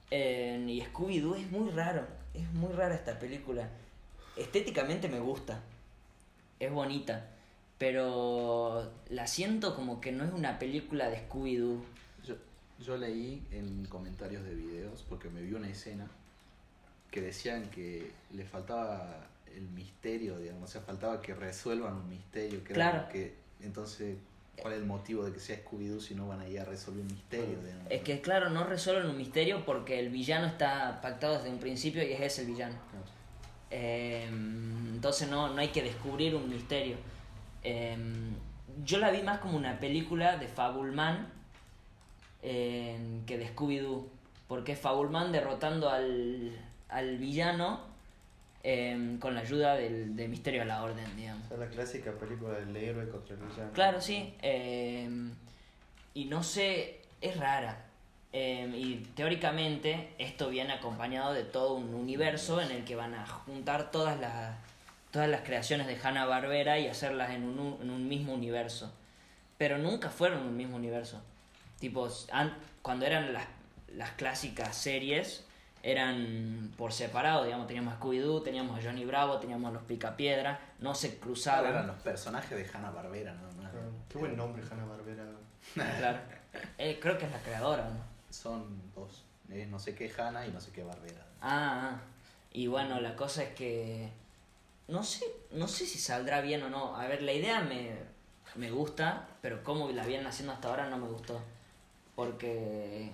Eh, 0.09 0.63
y 0.67 0.81
Scooby-Doo 0.81 1.35
es 1.35 1.51
muy 1.51 1.69
raro. 1.71 2.07
Es 2.33 2.51
muy 2.53 2.71
rara 2.73 2.95
esta 2.95 3.19
película. 3.19 3.67
Estéticamente 4.35 5.07
me 5.07 5.19
gusta. 5.19 5.59
Es 6.59 6.71
bonita. 6.71 7.27
Pero 7.77 8.91
la 9.09 9.27
siento 9.27 9.75
como 9.75 10.01
que 10.01 10.11
no 10.11 10.23
es 10.23 10.33
una 10.33 10.57
película 10.57 11.09
de 11.09 11.27
Scooby-Doo. 11.27 11.83
Yo, 12.85 12.97
leí 12.97 13.43
en 13.51 13.85
comentarios 13.85 14.43
de 14.43 14.53
videos, 14.53 15.03
porque 15.09 15.29
me 15.29 15.41
vi 15.41 15.53
una 15.53 15.69
escena, 15.69 16.07
que 17.11 17.21
decían 17.21 17.69
que 17.69 18.11
le 18.33 18.45
faltaba 18.45 19.27
el 19.55 19.63
misterio, 19.69 20.37
digamos, 20.37 20.69
o 20.69 20.71
sea, 20.71 20.81
faltaba 20.81 21.21
que 21.21 21.33
resuelvan 21.33 21.95
un 21.95 22.09
misterio. 22.09 22.63
Que 22.63 22.73
era 22.73 22.91
Claro. 22.91 23.09
que, 23.09 23.33
entonces, 23.61 24.17
¿cuál 24.61 24.73
es 24.73 24.79
el 24.79 24.85
motivo 24.85 25.23
de 25.25 25.33
que 25.33 25.39
sea 25.39 25.57
Scooby-Doo 25.63 25.99
si 25.99 26.13
no 26.15 26.27
van 26.27 26.41
a 26.41 26.47
ir 26.47 26.59
a 26.59 26.65
resolver 26.65 27.01
un 27.01 27.07
misterio? 27.07 27.59
digamos? 27.63 27.87
Es 27.89 28.01
que 28.01 28.21
claro, 28.21 28.49
no 28.49 28.63
resuelven 28.65 29.09
un 29.09 29.17
misterio 29.17 29.65
porque 29.65 29.99
el 29.99 30.09
villano 30.09 30.45
está 30.47 31.01
pactado 31.01 31.37
desde 31.37 31.49
un 31.49 31.59
principio 31.59 32.03
y 32.03 32.11
es 32.13 32.21
ese 32.21 32.41
el 32.41 32.47
villano. 32.47 32.75
Claro. 32.91 33.05
Eh, 33.71 34.27
entonces 34.29 35.29
no, 35.29 35.53
no 35.53 35.59
hay 35.59 35.69
que 35.69 35.81
descubrir 35.81 36.35
un 36.35 36.49
misterio. 36.49 36.97
Eh, 37.63 37.97
yo 38.85 38.99
la 38.99 39.11
vi 39.11 39.23
más 39.23 39.39
como 39.39 39.57
una 39.57 39.79
película 39.79 40.37
de 40.37 40.47
Fabulman 40.47 41.36
eh, 42.43 43.21
que 43.25 43.37
de 43.37 43.47
Scooby-Doo. 43.53 44.07
Porque 44.47 44.71
es 44.73 44.79
Fabulman 44.79 45.31
derrotando 45.31 45.89
al, 45.89 46.51
al 46.89 47.17
villano 47.17 47.81
eh, 48.63 49.17
con 49.19 49.35
la 49.35 49.41
ayuda 49.41 49.75
del, 49.75 50.15
de 50.15 50.27
Misterio 50.27 50.61
a 50.61 50.65
la 50.65 50.83
Orden, 50.83 51.05
digamos. 51.15 51.45
O 51.45 51.49
sea, 51.49 51.57
la 51.57 51.67
clásica 51.67 52.11
película 52.13 52.57
del 52.59 52.75
héroe 52.75 53.09
contra 53.09 53.35
el 53.35 53.41
villano. 53.41 53.71
Claro, 53.73 53.99
sí. 54.01 54.33
eh, 54.41 55.09
y 56.13 56.25
no 56.25 56.43
sé, 56.43 57.01
es 57.21 57.37
rara. 57.37 57.85
Eh, 58.33 58.69
y 58.75 58.95
teóricamente 59.15 60.09
esto 60.17 60.49
viene 60.49 60.73
acompañado 60.73 61.33
de 61.33 61.43
todo 61.43 61.75
un 61.75 61.93
universo 61.93 62.61
en 62.61 62.71
el 62.71 62.83
que 62.83 62.95
van 62.95 63.13
a 63.13 63.25
juntar 63.25 63.91
todas 63.91 64.19
las, 64.19 64.55
todas 65.11 65.29
las 65.29 65.41
creaciones 65.41 65.87
de 65.87 65.97
Hanna 66.01 66.25
Barbera 66.25 66.77
y 66.79 66.87
hacerlas 66.87 67.31
en 67.31 67.43
un, 67.43 67.77
en 67.81 67.89
un 67.89 68.07
mismo 68.07 68.33
universo. 68.33 68.93
Pero 69.57 69.77
nunca 69.77 70.09
fueron 70.09 70.43
un 70.43 70.57
mismo 70.57 70.75
universo. 70.75 71.21
Tipo, 71.79 72.09
an- 72.31 72.57
cuando 72.81 73.05
eran 73.05 73.33
las, 73.33 73.45
las 73.93 74.11
clásicas 74.11 74.75
series, 74.75 75.45
eran 75.83 76.73
por 76.77 76.91
separado, 76.91 77.43
digamos, 77.45 77.67
teníamos 77.67 77.93
a 77.93 77.99
Scooby-Doo, 77.99 78.43
teníamos 78.43 78.77
a 78.79 78.83
Johnny 78.83 79.05
Bravo, 79.05 79.37
teníamos 79.39 79.69
a 79.69 79.73
los 79.73 79.83
Picapiedra, 79.83 80.59
no 80.79 80.95
se 80.95 81.17
cruzaban. 81.19 81.61
Claro, 81.61 81.75
eran 81.77 81.87
los 81.87 81.97
personajes 81.97 82.57
de 82.57 82.77
Hanna 82.77 82.91
Barbera, 82.91 83.33
nada 83.33 83.47
más. 83.53 83.71
Claro. 83.71 83.91
Qué 84.09 84.17
buen 84.17 84.35
nombre, 84.35 84.63
Hanna 84.69 84.85
Barbera. 84.85 85.23
Claro. 85.99 86.19
Eh, 86.77 86.97
creo 87.01 87.17
que 87.17 87.25
es 87.25 87.31
la 87.31 87.39
creadora, 87.39 87.83
¿no? 87.89 87.99
Son 88.33 88.81
dos. 88.95 89.23
Es 89.51 89.67
no 89.67 89.79
sé 89.79 89.95
qué 89.95 90.11
Hanna 90.17 90.45
y 90.45 90.51
no 90.51 90.59
sé 90.59 90.71
qué 90.71 90.83
Barbera. 90.83 91.25
Ah, 91.41 91.91
ah. 91.93 92.01
y 92.51 92.67
bueno, 92.67 92.99
la 92.99 93.15
cosa 93.15 93.43
es 93.43 93.53
que 93.53 94.09
no 94.87 95.03
sé, 95.03 95.23
no 95.51 95.67
sé 95.67 95.85
si 95.85 95.99
saldrá 95.99 96.41
bien 96.41 96.63
o 96.63 96.69
no. 96.69 96.95
A 96.97 97.07
ver, 97.07 97.21
la 97.21 97.33
idea 97.33 97.61
me, 97.61 97.91
me 98.55 98.71
gusta, 98.71 99.27
pero 99.41 99.63
cómo 99.63 99.89
la 99.91 100.05
vienen 100.05 100.25
haciendo 100.27 100.53
hasta 100.53 100.69
ahora 100.69 100.89
no 100.89 100.97
me 100.97 101.07
gustó. 101.07 101.39
Porque 102.17 103.11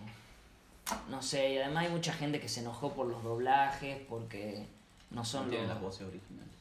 no 1.10 1.22
sé, 1.22 1.56
y 1.56 1.58
además 1.58 1.84
hay 1.86 1.92
mucha 1.92 2.14
gente 2.14 2.40
que 2.40 2.48
se 2.48 2.62
enojó 2.62 2.94
por 2.94 3.06
los 3.06 3.22
doblajes, 3.22 4.00
porque 4.08 4.66
no 5.12 5.26
son 5.26 5.44
No 5.44 5.50
tienen 5.50 5.68
los- 5.68 5.76
las 5.76 5.84
voces 5.84 6.08
originales. 6.08 6.54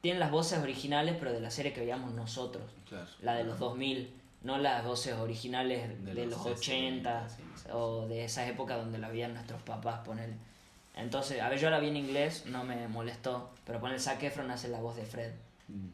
tienen 0.00 0.18
las 0.18 0.32
voces 0.32 0.58
originales, 0.58 1.14
pero 1.20 1.32
de 1.32 1.40
la 1.40 1.52
serie 1.52 1.72
que 1.72 1.78
veíamos 1.80 2.12
nosotros, 2.14 2.64
Claro. 2.88 3.06
la 3.20 3.34
de 3.34 3.44
los 3.44 3.60
2000, 3.60 4.12
no 4.42 4.58
las 4.58 4.84
voces 4.84 5.14
originales 5.14 5.88
de, 6.04 6.14
De 6.14 6.26
los, 6.26 6.36
los 6.36 6.46
80 6.58 7.28
60, 7.28 7.28
sí, 7.28 7.36
sí, 7.54 7.62
sí. 7.64 7.68
o 7.72 8.08
de 8.08 8.24
esas 8.24 8.48
épocas 8.48 8.78
donde 8.78 8.98
la 8.98 9.08
veían 9.08 9.32
nuestros 9.34 9.62
papás, 9.62 10.00
poner. 10.04 10.30
Entonces, 10.96 11.40
a 11.40 11.48
ver, 11.48 11.60
yo 11.60 11.70
la 11.70 11.78
vi 11.78 11.88
en 11.90 11.96
inglés, 11.96 12.44
no 12.46 12.64
me 12.64 12.88
molestó, 12.88 13.50
pero 13.64 13.78
poner 13.78 14.00
Zac 14.00 14.20
Efron 14.24 14.50
hace 14.50 14.66
la 14.66 14.80
voz 14.80 14.96
de 14.96 15.04
Fred. 15.06 15.30
Mm. 15.68 15.86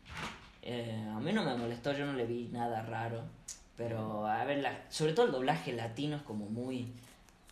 Eh, 0.62 1.08
a 1.14 1.20
mí 1.20 1.32
no 1.34 1.44
me 1.44 1.54
molestó, 1.56 1.92
yo 1.92 2.06
no 2.06 2.14
le 2.14 2.24
vi 2.24 2.48
nada 2.52 2.82
raro. 2.82 3.22
Pero, 3.78 4.26
a 4.26 4.44
ver, 4.44 4.58
la- 4.58 4.84
sobre 4.90 5.12
todo 5.14 5.24
el 5.26 5.32
doblaje 5.32 5.72
latino 5.72 6.16
es 6.16 6.22
como 6.22 6.46
muy... 6.46 6.92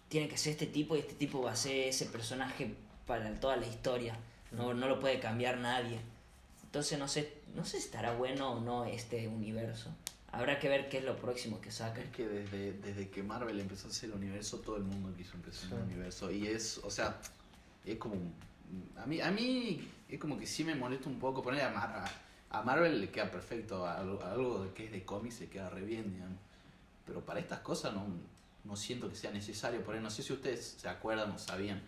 Tiene 0.09 0.29
que 0.29 0.37
ser 0.37 0.53
este 0.53 0.67
tipo 0.67 0.95
y 0.97 0.99
este 1.01 1.15
tipo 1.15 1.41
va 1.43 1.53
a 1.53 1.57
ser 1.57 1.89
ese 1.89 2.05
personaje 2.07 2.75
para 3.07 3.33
toda 3.41 3.57
la 3.57 3.67
historia. 3.67 4.17
No, 4.53 4.75
no 4.75 4.87
lo 4.89 5.01
puede 5.01 5.19
cambiar 5.21 5.57
nadie. 5.59 5.99
Entonces 6.65 6.99
no 6.99 7.09
sé, 7.09 7.33
no 7.55 7.65
sé 7.65 7.79
si 7.81 7.87
estará 7.87 8.13
bueno 8.13 8.53
o 8.53 8.61
no 8.61 8.85
este 8.85 9.27
universo. 9.29 9.91
Habrá 10.33 10.59
que 10.59 10.69
ver 10.69 10.89
qué 10.89 10.99
es 10.99 11.05
lo 11.05 11.17
próximo 11.17 11.61
que 11.61 11.71
saca. 11.71 12.03
Es 12.03 12.11
que 12.11 12.27
desde, 12.29 12.73
desde 12.75 13.09
que 13.09 13.23
Marvel 13.23 13.59
empezó 13.59 13.87
a 13.89 13.91
hacer 13.91 14.11
el 14.11 14.17
universo, 14.17 14.59
todo 14.59 14.77
el 14.77 14.83
mundo 14.85 15.13
quiso 15.17 15.35
empezar 15.35 15.69
Sí. 15.71 15.75
el 15.75 15.83
universo. 15.83 16.31
Y 16.31 16.47
es, 16.49 16.79
o 16.79 16.91
sea, 16.91 17.19
es 17.85 17.97
como. 17.99 18.17
A 18.97 19.07
mí, 19.07 19.21
a 19.21 19.31
mí 19.31 19.89
es 20.09 20.19
como 20.21 20.39
que 20.39 20.47
sí 20.47 20.63
me 20.65 20.75
molesta 20.75 21.09
un 21.09 21.19
poco 21.19 21.43
poner 21.43 21.63
a, 21.63 21.71
Mar- 21.71 22.11
a, 22.51 22.63
Marvel 22.63 23.01
le 23.01 23.11
queda 23.11 23.31
perfecto, 23.31 23.85
a 23.87 23.99
algo, 23.99 24.23
a 24.23 24.33
algo 24.33 24.73
que 24.75 24.87
es 24.87 24.93
de 24.93 25.05
cómics 25.05 25.41
le 25.41 25.49
queda 25.49 25.69
re 25.71 25.83
bien, 25.83 26.13
digamos. 26.13 26.39
Pero 27.05 27.21
para 27.21 27.41
estas 27.41 27.61
cosas 27.61 27.95
no, 27.95 28.07
no 28.65 28.77
siento 28.77 29.09
que 29.09 29.15
sea 29.17 29.31
necesario. 29.31 29.83
Por 29.85 29.95
ahí 29.95 30.01
no 30.01 30.11
sé 30.11 30.23
si 30.23 30.33
ustedes 30.33 30.77
se 30.79 30.89
acuerdan 30.89 31.31
o 31.31 31.39
sabían 31.39 31.81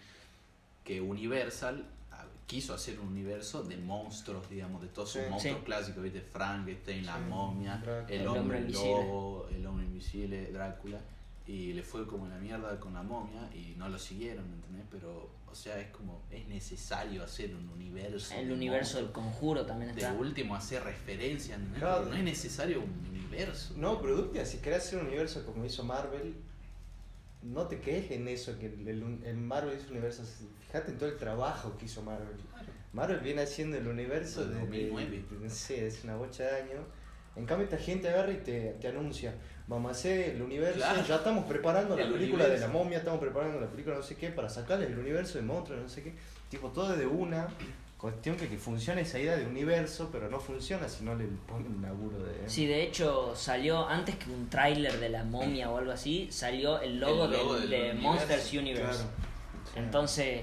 que 0.85 1.01
Universal 1.01 1.85
ah, 2.13 2.25
quiso 2.47 2.73
hacer 2.75 2.99
un 3.01 3.09
universo 3.09 3.63
de 3.63 3.77
monstruos, 3.77 4.49
digamos, 4.49 4.81
de 4.83 4.89
todos 4.89 5.11
sus 5.11 5.23
Sí. 5.23 5.29
monstruos 5.31 5.59
Sí. 5.59 5.65
clásicos, 5.65 6.03
¿viste? 6.03 6.21
Frankenstein, 6.21 7.05
la 7.07 7.19
momia, 7.19 7.77
Drácula. 7.79 8.07
el 8.15 8.21
El 8.23 8.27
hombre, 8.29 8.69
lobo, 8.71 9.49
el 9.51 9.67
hombre 9.67 9.85
invisible, 9.87 10.51
Drácula. 10.53 11.01
Y 11.49 11.73
le 11.73 11.83
fue 11.83 12.07
como 12.07 12.29
la 12.29 12.39
mierda 12.39 12.79
con 12.79 12.93
la 12.95 13.03
momia 13.03 13.49
y 13.55 13.75
no 13.79 13.89
lo 13.89 13.99
siguieron, 13.99 14.45
¿entendés? 14.53 14.85
Pero, 14.91 15.31
o 15.51 15.55
sea, 15.55 15.81
es 15.81 15.89
como, 15.91 16.23
es 16.31 16.47
necesario 16.47 17.25
hacer 17.25 17.55
un 17.55 17.67
universo. 17.71 18.35
El 18.35 18.49
de 18.49 18.53
universo 18.55 18.99
del 18.99 19.11
conjuro 19.13 19.65
también 19.65 19.95
De 19.95 20.03
está. 20.03 20.13
último, 20.13 20.55
hacer 20.55 20.85
referencia, 20.85 21.55
¿entendés? 21.55 21.81
Claro. 21.81 22.01
Pero 22.01 22.11
no 22.11 22.17
es 22.19 22.25
necesario 22.25 22.83
un 22.83 22.93
universo. 23.09 23.73
No, 23.79 23.99
pero 24.01 24.15
Ductia, 24.17 24.45
si 24.45 24.59
querés 24.59 24.85
hacer 24.85 24.99
un 25.01 25.07
universo 25.07 25.45
como 25.47 25.65
hizo 25.65 25.83
Marvel, 25.85 26.35
no 27.43 27.67
te 27.67 27.81
quedes 27.81 28.11
en 28.11 28.29
eso, 28.29 28.59
que 28.59 28.67
el, 28.67 28.87
el, 28.87 29.21
el 29.25 29.37
Marvel 29.39 29.75
es 29.75 29.85
un 29.87 29.93
universo. 29.93 30.23
Fíjate 30.67 30.91
en 30.93 30.99
todo 30.99 31.09
el 31.09 31.17
trabajo 31.17 31.79
que 31.79 31.87
hizo 31.87 32.03
Marvel. 32.03 32.37
Marvel 32.93 33.21
viene 33.21 33.41
haciendo 33.43 33.79
el 33.79 33.87
universo 33.89 34.41
Desde 34.45 34.61
desde, 34.67 34.89
2009. 34.91 35.25
de- 35.31 35.45
no 35.47 35.51
sé, 35.51 35.87
es 35.87 36.05
una 36.05 36.17
bocha 36.17 36.45
de 36.45 36.63
años. 36.63 36.85
En 37.39 37.47
cambio, 37.47 37.65
esta 37.65 37.79
gente 37.79 38.09
agarra 38.09 38.33
y 38.33 38.39
te, 38.39 38.73
te 38.81 38.89
anuncia: 38.89 39.33
Vamos 39.67 39.89
a 39.91 39.93
hacer 39.93 40.31
el 40.31 40.43
universo. 40.43 40.79
Claro. 40.79 41.05
Ya 41.07 41.17
estamos 41.17 41.45
preparando 41.47 41.97
la 41.97 42.03
El 42.03 42.13
película 42.13 42.47
de 42.49 42.59
la 42.59 42.69
momia, 42.69 42.99
estamos 42.99 43.21
preparando 43.21 43.61
la 43.61 43.69
película 43.69 43.97
no 43.97 44.03
sé 44.03 44.17
qué, 44.17 44.29
para 44.31 44.49
sacarle 44.49 44.87
el 44.87 44.99
universo 44.99 45.39
de 45.39 45.45
monstruos, 45.45 45.81
no 45.81 45.89
sé 45.89 46.03
qué. 46.03 46.13
Tipo, 46.51 46.69
todo 46.69 46.97
de 46.97 47.07
una. 47.07 47.49
Cuestión 47.99 48.37
que, 48.37 48.47
que 48.49 48.57
funciona 48.59 49.01
esa 49.01 49.19
idea 49.19 49.37
de 49.37 49.45
universo, 49.45 50.09
pero 50.13 50.31
no 50.31 50.39
funciona 50.39 50.89
si 50.89 51.03
no 51.05 51.17
le 51.17 51.25
ponen 51.49 51.67
un 51.75 51.83
laburo 51.83 52.17
de. 52.25 52.49
Sí, 52.49 52.65
de 52.67 52.83
hecho 52.85 53.35
salió 53.35 53.89
antes 53.89 54.15
que 54.15 54.31
un 54.31 54.49
tráiler 54.49 55.01
de 55.01 55.09
la 55.09 55.25
momia 55.25 55.69
o 55.69 55.79
algo 55.79 55.91
así, 55.91 56.29
salió 56.31 56.81
el 56.81 57.01
logo, 57.01 57.25
El 57.25 57.33
logo 57.33 57.55
del- 57.59 57.63
del 57.63 57.71
de 57.71 57.77
universo. 57.91 58.03
Monsters 58.09 58.53
Universe. 58.53 59.03
Claro. 59.03 59.85
Entonces, 59.87 60.43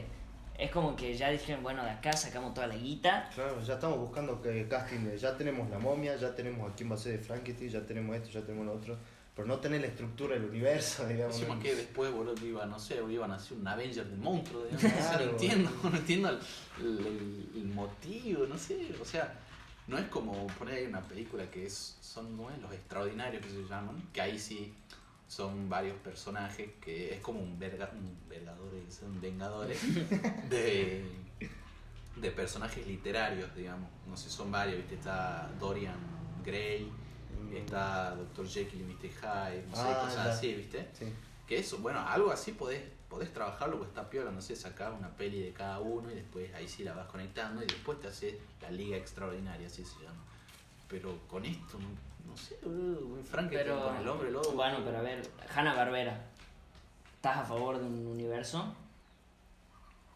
es 0.58 0.72
como 0.72 0.95
que 0.95 1.16
ya 1.16 1.30
dijeron, 1.30 1.64
bueno, 1.64 1.84
de 1.84 1.89
acá 1.91 2.14
sacamos 2.14 2.53
toda 2.53 2.68
la 2.68 2.76
guita. 2.76 3.30
Claro, 3.34 3.62
ya 3.62 3.74
estamos 3.76 3.99
buscando 3.99 4.41
que 4.41 4.68
casting 4.68 4.99
de, 5.06 5.18
ya 5.18 5.36
tenemos 5.38 5.70
la 5.70 5.80
momia, 5.80 6.16
ya 6.16 6.34
tenemos 6.36 6.72
a 6.72 6.76
quién 6.76 6.89
va 6.89 6.95
a 6.95 6.97
ser 6.97 7.14
de 7.14 7.20
Frankenstein, 7.20 7.70
ya 7.72 7.82
tenemos 7.86 8.16
esto, 8.16 8.30
ya 8.30 8.41
tenemos 8.41 8.66
lo 8.66 8.74
otro, 8.74 8.97
pero 9.36 9.47
no 9.47 9.58
tener 9.60 9.82
la 9.82 9.88
estructura 9.88 10.36
del 10.36 10.45
universo, 10.45 11.06
digamos. 11.10 11.39
¿no? 11.47 11.60
que 11.60 11.76
después, 11.76 12.12
boludo, 12.14 12.36
que 12.36 12.45
iba, 12.47 12.66
no 12.66 12.80
sé, 12.80 12.99
iban 13.10 13.32
a 13.32 13.36
hacer 13.36 13.58
un 13.58 13.68
Avenger 13.68 14.06
de 14.06 14.16
monstruo, 14.18 14.64
digamos, 14.66 14.84
no, 14.84 14.89
sé, 14.89 14.95
Claro. 14.95 15.26
no 15.26 15.32
entiendo, 15.32 15.72
no 15.84 15.97
entiendo 15.97 16.30
el, 16.30 16.39
el- 16.86 17.49
el 17.56 17.66
motivo, 17.66 18.45
no 18.47 18.58
sé, 18.58 18.95
o 19.01 19.06
sea, 19.06 19.34
no 19.88 19.97
es 19.97 20.06
como 20.08 20.47
poner 20.47 20.76
ahí 20.76 20.86
una 20.86 21.01
película 21.01 21.49
que 21.51 21.66
es, 21.66 21.97
son 22.01 22.36
¿no 22.38 22.49
es? 22.49 22.58
los 22.60 22.72
extraordinarios 22.74 23.43
que 23.43 23.49
se 23.49 23.64
llaman, 23.70 24.01
que 24.14 24.22
ahí 24.22 24.39
sí 24.39 24.74
son 25.28 25.68
varios 25.70 25.98
personajes, 25.98 26.70
que 26.82 27.14
es 27.16 27.20
como 27.22 27.40
un, 27.40 27.58
verga, 27.60 27.90
un 27.94 28.18
vergadores, 28.30 28.94
son 28.94 29.20
vengadores 29.20 29.80
de, 30.50 31.04
de 32.16 32.32
personajes 32.32 32.86
literarios, 32.88 33.54
digamos, 33.56 33.90
no 34.08 34.16
sé, 34.16 34.30
son 34.30 34.52
varios, 34.52 34.78
viste, 34.78 34.96
está 34.96 35.50
Dorian 35.60 35.98
Gray, 36.44 36.92
está 37.54 38.16
Dr. 38.16 38.48
Jekyll 38.48 38.82
y 38.82 38.84
Mr. 38.84 39.10
Hyde, 39.10 39.66
no 39.70 39.76
sé, 39.76 39.82
Ah, 39.84 40.00
cosas 40.04 40.26
ya. 40.26 40.32
así, 40.34 40.54
viste. 40.54 40.88
Sí. 40.94 41.06
Que 41.48 41.60
eso, 41.60 41.78
bueno, 41.80 42.00
algo 42.08 42.32
así 42.32 42.52
podés, 42.54 42.82
podés 43.10 43.32
trabajarlo, 43.34 43.78
pues 43.78 43.90
está 43.90 44.10
piola, 44.10 44.32
no 44.32 44.42
sé, 44.42 44.56
sacar 44.56 44.92
una 44.94 45.10
peli 45.16 45.42
de 45.42 45.54
cada 45.54 45.80
uno 45.80 46.10
y 46.12 46.16
después 46.16 46.54
ahí 46.54 46.68
sí 46.68 46.84
la 46.84 46.94
vas 46.94 47.08
conectando 47.08 47.64
y 47.64 47.68
después 47.68 48.00
te 48.00 48.08
haces 48.08 48.36
la 48.62 48.72
liga 48.72 48.98
extraordinaria, 48.98 49.68
así 49.68 49.84
se 49.86 50.00
llama. 50.04 50.24
Pero 50.88 51.20
con 51.28 51.46
esto, 51.46 51.78
no, 51.80 51.88
no 52.26 52.38
sé, 52.38 52.58
boludo, 52.64 53.06
un 53.08 53.24
Frankenstein 53.24 53.74
Pero, 53.76 53.84
con 53.88 53.98
el 53.98 54.08
hombre 54.08 54.32
lobo. 54.32 54.52
bueno, 54.54 54.80
pero 54.84 54.98
a 54.98 55.02
ver, 55.02 55.28
Hanna 55.54 55.74
Barbera, 55.74 56.20
¿estás 57.16 57.38
a 57.38 57.46
favor 57.46 57.80
de 57.80 57.86
un 57.86 58.08
universo? 58.08 58.76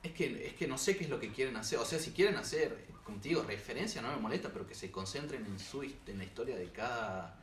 Es 0.03 0.11
que, 0.13 0.47
es 0.47 0.53
que 0.53 0.67
no 0.67 0.77
sé 0.77 0.97
qué 0.97 1.03
es 1.03 1.09
lo 1.09 1.19
que 1.19 1.31
quieren 1.31 1.55
hacer. 1.57 1.79
O 1.79 1.85
sea, 1.85 1.99
si 1.99 2.11
quieren 2.11 2.35
hacer, 2.37 2.85
contigo, 3.03 3.43
referencia, 3.43 4.01
no 4.01 4.09
me 4.11 4.17
molesta, 4.17 4.49
pero 4.49 4.67
que 4.67 4.75
se 4.75 4.91
concentren 4.91 5.45
en 5.45 5.59
su 5.59 5.83
en 5.83 6.17
la 6.17 6.23
historia 6.23 6.55
de 6.55 6.69
cada 6.71 7.35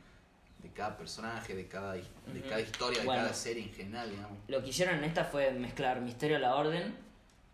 de 0.63 0.69
cada 0.69 0.97
personaje, 0.97 1.53
de 1.53 1.67
cada, 1.67 1.93
de 1.93 2.41
cada 2.49 2.59
historia, 2.61 3.01
de 3.01 3.05
cada 3.07 3.33
serie 3.33 3.63
en 3.63 3.73
general, 3.73 4.09
digamos. 4.09 4.37
Lo 4.47 4.63
que 4.63 4.69
hicieron 4.69 4.95
en 4.95 5.03
esta 5.03 5.23
fue 5.25 5.51
mezclar 5.51 6.01
Misterio 6.01 6.37
a 6.37 6.39
la 6.39 6.55
Orden 6.55 6.95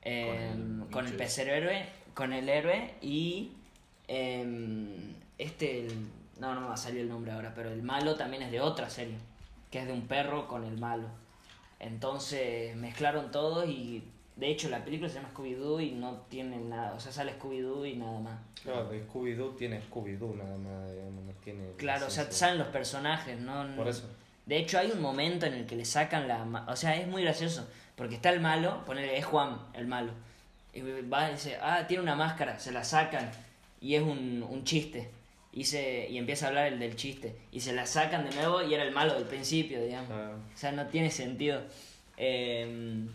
eh, 0.03 0.51
Con 0.89 1.05
el 1.05 1.16
con 1.18 1.22
el 1.22 1.22
héroe, 1.49 1.89
con 2.14 2.32
el 2.34 2.47
héroe 2.47 2.93
y 3.01 3.51
em, 4.07 5.16
este, 5.38 5.82
el- 5.86 6.07
no, 6.39 6.53
no 6.53 6.61
me 6.61 6.67
va 6.67 6.73
a 6.73 6.77
salir 6.77 7.01
el 7.01 7.09
nombre 7.09 7.31
ahora, 7.31 7.53
pero 7.55 7.71
el 7.71 7.84
malo 7.84 8.15
también 8.15 8.43
es 8.43 8.51
de 8.51 8.61
otra 8.61 8.89
serie, 8.89 9.17
que 9.71 9.79
es 9.79 9.88
de 9.88 9.93
un 9.93 10.07
perro 10.07 10.47
con 10.47 10.63
el 10.63 10.77
malo. 10.77 11.07
Entonces 11.79 12.75
mezclaron 12.75 13.31
todo 13.31 13.65
y 13.65 14.03
de 14.36 14.47
hecho 14.49 14.69
la 14.69 14.84
película 14.84 15.09
se 15.09 15.15
llama 15.15 15.29
Scooby-Doo 15.34 15.81
y 15.81 15.91
no 15.91 16.21
tiene 16.29 16.57
nada, 16.57 16.93
o 16.93 16.99
sea, 16.99 17.11
sale 17.11 17.38
Scooby-Doo 17.38 17.86
y 17.86 17.95
nada 17.97 18.19
más. 18.19 18.39
De 18.63 19.07
Scooby-Doo 19.07 19.55
tiene 19.57 19.81
Scooby-Doo 19.81 20.36
nada 20.36 20.57
más, 20.57 20.91
digamos, 20.91 21.23
no 21.25 21.31
tiene... 21.43 21.71
Claro, 21.77 22.07
o 22.07 22.09
sea, 22.09 22.31
salen 22.31 22.57
los 22.57 22.67
personajes, 22.69 23.39
no... 23.39 23.75
Por 23.75 23.88
eso. 23.88 24.09
De 24.45 24.57
hecho, 24.57 24.77
hay 24.77 24.91
un 24.91 25.01
momento 25.01 25.45
en 25.45 25.53
el 25.53 25.65
que 25.65 25.75
le 25.75 25.86
sacan 25.86 26.27
la... 26.27 26.65
O 26.67 26.75
sea, 26.75 26.95
es 26.97 27.07
muy 27.07 27.23
gracioso. 27.23 27.67
Porque 27.95 28.15
está 28.15 28.29
el 28.31 28.39
malo, 28.39 28.84
ponele, 28.86 29.17
es 29.17 29.25
Juan, 29.25 29.57
el 29.73 29.88
malo. 29.88 30.11
Y 30.73 30.81
va 30.81 31.29
y 31.29 31.34
dice, 31.34 31.57
ah, 31.61 31.86
tiene 31.88 32.03
una 32.03 32.15
máscara, 32.15 32.59
se 32.59 32.71
la 32.71 32.84
sacan. 32.84 33.29
Y 33.79 33.95
es 33.95 34.01
un, 34.01 34.43
un 34.49 34.63
chiste. 34.63 35.09
Y, 35.53 35.65
se, 35.65 36.09
y 36.09 36.17
empieza 36.17 36.45
a 36.45 36.49
hablar 36.49 36.65
el 36.73 36.79
del 36.79 36.95
chiste. 36.95 37.35
Y 37.51 37.59
se 37.59 37.73
la 37.73 37.85
sacan 37.85 38.27
de 38.27 38.35
nuevo 38.35 38.63
y 38.63 38.73
era 38.73 38.83
el 38.83 38.91
malo 38.91 39.13
del 39.13 39.25
principio, 39.25 39.81
digamos. 39.83 40.09
O 40.11 40.57
sea, 40.57 40.71
no 40.71 40.87
tiene 40.87 41.11
sentido. 41.11 41.61
Eh, 42.17 43.05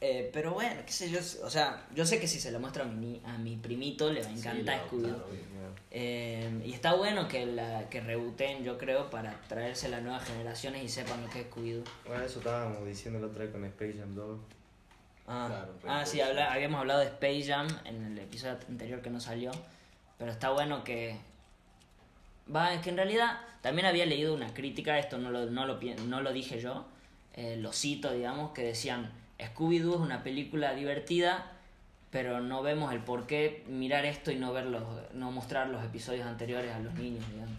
eh, 0.00 0.30
pero 0.32 0.52
bueno, 0.54 0.80
qué 0.86 0.92
sé 0.92 1.10
yo. 1.10 1.18
O 1.44 1.50
sea, 1.50 1.86
yo 1.94 2.04
sé 2.06 2.20
que 2.20 2.28
si 2.28 2.38
se 2.40 2.50
lo 2.52 2.60
muestro 2.60 2.84
a 2.84 2.86
mi, 2.86 3.20
a 3.24 3.36
mi 3.38 3.56
primito 3.56 4.12
le 4.12 4.20
va 4.22 4.26
a 4.28 4.30
Sí, 4.32 4.38
encantar 4.38 4.82
obvio. 4.92 5.24
Eh, 5.90 6.60
y 6.64 6.72
está 6.72 6.94
bueno 6.94 7.26
que 7.28 7.46
la 7.46 7.88
que 7.88 8.00
rebooten, 8.00 8.62
yo 8.64 8.76
creo, 8.78 9.08
para 9.10 9.40
traerse 9.48 9.88
las 9.88 10.02
nuevas 10.02 10.24
generaciones 10.26 10.84
y 10.84 10.88
sepan 10.88 11.22
lo 11.22 11.30
que 11.30 11.40
es 11.40 11.46
Scooby-Doo. 11.50 11.84
Bueno, 12.06 12.24
eso 12.24 12.38
estábamos 12.40 12.86
diciendo 12.86 13.18
la 13.20 13.26
otra 13.28 13.44
vez 13.44 13.52
con 13.52 13.64
Space 13.64 13.94
Jam 13.98 14.14
2. 14.14 14.38
Ah, 15.26 15.46
Claro, 15.48 15.74
ah 15.86 16.06
sí, 16.06 16.20
habla- 16.20 16.52
habíamos 16.52 16.80
hablado 16.80 17.00
de 17.00 17.06
Space 17.06 17.44
Jam 17.44 17.66
en 17.84 18.04
el 18.04 18.18
episodio 18.18 18.56
anterior 18.68 19.02
que 19.02 19.10
no 19.10 19.20
salió. 19.20 19.50
Pero 20.18 20.30
está 20.32 20.50
bueno 20.50 20.84
que. 20.84 21.16
Va, 22.54 22.72
es 22.74 22.80
que 22.80 22.90
en 22.90 22.96
realidad 22.96 23.40
también 23.60 23.86
había 23.86 24.06
leído 24.06 24.34
una 24.34 24.52
crítica, 24.54 24.98
esto 24.98 25.18
no 25.18 25.30
lo, 25.30 25.46
no 25.46 25.66
lo, 25.66 25.78
no 26.06 26.20
lo 26.22 26.32
dije 26.32 26.60
yo, 26.60 26.86
eh, 27.34 27.56
lo 27.58 27.72
cito, 27.72 28.12
digamos, 28.12 28.52
que 28.52 28.62
decían: 28.62 29.10
Scooby-Doo 29.38 29.94
es 29.94 30.00
una 30.00 30.22
película 30.22 30.74
divertida, 30.74 31.52
pero 32.10 32.40
no 32.40 32.62
vemos 32.62 32.92
el 32.92 33.00
por 33.00 33.26
qué 33.26 33.64
mirar 33.68 34.04
esto 34.06 34.30
y 34.30 34.36
no, 34.36 34.52
ver 34.52 34.66
los, 34.66 34.82
no 35.12 35.30
mostrar 35.30 35.68
los 35.68 35.84
episodios 35.84 36.26
anteriores 36.26 36.74
a 36.74 36.78
los 36.78 36.94
niños, 36.94 37.24
digamos. 37.30 37.54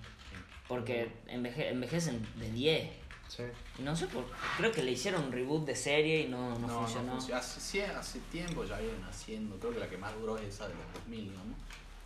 Porque 0.68 1.12
enveje- 1.28 1.70
envejecen 1.70 2.26
de 2.38 2.52
10. 2.52 2.90
Sí. 3.28 3.44
Y 3.78 3.84
no 3.84 3.96
sé 3.96 4.08
por 4.08 4.26
creo 4.58 4.72
que 4.72 4.82
le 4.82 4.92
hicieron 4.92 5.26
un 5.26 5.32
reboot 5.32 5.64
de 5.68 5.76
serie 5.76 6.22
y 6.22 6.28
no, 6.30 6.58
no, 6.58 6.68
No, 6.68 6.80
funcionó. 6.80 7.14
no. 7.16 7.36
Hace, 7.36 7.86
hace 7.86 8.20
tiempo 8.32 8.64
ya 8.66 8.80
vienen 8.80 9.04
haciendo, 9.04 9.56
creo 9.60 9.72
que 9.74 9.80
la 9.80 9.88
que 9.88 9.98
más 9.98 10.14
duró 10.20 10.36
es 10.38 10.46
esa 10.48 10.68
de 10.68 10.74
los 10.74 10.84
2000, 10.96 11.30
digamos. 11.30 11.58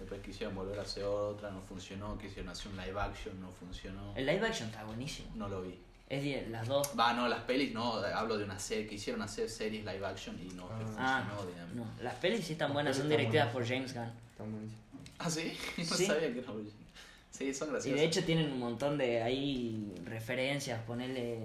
Después 0.03 0.21
quisieron 0.21 0.53
volver 0.53 0.77
a 0.79 0.81
hacer 0.81 1.05
otra, 1.05 1.49
no 1.49 1.61
funcionó, 1.61 2.17
quisieron 2.17 2.49
hacer 2.49 2.67
un 2.71 2.77
live 2.77 2.99
action, 2.99 3.39
no 3.39 3.49
funcionó. 3.51 4.13
El 4.17 4.25
live 4.25 4.45
action 4.45 4.67
está 4.67 4.83
buenísimo. 4.83 5.29
No 5.35 5.47
lo 5.47 5.61
vi. 5.61 5.79
Es 6.09 6.49
las 6.49 6.67
dos. 6.67 6.91
Va, 6.99 7.13
no, 7.13 7.29
las 7.29 7.39
pelis, 7.43 7.73
no, 7.73 7.93
hablo 7.95 8.37
de 8.37 8.43
una 8.43 8.59
serie, 8.59 8.85
quisieron 8.85 9.21
hacer 9.21 9.49
series 9.49 9.85
live 9.85 10.05
action 10.05 10.37
y 10.39 10.53
no 10.55 10.67
Ah, 10.97 11.23
funcionó, 11.25 11.51
digamos. 11.51 11.75
no. 11.75 12.03
Las 12.03 12.15
pelis 12.15 12.45
sí 12.45 12.51
están 12.53 12.67
Las 12.67 12.73
buenas, 12.73 12.97
son 12.97 13.09
están 13.11 13.25
buenas. 13.31 13.47
por 13.53 13.65
James 13.65 13.93
Gunn. 13.93 14.11
Está 14.31 14.43
buenísimo. 14.43 14.81
Ah, 15.19 15.29
sí, 15.29 15.57
no 15.77 15.83
Sí. 15.85 16.05
sabía 16.05 16.33
que 16.33 16.39
era 16.39 16.51
original. 16.51 16.83
Sí, 17.31 17.53
son 17.53 17.69
Y 17.69 17.71
graciosas. 17.71 17.99
de 18.01 18.05
hecho 18.05 18.23
tienen 18.25 18.51
un 18.51 18.59
montón 18.59 18.97
de 18.97 19.23
ahí 19.23 19.93
referencias, 20.03 20.81
ponerle... 20.81 21.39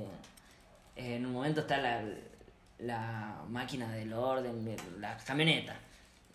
En 0.97 1.25
un 1.25 1.33
momento 1.33 1.61
está 1.61 1.79
la, 1.79 2.03
la 2.81 3.41
máquina 3.49 3.89
del 3.93 4.13
orden, 4.13 4.65
de 4.65 4.77
la 4.99 5.17
camioneta. 5.19 5.79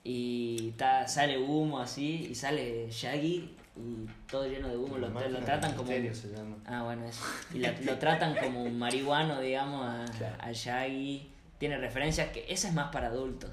Y 0.03 0.69
está, 0.69 1.07
sale 1.07 1.37
humo 1.37 1.79
así, 1.79 2.27
y 2.29 2.35
sale 2.35 2.87
Shaggy 2.91 3.49
y 3.77 4.07
todo 4.29 4.45
lleno 4.47 4.67
de 4.67 4.77
humo. 4.77 4.97
Lo, 4.97 5.07
lo 5.09 5.39
tratan 5.39 5.73
como... 5.75 5.87
se 5.89 6.29
llama. 6.35 6.57
Ah, 6.65 6.83
bueno, 6.83 7.05
eso. 7.07 7.23
Y 7.53 7.59
la- 7.59 7.71
lo 7.81 7.97
tratan 7.97 8.35
como 8.35 8.63
un 8.63 8.77
marihuano, 8.77 9.39
digamos, 9.39 9.85
a, 9.85 10.05
Claro. 10.17 10.35
a 10.39 10.51
Shaggy. 10.51 11.29
Tiene 11.57 11.77
referencias 11.77 12.29
que 12.31 12.45
esa 12.49 12.67
es 12.67 12.73
más 12.73 12.91
para 12.91 13.07
adultos. 13.07 13.49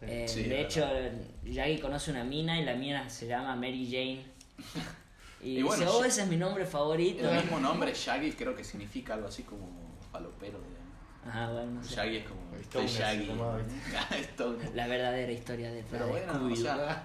Sí. 0.00 0.06
Eh, 0.06 0.28
Sí, 0.28 0.42
de 0.44 0.60
hecho, 0.60 0.86
Shaggy 1.44 1.78
conoce 1.78 2.10
una 2.10 2.22
mina 2.24 2.60
y 2.60 2.64
la 2.64 2.74
mina 2.74 3.08
se 3.08 3.26
llama 3.26 3.56
Mary 3.56 3.86
Jane. 3.86 4.22
Y, 5.42 5.58
Y 5.58 5.62
dice, 5.62 5.86
oh, 5.86 6.04
ese 6.04 6.22
es 6.22 6.28
mi 6.28 6.36
nombre 6.36 6.66
favorito. 6.66 7.28
El 7.28 7.36
mismo 7.42 7.58
nombre, 7.60 7.94
Shaggy, 7.94 8.32
creo 8.32 8.54
que 8.54 8.62
significa 8.62 9.14
algo 9.14 9.28
así 9.28 9.42
como 9.44 9.66
digamos. 10.68 10.77
Ajá, 11.26 11.50
bueno, 11.50 11.72
no 11.72 11.84
sé. 11.84 11.94
Shaggy 11.96 12.16
es 12.18 12.26
como 12.26 12.86
Shaggy. 12.86 13.26
llamaba. 13.26 13.60
La 14.74 14.86
verdadera 14.86 15.32
historia 15.32 15.70
detrás 15.70 15.90
Pero 16.02 16.06
de 16.06 16.10
bueno, 16.12 16.52
o 16.52 16.56
sea, 16.56 17.04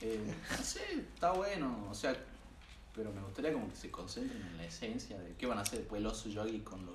eh, 0.00 0.34
no 0.50 0.64
sé, 0.64 0.80
está 1.14 1.32
bueno, 1.32 1.86
o 1.90 1.94
sea, 1.94 2.14
pero 2.94 3.12
me 3.12 3.20
gustaría 3.22 3.52
como 3.52 3.68
que 3.68 3.76
se 3.76 3.90
concentren 3.90 4.40
en 4.40 4.56
la 4.56 4.64
esencia 4.64 5.18
de 5.18 5.34
qué 5.34 5.46
van 5.46 5.58
a 5.58 5.62
hacer 5.62 5.80
después 5.80 6.00
el 6.00 6.06
oso 6.06 6.28
yogi 6.28 6.60
con 6.60 6.84
los 6.86 6.94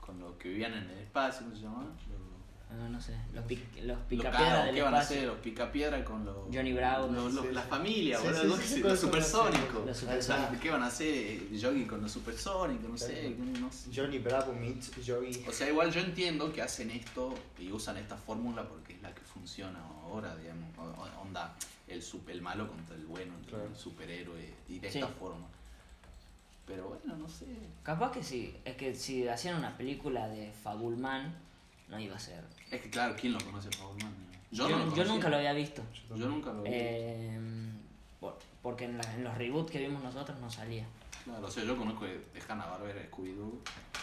con 0.00 0.18
los 0.18 0.34
que 0.36 0.48
vivían 0.48 0.74
en 0.74 0.90
el 0.90 0.98
espacio, 0.98 1.42
¿cómo 1.44 1.54
se 1.56 1.62
llama? 1.62 1.86
Ah, 2.74 2.88
no 2.88 3.00
sé, 3.00 3.14
los, 3.34 3.44
pic, 3.44 3.60
los 3.84 3.98
picapiedras 4.08 4.64
del 4.66 4.74
¿Qué 4.74 4.82
van 4.82 4.94
a 4.94 5.00
hacer 5.00 5.26
los 5.26 5.36
picapiedra 5.38 6.02
con 6.04 6.24
los 6.24 6.36
Johnny 6.52 6.72
Bravo, 6.72 7.06
los- 7.12 7.34
los- 7.34 7.44
sí, 7.46 7.52
la 7.52 7.62
sí. 7.62 7.68
familia, 7.68 8.18
Sí, 8.18 8.24
boludo, 8.24 8.56
sí, 8.56 8.80
los, 8.80 8.98
supersónicos. 9.00 9.86
Los 9.86 9.96
supersónicos. 9.98 10.58
¿Qué 10.58 10.70
van 10.70 10.82
a 10.82 10.86
hacer 10.86 11.50
yogi 11.50 11.84
con 11.84 12.00
los 12.00 12.10
supersónicos? 12.12 12.88
No 12.90 12.96
sé, 12.96 13.36
no 13.60 13.70
sé. 13.70 13.90
Johnny 13.94 14.18
Bravo 14.18 14.52
meets 14.54 14.90
Joey. 15.06 15.44
O 15.48 15.52
sea, 15.52 15.68
igual 15.68 15.92
yo 15.92 16.00
entiendo 16.00 16.52
que 16.52 16.62
hacen 16.62 16.90
esto 16.90 17.34
y 17.58 17.70
usan 17.70 17.96
esta 17.98 18.16
fórmula 18.16 18.62
porque 18.66 18.94
es 18.94 19.02
la 19.02 19.14
que 19.14 19.20
funciona 19.22 19.78
ahora, 20.04 20.34
digamos. 20.36 20.68
Onda, 21.22 21.54
el, 21.88 22.02
sup- 22.02 22.28
el 22.30 22.40
malo 22.42 22.66
contra 22.68 22.96
el 22.96 23.04
bueno, 23.06 23.34
Claro. 23.48 23.66
el 23.66 23.76
superhéroe 23.76 24.54
y 24.68 24.78
de 24.78 24.90
Sí. 24.90 24.98
esta 24.98 25.10
forma. 25.12 25.46
Pero 26.66 26.88
bueno, 26.88 27.16
no 27.16 27.28
sé. 27.28 27.46
Capaz 27.82 28.12
que 28.12 28.22
sí, 28.22 28.56
es 28.64 28.76
que 28.76 28.94
si 28.94 29.28
hacían 29.28 29.56
una 29.56 29.76
película 29.76 30.28
de 30.28 30.52
Fabulman, 30.52 31.34
no 31.88 31.98
iba 31.98 32.16
a 32.16 32.18
ser. 32.18 32.42
Es 32.72 32.80
que 32.80 32.90
claro, 32.90 33.14
¿quién 33.18 33.32
lo 33.34 33.38
conoce 33.40 33.68
a 33.68 33.72
Fabulman? 33.72 34.12
Yo, 34.50 34.68
no 34.68 34.78
lo 34.86 34.96
yo 34.96 35.04
nunca 35.04 35.28
lo 35.28 35.36
había 35.36 35.52
visto. 35.52 35.82
Yo 36.14 36.28
nunca 36.28 36.52
lo 36.52 36.62
vi. 36.62 36.70
Eh, 36.72 37.38
por- 38.18 38.38
porque 38.62 38.84
en, 38.86 38.98
la- 38.98 39.14
en 39.14 39.24
los 39.24 39.36
reboots 39.36 39.70
que 39.70 39.78
vimos 39.80 40.02
nosotros 40.02 40.38
no 40.40 40.50
salía. 40.50 40.86
Claro, 41.24 41.46
o 41.46 41.50
sea, 41.50 41.64
yo 41.64 41.76
conozco 41.76 42.04
de, 42.04 42.18
de 42.18 42.42
Hanna-Barbera, 42.48 43.00
Scooby-Doo, 43.10 43.60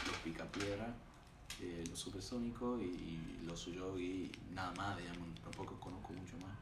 Los 0.08 0.16
Picapiedra, 0.24 0.94
eh, 1.62 1.84
Los 1.90 2.00
Supersónicos 2.00 2.82
y, 2.82 2.86
y 2.86 3.40
Los 3.46 3.60
Suyogi, 3.60 4.32
nada 4.54 4.72
más, 4.78 4.98
digamos, 4.98 5.28
tampoco 5.44 5.78
conozco 5.80 6.14
mucho 6.14 6.38
más. 6.38 6.56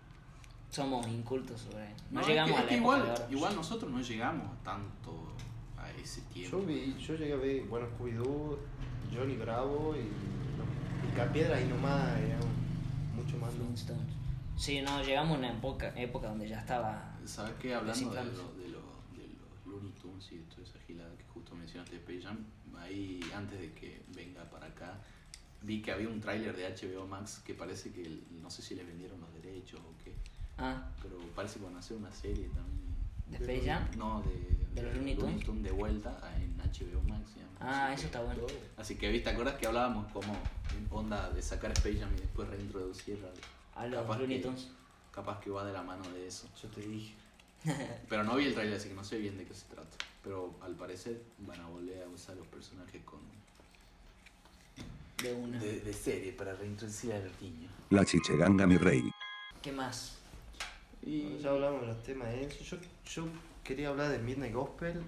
Somos 0.71 1.05
incultos 1.07 1.61
sobre. 1.61 1.93
No, 2.11 2.21
es 2.21 2.27
llegamos 2.27 2.51
que- 2.55 2.57
a 2.57 2.59
es 2.59 2.65
la 2.65 2.69
que 2.69 2.75
época 2.77 2.97
igual, 2.97 3.03
de 3.03 3.11
oro. 3.23 3.31
igual 3.31 3.55
nosotros 3.55 3.91
no 3.91 4.01
llegamos 4.01 4.63
tanto 4.63 5.33
a 5.77 5.91
ese 5.91 6.21
tiempo. 6.33 6.59
Yo, 6.59 6.65
vi, 6.65 6.95
yo 6.99 7.15
llegué 7.15 7.33
a 7.33 7.37
ver, 7.37 7.63
bueno, 7.65 7.87
Scooby-Doo, 7.97 8.57
Johnny 9.13 9.35
Bravo 9.35 9.95
y 9.95 10.07
Picapiedra 11.17 11.59
y 11.59 11.65
nomás 11.67 12.15
era 12.19 12.37
un- 12.37 13.15
mucho 13.15 13.37
más. 13.39 13.51
¿no? 13.55 13.63
Flintstones. 13.65 14.05
Sí, 14.55 14.81
no, 14.81 15.01
llegamos 15.01 15.35
a 15.35 15.39
una 15.39 15.51
época, 15.51 15.91
época 15.99 16.27
donde 16.27 16.47
ya 16.47 16.59
estaba. 16.59 17.17
¿Sabes 17.25 17.53
qué? 17.59 17.73
Hablando 17.73 18.11
de, 18.11 18.21
Reciclando. 18.21 18.53
lo- 18.55 18.61
de, 18.61 18.69
lo- 18.69 19.17
de 19.17 19.27
los 19.29 19.65
Looney 19.65 19.91
Tunes 19.99 20.31
y 20.31 20.37
de 20.37 20.43
toda 20.43 20.61
esa 20.61 20.77
gilada 20.85 21.09
que 21.17 21.23
justo 21.33 21.55
mencionaste 21.55 21.95
de 21.95 22.01
Space 22.01 22.21
Jam, 22.21 22.37
ahí 22.79 23.19
antes 23.35 23.59
de 23.59 23.71
que 23.73 24.03
venga 24.15 24.43
para 24.51 24.67
acá, 24.67 24.99
vi 25.63 25.81
que 25.81 25.91
había 25.91 26.07
un 26.07 26.21
tráiler 26.21 26.55
de 26.55 26.67
HBO 26.67 27.07
Max 27.07 27.41
que 27.43 27.55
parece 27.55 27.91
que, 27.91 28.21
no 28.39 28.51
sé 28.51 28.61
si 28.61 28.75
les 28.75 28.85
vendieron 28.85 29.19
los 29.19 29.33
derechos 29.33 29.79
o 29.79 29.97
qué, 30.03 30.13
Ah, 30.59 30.87
pero 31.01 31.17
parece 31.35 31.57
que 31.57 31.65
van 31.65 31.75
a 31.75 31.79
hacer 31.79 31.97
una 31.97 32.11
serie 32.11 32.47
también. 32.49 32.76
De 33.29 33.37
Space 33.37 33.61
Jam. 33.65 33.87
No, 33.97 34.21
de, 34.23 34.57
¿De 34.75 34.81
los 34.87 34.95
Looney 34.95 35.15
Tunes? 35.15 35.63
de 35.63 35.71
vuelta 35.71 36.17
en 36.37 36.57
HBO 36.57 37.01
Max. 37.07 37.31
Ah, 37.59 37.85
Así 37.87 37.93
eso 37.93 38.01
que- 38.01 38.05
está 38.07 38.21
bueno. 38.21 38.43
Así 38.77 38.95
que, 38.95 39.09
¿viste? 39.11 39.25
¿Te 39.25 39.29
acuerdas 39.31 39.55
que 39.55 39.65
hablábamos 39.67 40.11
como 40.11 40.33
en 40.33 40.87
onda 40.91 41.29
de 41.31 41.41
sacar 41.41 41.71
Space 41.71 41.99
Jam 41.99 42.09
y 42.15 42.19
después 42.21 42.47
reintroducir 42.49 43.17
al- 43.25 43.83
A 43.83 43.87
los 43.87 44.01
capaz 44.01 44.19
Looney 44.19 44.37
que- 44.37 44.43
Tunes. 44.43 44.67
Capaz 45.11 45.39
que 45.39 45.49
va 45.49 45.65
de 45.65 45.73
la 45.73 45.81
mano 45.81 46.03
de 46.11 46.27
eso. 46.27 46.47
Yo 46.61 46.69
te 46.69 46.81
dije. 46.81 47.15
Pero 48.09 48.23
no 48.23 48.35
vi 48.35 48.45
el 48.45 48.53
trailer, 48.53 48.75
así 48.77 48.89
que 48.89 48.93
no 48.95 49.03
sé 49.03 49.17
bien 49.17 49.35
de 49.37 49.45
qué 49.45 49.53
se 49.55 49.65
trata. 49.65 49.97
Pero 50.23 50.53
al 50.61 50.75
parecer 50.75 51.19
van 51.39 51.59
a 51.61 51.67
volver 51.67 52.03
a 52.03 52.07
usar 52.07 52.35
los 52.37 52.45
personajes 52.47 53.01
con 53.03 53.19
De 55.23 55.33
una. 55.33 55.57
de, 55.59 55.79
de 55.79 55.93
serie 55.93 56.31
para 56.33 56.53
reintroducir 56.53 57.13
al 57.13 57.31
niño. 57.41 57.67
La 57.89 58.05
chicheganga 58.05 58.67
mi 58.67 58.77
rey. 58.77 59.09
¿Qué 59.63 59.71
más? 59.71 60.19
Y 61.07 61.37
Ya 61.41 61.51
hablamos 61.51 61.81
de 61.81 61.87
los 61.87 62.03
temas 62.03 62.27
de 62.27 62.43
eso. 62.43 62.63
Yo, 62.65 62.77
yo 63.09 63.29
quería 63.63 63.87
hablar 63.87 64.09
de 64.09 64.19
Midnight 64.19 64.53
Gospel, 64.53 65.01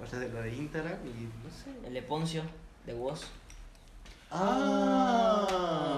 o 0.00 0.06
sea, 0.06 0.20
de 0.20 0.28
lo 0.28 0.40
de 0.40 0.54
Instagram 0.54 0.96
y 1.04 1.24
no 1.24 1.50
sé. 1.50 1.88
El 1.88 1.96
Eponcio 1.96 2.44
de 2.86 2.94
Woz. 2.94 3.24
Ah, 4.30 5.96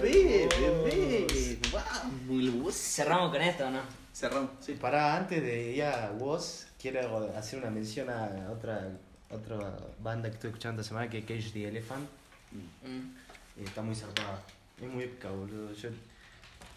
Pepe, 0.00 0.48
Pepe, 0.48 1.58
vamos. 1.72 2.74
Cerramos 2.76 3.32
con 3.32 3.42
esto, 3.42 3.68
¿no? 3.68 3.80
Cerramos, 4.14 4.50
sí. 4.60 4.74
Para 4.74 5.16
antes 5.16 5.42
de 5.42 5.72
ir 5.72 5.82
a 5.82 6.12
Woz, 6.12 6.66
quiero 6.80 7.32
hacer 7.36 7.58
una 7.58 7.70
mención 7.70 8.10
a 8.10 8.48
otra, 8.52 8.92
otra 9.28 9.76
banda 10.00 10.28
que 10.28 10.36
estoy 10.36 10.50
escuchando 10.50 10.82
esta 10.82 10.90
semana 10.90 11.10
que 11.10 11.18
es 11.18 11.24
Cage 11.24 11.50
the 11.52 11.66
Elephant. 11.66 12.08
Mm. 12.52 13.60
Y 13.60 13.64
está 13.64 13.82
muy 13.82 13.96
zarpada. 13.96 14.40
Es 14.80 14.88
muy 14.88 15.02
épica, 15.02 15.30
boludo. 15.30 15.72
Yo 15.72 15.88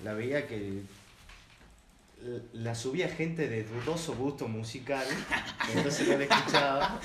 la 0.04 0.14
veía 0.14 0.48
que 0.48 0.82
la 2.54 2.76
subía 2.76 3.10
gente 3.10 3.48
de 3.48 3.64
dudoso 3.64 4.16
gusto 4.16 4.48
musical, 4.48 5.06
entonces 5.74 6.08
no 6.08 6.18
la 6.18 6.24
escuchaba. 6.26 7.00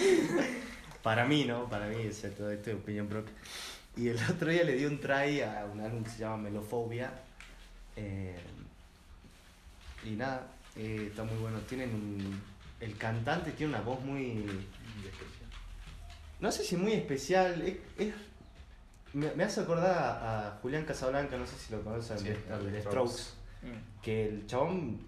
Para 1.02 1.24
mí, 1.24 1.44
¿no? 1.44 1.68
Para 1.68 1.86
mí, 1.88 2.06
o 2.06 2.12
sea, 2.12 2.30
todo 2.30 2.50
esto 2.50 2.70
es 2.70 2.76
opinión 2.76 3.06
propia. 3.08 3.34
Y 3.96 4.08
el 4.08 4.18
otro 4.30 4.50
día 4.50 4.64
le 4.64 4.74
di 4.74 4.84
un 4.86 5.00
try 5.00 5.40
a 5.42 5.66
un 5.70 5.80
álbum 5.80 6.02
que 6.04 6.10
se 6.10 6.18
llama 6.18 6.36
Melofobia. 6.38 7.12
eh, 7.96 8.38
y 10.04 10.10
nada, 10.10 10.46
eh, 10.76 11.08
está 11.10 11.24
muy 11.24 11.36
bueno. 11.36 11.58
Tienen 11.68 11.90
un- 11.94 12.42
el 12.80 12.96
cantante 12.96 13.52
tiene 13.52 13.74
una 13.74 13.82
voz 13.82 14.00
muy 14.00 14.44
no 16.40 16.50
sé 16.50 16.64
si 16.64 16.76
muy 16.76 16.92
especial, 16.94 17.62
es, 17.62 17.76
es- 17.98 18.14
me, 19.12 19.30
me 19.34 19.44
hace 19.44 19.60
acordar 19.60 19.96
a, 19.96 20.48
a 20.48 20.50
Julián 20.62 20.84
Casablanca, 20.84 21.36
no 21.36 21.46
sé 21.46 21.56
si 21.56 21.72
lo 21.72 21.82
conocen, 21.82 22.18
Sí, 22.18 22.24
de 22.30 22.80
Strokes, 22.80 23.22
Mm. 23.62 24.02
que 24.02 24.28
el 24.28 24.46
chabón 24.46 24.98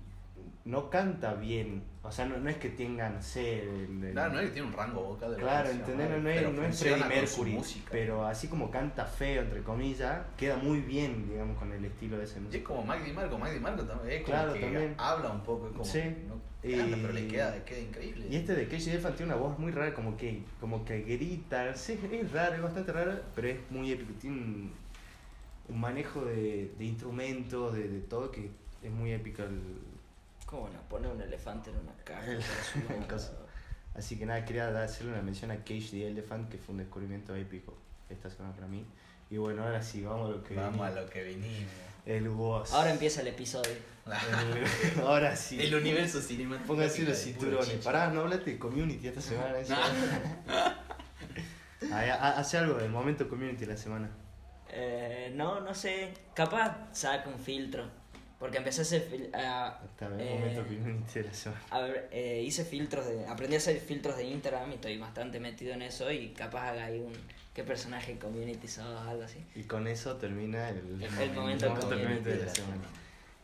no 0.65 0.89
canta 0.89 1.35
bien, 1.35 1.83
o 2.03 2.11
sea, 2.11 2.25
no, 2.27 2.39
no 2.39 2.49
es 2.49 2.57
que 2.57 2.71
tengan 2.71 3.23
sed. 3.23 3.65
Claro, 4.13 4.33
no 4.33 4.41
es 4.41 4.47
que 4.47 4.53
tiene 4.53 4.69
un 4.69 4.73
rango 4.75 5.03
vocal 5.03 5.33
de 5.33 5.37
Claro, 5.37 5.69
¿entendés? 5.71 6.09
No, 6.11 6.19
¿no? 6.21 6.29
es, 6.31 6.53
no 6.53 6.65
es 6.65 6.79
Freddie 6.81 7.05
Mercury, 7.05 7.59
pero 7.91 8.25
así 8.25 8.49
como 8.49 8.71
canta 8.71 9.05
feo, 9.05 9.43
entre 9.43 9.63
comillas, 9.63 10.23
queda 10.39 10.57
muy 10.57 10.81
bien, 10.81 11.29
digamos, 11.29 11.59
con 11.59 11.71
el 11.73 11.85
estilo 11.85 12.17
de 12.17 12.25
ese 12.25 12.37
Y 12.37 12.39
es 12.39 12.45
músico. 12.45 12.75
como 12.77 12.93
Mike 12.93 13.05
Di 13.05 13.13
Marco, 13.13 13.37
Mike 13.39 13.55
Di 13.55 13.61
Marco 13.61 13.83
también 13.85 14.11
es 14.19 14.23
como 14.23 14.37
Claro, 14.37 14.53
que 14.55 14.61
también. 14.61 14.95
habla 14.97 15.31
un 15.31 15.41
poco, 15.43 15.69
como 15.71 15.85
Sí. 15.85 16.01
no 16.29 16.41
Y- 16.69 16.77
canta, 16.79 16.97
pero 17.03 17.13
le 17.13 17.29
queda, 17.29 17.65
queda 17.67 17.81
increíble. 17.81 18.27
Y 18.31 18.37
este 18.37 18.55
de 18.55 18.63
Elephant 18.63 19.17
tiene 19.17 19.33
una 19.35 19.41
voz 19.43 19.59
muy 19.59 19.71
rara, 19.73 19.93
como 19.93 20.17
que, 20.17 20.43
como 20.61 20.83
que 20.85 21.03
grita, 21.03 21.75
sí, 21.75 21.99
es 22.11 22.33
raro, 22.33 22.55
es 22.55 22.63
bastante 22.63 22.91
raro, 22.93 23.13
pero 23.35 23.49
es 23.49 23.57
muy 23.71 23.93
épico, 23.93 24.13
tiene 24.19 24.71
un, 25.69 25.81
manejo 25.81 26.25
de, 26.25 26.75
de 26.79 26.85
instrumentos, 26.85 27.75
de, 27.75 27.89
de 27.89 28.01
todo, 28.01 28.31
que 28.31 28.51
es 28.83 28.91
muy 28.91 29.13
épico. 29.13 29.43
el- 29.43 29.79
¿Cómo 30.47 30.69
no? 30.69 30.81
Poner 30.89 31.11
un 31.11 31.21
elefante 31.21 31.71
en 31.71 31.77
una 31.79 31.95
caja. 32.05 32.23
Así 33.95 34.19
que 34.19 34.27
nada, 34.27 34.45
quería 34.45 34.69
hacerle 34.83 35.13
una 35.13 35.23
mención 35.23 35.51
a 35.53 35.57
Cage 35.59 35.89
the 35.93 36.09
Elephant, 36.09 36.49
que 36.51 36.59
fue 36.59 36.73
un 36.73 36.79
descubrimiento 36.79 37.35
épico 37.37 37.75
esta 38.11 38.29
semana 38.29 38.53
para 38.55 38.67
mí. 38.67 38.85
Y 39.31 39.37
bueno, 39.39 39.63
ahora 39.65 39.83
sí, 39.83 40.03
vamos 40.03 40.29
a 40.29 40.33
lo 40.37 40.43
que 40.45 40.55
Vamos 40.55 40.81
a 40.87 40.91
lo 40.91 41.09
que 41.09 41.23
vinimos. 41.25 41.71
El 42.05 42.29
voz. 42.29 42.73
Ahora 42.73 42.91
empieza 42.91 43.23
el 43.23 43.29
episodio. 43.29 43.73
El- 44.07 45.01
ahora 45.07 45.35
sí. 45.35 45.59
El 45.61 45.75
universo 45.75 46.21
cinematográfico. 46.21 46.75
Pónganse 46.75 47.03
los 47.05 47.17
cinturones. 47.19 47.85
Pará, 47.85 48.11
no 48.11 48.21
hablaste 48.23 48.51
de 48.53 48.59
community 48.59 49.09
esta 49.09 49.21
semana. 49.23 49.55
Hace 52.37 52.59
algo 52.59 52.75
del 52.75 52.91
momento 52.91 53.29
community 53.29 53.65
la 53.67 53.77
semana. 53.77 54.11
Eh, 54.71 55.33
no, 55.35 55.61
no 55.61 55.75
sé. 55.75 56.13
Capaz 56.35 56.89
saca 56.93 57.29
un 57.29 57.39
filtro. 57.39 57.85
Porque 58.39 58.59
empecé 58.59 58.81
a 58.81 58.83
hacer. 58.83 59.09
fil- 59.11 59.35
a- 59.35 59.81
eh, 60.19 60.39
momento 60.39 60.65
de 61.15 61.23
la 61.23 61.33
semana. 61.33 61.61
a 61.71 61.81
ver, 61.81 62.09
eh, 62.13 62.43
hice 62.45 62.65
filtros 62.65 63.07
de. 63.07 63.27
Aprendí 63.27 63.55
a 63.55 63.59
hacer 63.59 63.79
filtros 63.81 64.17
de 64.17 64.25
Instagram 64.25 64.71
y 64.73 64.75
estoy 64.75 64.99
bastante 64.99 65.41
metido 65.41 65.73
en 65.73 65.83
eso. 65.83 66.11
Y 66.11 66.31
capaz 66.31 66.71
haga 66.71 66.87
ahí 66.87 67.01
un. 67.01 67.13
¿Qué 67.55 67.63
personaje 67.63 68.19
community 68.19 68.67
sos? 68.67 68.85
Algo 69.07 69.23
así. 69.23 69.39
Y 69.55 69.63
con 69.63 69.87
eso 69.87 70.17
termina 70.17 70.69
el, 70.71 71.01
El 71.21 71.33
momento 71.33 71.73
community 71.75 72.31
de 72.31 72.45
la 72.45 72.53
semana. 72.55 72.83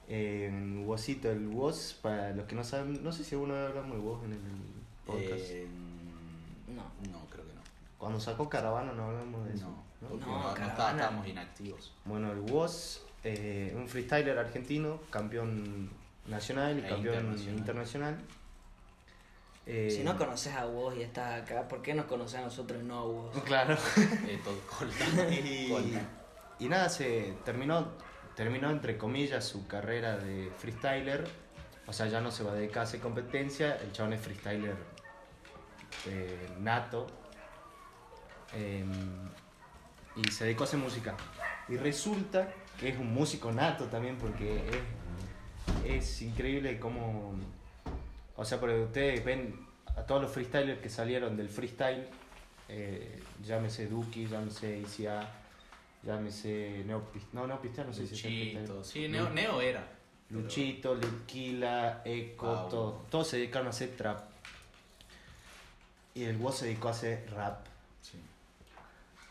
Eh, 0.09 0.83
Wozito, 0.85 1.31
el 1.31 1.47
Woz, 1.47 1.95
para 1.95 2.33
los 2.33 2.47
que 2.47 2.57
no 2.57 2.65
saben, 2.65 3.03
no 3.05 3.13
sé 3.13 3.23
si 3.23 3.37
alguna 3.37 3.55
vez 3.55 3.69
hablamos 3.69 3.93
de 3.93 3.99
Woz 4.03 4.25
en 4.25 4.33
el 4.33 4.41
podcast. 5.07 5.51
Eh, 5.51 5.69
No. 6.67 6.83
No, 7.13 7.25
creo 7.31 7.47
que 7.47 7.55
no. 7.55 7.61
Cuando 7.97 8.19
sacó 8.19 8.49
Caravana 8.49 8.93
no 8.93 9.05
hablamos 9.05 9.47
de 9.47 9.55
eso. 9.55 9.67
No, 9.67 9.71
¿no? 9.71 9.85
No, 10.01 10.09
no, 10.17 10.43
no 10.43 10.49
está- 10.51 10.91
estábamos 10.93 11.27
inactivos. 11.27 11.93
Bueno, 12.05 12.33
el 12.33 12.41
Woz, 12.41 13.01
eh, 13.25 13.73
un 13.77 13.87
freestyler 13.89 14.39
argentino, 14.39 15.01
campeón 15.11 15.91
nacional 16.27 16.77
y 16.79 16.81
E 16.87 16.89
campeón 16.89 17.15
internacional. 17.17 17.59
internacional. 17.59 18.19
Eh, 19.67 19.91
Si 19.91 20.03
no 20.03 20.17
conoces 20.17 20.55
a 20.55 20.65
vos 20.65 20.97
y 20.97 21.03
estás 21.03 21.43
acá, 21.43 21.69
¿por 21.69 21.83
qué 21.83 21.93
nos 21.95 22.07
conoces 22.07 22.39
a 22.41 22.43
nosotros 22.43 22.81
y 22.83 22.87
no 22.87 22.99
a 22.99 23.03
vos? 23.05 23.37
Claro. 23.45 23.77
Eh, 24.27 24.41
todo 24.43 24.59
colta. 24.79 25.05
y, 25.31 25.69
Colta. 25.71 26.01
y 26.59 26.69
nada, 26.69 26.89
se 26.89 27.35
terminó, 27.45 27.89
terminó 28.35 28.71
entre 28.71 28.97
comillas 28.97 29.45
su 29.45 29.67
carrera 29.67 30.17
de 30.17 30.51
freestyler. 30.57 31.29
O 31.87 31.93
sea, 31.93 32.07
ya 32.07 32.21
no 32.21 32.31
se 32.31 32.43
va 32.43 32.53
a 32.53 32.55
dedicar 32.55 32.81
a 32.81 32.83
hacer 32.85 33.01
competencia. 33.01 33.77
El 33.77 33.93
chabón 33.93 34.15
es 34.15 34.21
freestyler 34.23 34.77
eh, 36.07 36.49
nato. 36.59 37.07
Y 40.27 40.31
se 40.31 40.45
dedicó 40.45 40.65
a 40.65 40.67
hacer 40.67 40.79
música. 40.81 41.17
Y 41.69 41.77
resulta 41.77 42.53
que 42.79 42.89
es 42.91 42.99
un 42.99 43.13
músico 43.13 43.53
nato 43.53 43.85
también 43.87 44.17
porque 44.17 44.61
es, 45.85 46.07
es 46.07 46.23
increíble 46.23 46.79
cómo... 46.79 47.35
O 48.37 48.45
sea, 48.45 48.59
porque 48.59 48.81
ustedes 48.81 49.25
ven 49.25 49.67
a 49.97 50.03
todos 50.03 50.23
los 50.23 50.31
freestylers 50.33 50.81
que 50.81 50.89
salieron 50.89 51.37
del 51.37 51.49
freestyle, 51.49 52.09
eh, 52.69 53.21
llámese 53.45 53.87
Duki, 53.87 54.27
llámese 54.27 54.79
ICA, 54.79 55.29
llámese 56.03 56.83
Neo 56.87 57.03
Pist- 57.13 57.29
no, 57.33 57.47
Neo 57.47 57.61
Pistea, 57.61 57.85
no 57.85 57.93
sé 57.93 58.07
si 58.07 58.15
es 58.15 58.23
Luchito. 58.55 58.85
Sí, 58.85 59.09
Neo, 59.09 59.29
Neo 59.31 59.61
era. 59.61 59.87
pero- 60.29 60.41
Luchito, 60.41 60.95
Litquila, 60.95 62.03
Eco, 62.05 62.47
Pau. 62.47 62.69
todo- 62.69 63.07
todos 63.11 63.29
se 63.29 63.37
dedicaron 63.39 63.67
a 63.67 63.71
hacer 63.71 63.91
trap. 63.97 64.21
Y 66.15 66.25
el 66.25 66.37
Woz 66.39 66.59
se 66.59 66.67
dedicó 66.67 66.89
a 66.89 66.93
hacer 66.93 67.29
rap. 67.33 67.67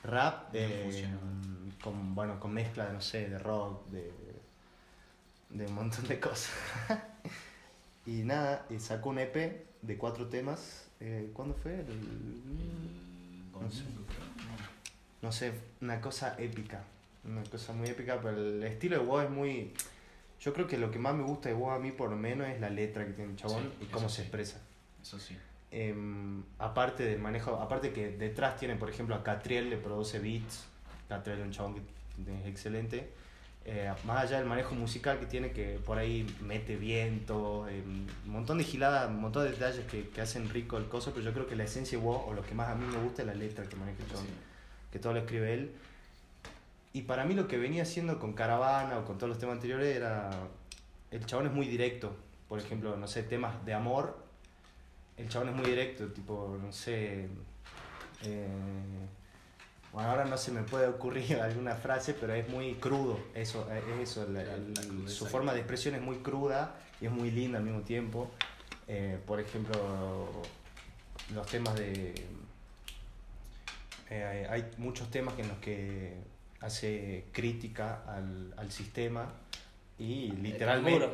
Rap 0.04 0.50
eh, 0.54 1.08
con, 1.84 2.16
bueno, 2.16 2.40
con 2.40 2.54
mezcla 2.54 2.86
de, 2.88 2.94
no 2.94 3.02
sé, 3.02 3.30
de 3.30 3.38
rock, 3.40 3.88
de, 3.90 4.12
de 5.50 5.66
un 5.66 5.74
montón 5.74 6.08
de 6.08 6.20
cosas. 6.20 6.52
Y 8.06 8.24
nada, 8.24 8.66
y 8.72 8.80
sacó 8.80 9.10
un 9.10 9.20
EP 9.20 9.36
de 9.84 9.98
cuatro 9.98 10.28
temas. 10.30 10.88
eh, 11.00 11.30
¿Cuándo 11.34 11.54
fue? 11.54 11.74
El- 11.76 11.82
El 11.90 13.52
No 13.52 13.70
sé. 13.70 13.84
2000, 13.84 14.06
creo. 14.08 14.26
no 15.22 15.32
sé, 15.32 15.54
una 15.82 16.02
cosa 16.02 16.36
épica. 16.40 16.82
Una 17.24 17.44
cosa 17.44 17.74
muy 17.74 17.88
épica, 17.88 18.20
pero 18.20 18.36
el 18.38 18.64
estilo 18.64 18.98
de 18.98 19.06
WoW 19.06 19.22
es 19.22 19.30
muy... 19.30 19.74
Yo 20.40 20.54
creo 20.54 20.66
que 20.66 20.78
lo 20.80 20.90
que 20.90 20.98
más 20.98 21.14
me 21.14 21.22
gusta 21.24 21.50
de 21.50 21.56
WoW 21.56 21.70
a 21.72 21.78
mí 21.80 21.92
por 21.92 22.10
lo 22.10 22.16
menos 22.16 22.48
es 22.48 22.60
la 22.60 22.70
letra 22.72 23.06
que 23.06 23.12
tiene 23.12 23.32
el 23.32 23.38
chabón 23.38 23.62
Sí, 23.78 23.84
y 23.86 23.86
cómo 23.88 24.10
se 24.10 24.16
sí. 24.16 24.22
expresa. 24.24 24.60
Eso 25.02 25.20
sí. 25.20 25.38
Em, 25.72 26.44
aparte 26.58 27.04
del 27.04 27.20
manejo, 27.20 27.56
aparte 27.56 27.94
que 27.94 28.10
detrás 28.10 28.58
tiene, 28.58 28.76
por 28.76 28.90
ejemplo, 28.90 29.16
a 29.16 29.24
Catriel 29.24 29.70
le 29.70 29.78
produce 29.78 30.20
beats. 30.20 30.66
Catriel 31.08 31.40
es 31.40 31.46
un 31.46 31.52
chabón 31.52 31.76
que 31.76 31.82
es 32.42 32.48
excelente. 32.48 33.10
Eh, 33.66 33.92
más 34.06 34.24
allá 34.24 34.38
del 34.40 34.48
manejo 34.48 34.74
musical 34.74 35.20
que 35.20 35.28
tiene, 35.28 35.52
que 35.52 35.80
por 35.86 35.98
ahí 36.00 36.26
mete 36.42 36.76
viento, 36.76 37.68
em, 37.68 38.08
un 38.26 38.32
montón 38.32 38.58
de 38.58 38.64
giladas, 38.64 39.10
un 39.10 39.22
montón 39.22 39.44
de 39.44 39.52
detalles 39.52 39.86
que, 39.86 40.10
que 40.10 40.22
hacen 40.22 40.50
rico 40.50 40.78
el 40.78 40.88
coso, 40.88 41.12
pero 41.14 41.24
yo 41.26 41.34
creo 41.34 41.46
que 41.48 41.56
la 41.56 41.66
esencia 41.66 41.98
de 41.98 42.04
WoW, 42.04 42.30
o 42.30 42.34
lo 42.34 42.42
que 42.42 42.56
más 42.56 42.70
a 42.70 42.76
mí 42.76 42.86
me 42.86 42.98
gusta, 43.04 43.22
es 43.22 43.28
la 43.28 43.36
letra 43.36 43.66
que 43.66 43.76
maneja 43.76 44.02
el 44.02 44.10
chabón 44.10 44.26
Sí. 44.26 44.32
que 44.92 44.98
todo 45.00 45.14
lo 45.14 45.20
escribe 45.20 45.54
él. 45.54 45.72
Y 46.94 47.04
para 47.04 47.26
mí 47.26 47.36
lo 47.36 47.48
que 47.48 47.58
venía 47.60 47.84
haciendo 47.84 48.18
con 48.18 48.34
Caravana 48.34 48.98
o 48.98 49.06
con 49.06 49.18
todos 49.18 49.30
los 49.30 49.38
temas 49.38 49.56
anteriores 49.56 49.96
era... 49.96 50.32
El 51.12 51.26
chabón 51.26 51.46
es 51.48 51.54
muy 51.54 51.68
directo. 51.68 52.16
Por 52.48 52.60
ejemplo, 52.60 52.98
no 52.98 53.08
sé, 53.08 53.22
temas 53.22 53.64
de 53.66 53.74
amor. 53.76 54.18
El 55.20 55.28
chabón 55.30 55.50
es 55.50 55.56
muy 55.56 55.66
directo, 55.66 56.08
tipo, 56.08 56.58
no 56.62 56.72
sé... 56.72 57.28
eh, 58.24 58.48
bueno, 59.92 60.10
ahora 60.12 60.26
no 60.26 60.38
se 60.38 60.52
me 60.52 60.62
puede 60.64 60.88
ocurrir 60.88 61.36
alguna 61.42 61.76
frase, 61.76 62.14
pero 62.14 62.34
es 62.34 62.48
muy 62.50 62.76
crudo. 62.76 63.20
Eso, 63.34 63.68
es 63.74 64.10
eso. 64.10 64.28
la- 64.30 64.44
La- 64.44 65.10
su 65.10 65.26
forma 65.26 65.54
de 65.54 65.60
expresión 65.60 65.96
es 65.96 66.02
muy 66.02 66.18
cruda 66.18 66.76
y 67.02 67.06
es 67.08 67.12
muy 67.12 67.32
linda 67.32 67.58
al 67.58 67.64
mismo 67.66 67.82
tiempo. 67.82 68.30
Eh, 68.88 69.20
por 69.28 69.40
ejemplo, 69.40 70.28
los 71.34 71.48
temas 71.48 71.76
de... 71.76 72.14
Eh, 74.12 74.48
hay 74.50 74.72
muchos 74.78 75.10
temas 75.12 75.38
en 75.38 75.48
los 75.48 75.58
que 75.60 76.14
hace 76.62 77.26
crítica 77.32 78.04
al, 78.08 78.54
al 78.58 78.72
sistema 78.72 79.32
y 80.00 80.32
literalmente... 80.32 81.06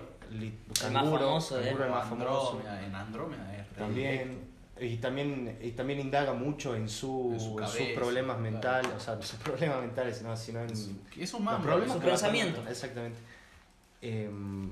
Canguro. 0.79 1.39
El 1.61 1.89
más 1.89 2.09
famoso 2.09 2.61
en 2.83 2.95
Andrómeda 2.95 3.43
es 3.43 3.57
directo. 3.57 3.75
También, 3.77 4.55
y 4.79 4.97
también, 4.97 5.57
y 5.61 5.71
también 5.71 5.99
indaga 5.99 6.33
mucho 6.33 6.75
en, 6.75 6.89
su, 6.89 7.31
En 7.33 7.39
su 7.39 7.59
en 7.59 7.67
sus 7.67 7.87
problemas 7.95 8.37
claro. 8.37 8.51
mentales, 8.51 8.91
o 8.95 8.99
sea, 8.99 9.21
sus 9.21 9.39
problemas 9.43 9.81
mentales, 9.81 10.21
no, 10.21 10.35
sino 10.35 10.61
en 10.61 10.69
Es- 10.71 10.89
Es 11.17 11.33
un 11.33 11.43
mambo. 11.45 11.63
problemas 11.65 11.95
Su 11.95 12.01
pensamiento. 12.01 12.61
Exactamente. 12.69 13.17
Em, 14.01 14.69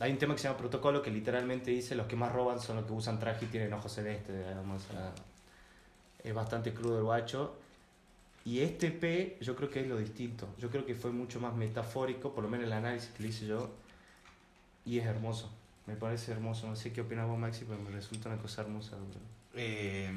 hay 0.00 0.10
un 0.12 0.18
tema 0.18 0.34
que 0.34 0.40
se 0.40 0.48
llama 0.48 0.58
Protocolo 0.58 1.00
que 1.02 1.10
literalmente 1.10 1.70
dice 1.70 1.94
los 1.94 2.06
que 2.06 2.16
más 2.16 2.32
roban 2.32 2.60
son 2.60 2.76
los 2.76 2.84
que 2.84 2.92
usan 2.92 3.18
traje 3.20 3.44
y 3.44 3.48
tienen 3.48 3.72
ojos 3.72 3.92
celestes, 3.92 4.36
digamos. 4.36 4.82
o 4.84 4.92
sea, 4.92 5.12
es 6.22 6.34
bastante 6.34 6.74
crudo 6.74 6.98
el 6.98 7.04
guacho. 7.04 7.56
Y 8.44 8.60
este 8.60 8.90
P 8.90 9.38
yo 9.40 9.56
creo 9.56 9.70
que 9.70 9.80
es 9.80 9.86
lo 9.86 9.96
distinto. 9.96 10.48
Yo 10.58 10.68
creo 10.68 10.84
que 10.84 10.94
fue 10.94 11.10
mucho 11.12 11.40
más 11.40 11.54
metafórico, 11.54 12.34
por 12.34 12.44
lo 12.44 12.50
menos 12.50 12.66
el 12.66 12.72
análisis 12.74 13.08
que 13.10 13.22
le 13.22 13.28
hice 13.30 13.46
yo. 13.46 13.70
Y 14.84 14.98
es 14.98 15.06
hermoso. 15.06 15.50
Me 15.86 15.96
parece 15.96 16.32
hermoso. 16.32 16.66
No 16.68 16.76
sé 16.76 16.92
qué 16.92 17.02
opinas 17.02 17.26
vos, 17.26 17.38
Maxi, 17.38 17.64
pero 17.66 17.80
me 17.80 17.90
resulta 17.90 18.28
una 18.28 18.38
cosa 18.38 18.62
hermosa. 18.62 18.96
bro. 18.96 19.06
Eh, 19.54 20.10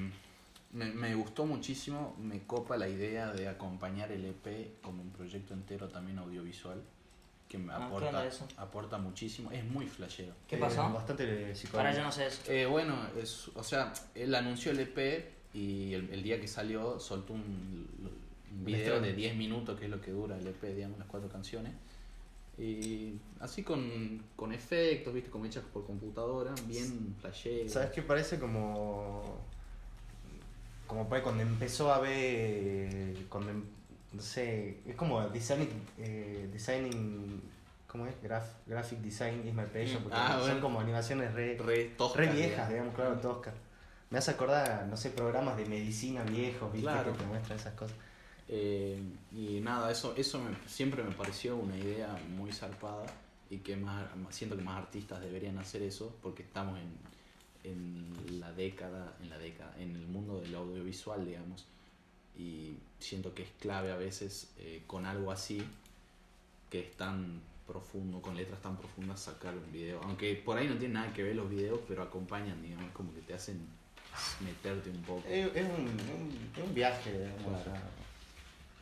me, 0.74 0.86
me 0.91 1.15
gustó 1.15 1.45
muchísimo, 1.45 2.15
me 2.20 2.43
copa 2.43 2.78
la 2.78 2.89
idea 2.89 3.32
de 3.32 3.47
acompañar 3.47 4.11
el 4.11 4.26
EP 4.26 4.82
como 4.82 5.01
un 5.01 5.11
proyecto 5.11 5.53
entero 5.53 5.88
también 5.88 6.20
audiovisual, 6.20 6.82
que 7.47 7.57
me 7.57 7.72
Ah, 7.74 7.78
¿qué 7.78 7.84
aporta, 7.86 8.30
aporta 8.57 8.97
muchísimo, 8.97 9.51
es 9.51 9.63
muy 9.63 9.88
flashero. 9.88 10.34
¿Qué 10.47 10.57
Eh, 10.57 10.59
pasó? 10.59 10.91
bastante 10.91 11.53
Ahora 11.74 11.93
yo 11.95 12.03
no 12.03 12.11
sé 12.11 12.28
eso. 12.28 12.41
Eh, 12.51 12.65
bueno, 12.65 12.95
es, 13.22 13.47
o 13.55 13.63
sea, 13.63 13.93
él 14.15 14.36
anunció 14.36 14.72
el 14.72 14.80
EP 14.82 15.32
y 15.53 15.93
el, 15.93 16.09
el 16.11 16.22
día 16.24 16.39
que 16.41 16.47
salió 16.47 16.99
soltó 16.99 17.34
un, 17.34 17.88
un 18.51 18.65
video 18.65 18.99
de 18.99 19.13
10 19.13 19.36
minutos, 19.38 19.80
que 19.80 19.86
es 19.86 19.91
lo 19.91 20.01
que 20.01 20.11
dura 20.11 20.38
el 20.38 20.45
EP, 20.47 20.61
digamos, 20.76 20.99
las 20.99 21.07
cuatro 21.07 21.30
canciones. 21.30 21.74
Y 22.58 23.20
así 23.39 23.64
con, 23.64 24.24
con 24.36 24.51
efectos, 24.51 25.14
viste, 25.14 25.30
como 25.30 25.45
hechas 25.45 25.64
por 25.72 25.86
computadora, 25.86 26.53
bien 26.66 27.16
flashero. 27.22 27.70
¿Sabes 27.70 27.91
qué 27.91 28.01
parece 28.01 28.39
como. 28.39 29.22
Como 30.88 31.08
cuando 31.08 31.43
empezó 31.43 31.93
a 31.93 31.99
ver. 31.99 33.16
Cuando. 33.30 33.51
em- 33.51 33.66
No 34.14 34.22
sé. 34.22 34.80
Es 34.88 34.95
como 34.95 35.22
designing. 35.30 35.70
eh, 35.99 36.49
designing 36.51 37.41
¿Cómo 37.88 38.05
es? 38.05 38.22
Graph, 38.22 38.45
graphic 38.66 38.99
design 38.99 39.47
is 39.47 39.53
my 39.53 39.64
passion. 39.64 40.01
Mm, 40.01 40.03
Porque 40.03 40.18
ah, 40.20 40.32
son 40.34 40.41
bueno. 40.41 40.62
como 40.62 40.80
animaciones 40.82 41.34
re, 41.34 41.58
Re 41.58 41.86
toscas, 41.97 42.18
re 42.18 42.34
viejas, 42.34 42.68
digamos. 42.70 42.70
digamos, 42.70 42.95
claro, 42.95 43.16
toscas. 43.20 43.53
Me 44.10 44.18
hace 44.18 44.32
acordar, 44.32 44.88
no 44.89 44.97
sé, 44.97 45.10
programas 45.10 45.55
de 45.58 45.66
medicina 45.66 46.24
viejos, 46.24 46.72
¿viste? 46.72 46.89
Claro. 46.89 47.12
Que 47.14 47.20
te 47.20 47.26
muestran 47.26 47.58
esas 47.60 47.74
cosas. 47.76 47.95
Eh, 48.50 49.02
y 49.34 49.60
nada, 49.60 49.91
eso, 49.91 50.16
eso 50.16 50.39
me- 50.39 50.56
siempre 50.70 51.04
me 51.04 51.12
pareció 51.12 51.58
una 51.58 51.78
idea 51.78 52.18
muy 52.30 52.52
zarpada 52.54 53.06
y 53.50 53.58
que 53.58 53.76
más, 53.76 54.06
siento 54.30 54.56
que 54.56 54.64
más 54.64 54.78
artistas 54.78 55.20
deberían 55.22 55.58
hacer 55.58 55.82
eso 55.82 56.16
porque 56.22 56.43
estamos 56.43 56.80
en, 56.80 57.72
en 57.72 58.39
la 58.39 58.52
década, 58.54 59.16
en 59.22 59.30
la 59.30 59.38
década, 59.38 59.74
en 59.80 59.95
el 59.95 60.08
mundo 60.08 60.39
del 60.39 60.56
audiovisual, 60.56 61.26
digamos, 61.26 61.66
y 62.38 62.76
siento 63.00 63.34
que 63.34 63.43
es 63.43 63.50
clave 63.60 63.91
a 63.91 63.98
veces 63.98 64.52
eh, 64.60 64.84
con 64.88 65.06
algo 65.06 65.32
así 65.32 65.62
que 66.70 66.80
es 66.82 66.91
tan 66.98 67.41
profundo, 67.66 68.22
con 68.22 68.36
letras 68.36 68.62
tan 68.62 68.78
profundas 68.78 69.20
sacar 69.22 69.54
un 69.56 69.72
video, 69.74 70.00
aunque 70.04 70.36
por 70.36 70.58
ahí 70.58 70.68
no 70.68 70.76
tiene 70.76 70.93
nada 70.93 71.14
que 71.14 71.24
ver 71.24 71.36
los 71.36 71.50
videos, 71.50 71.80
pero 71.88 72.02
acompañan, 72.04 72.62
digamos, 72.62 72.91
como 72.91 73.14
que 73.14 73.22
te 73.22 73.34
hacen 73.34 73.60
meterte 74.41 74.89
un 74.89 75.02
poco. 75.04 75.24
Es, 75.28 75.48
es 75.54 75.66
un, 75.66 75.82
un- 75.86 76.52
es 76.56 76.64
un 76.64 76.74
viaje, 76.74 77.12
digamos. 77.12 77.41
o 77.41 77.64
Claro. 77.64 77.64
sea, 77.64 77.89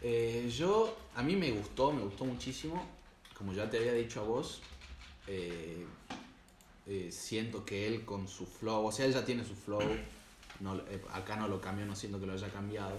Eh, 0.07 0.51
yo, 0.55 0.95
a 1.15 1.23
mí 1.23 1.35
me 1.35 1.49
gustó, 1.49 1.91
me 1.91 2.03
gustó 2.03 2.25
muchísimo. 2.25 2.85
Como 3.35 3.53
ya 3.53 3.67
te 3.67 3.77
había 3.79 3.93
dicho 3.93 4.21
a 4.21 4.23
vos, 4.23 4.61
eh, 5.25 5.83
eh, 6.85 7.09
siento 7.11 7.65
que 7.65 7.87
él 7.87 8.05
con 8.05 8.27
su 8.27 8.45
flow, 8.45 8.85
o 8.85 8.91
sea, 8.91 9.05
él 9.07 9.13
ya 9.13 9.25
tiene 9.25 9.43
su 9.43 9.55
flow, 9.55 9.81
no, 10.59 10.75
eh, 10.77 11.01
acá 11.11 11.35
no 11.37 11.47
lo 11.47 11.59
cambió, 11.59 11.87
no 11.87 11.95
siento 11.95 12.19
que 12.19 12.27
lo 12.27 12.33
haya 12.33 12.49
cambiado, 12.49 12.95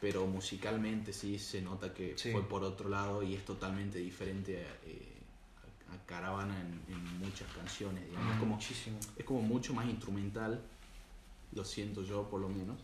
pero 0.00 0.26
musicalmente 0.26 1.12
sí 1.12 1.38
se 1.38 1.62
nota 1.62 1.94
que 1.94 2.18
Sí. 2.18 2.32
fue 2.32 2.42
por 2.42 2.64
otro 2.64 2.88
lado 2.88 3.22
y 3.22 3.34
es 3.34 3.44
totalmente 3.44 3.98
diferente 4.00 4.66
a, 4.66 5.94
a 5.94 6.06
Caravana 6.06 6.54
en, 6.60 6.92
en 6.94 7.18
muchas 7.20 7.50
canciones, 7.52 8.04
digamos. 8.04 8.32
Es 8.34 8.38
como, 8.40 8.54
muchísimo. 8.56 8.98
es 9.16 9.24
como 9.24 9.42
mucho 9.42 9.72
más 9.74 9.86
instrumental, 9.88 10.60
lo 11.52 11.64
siento 11.64 12.02
yo 12.02 12.28
por 12.28 12.40
lo 12.40 12.48
menos. 12.48 12.78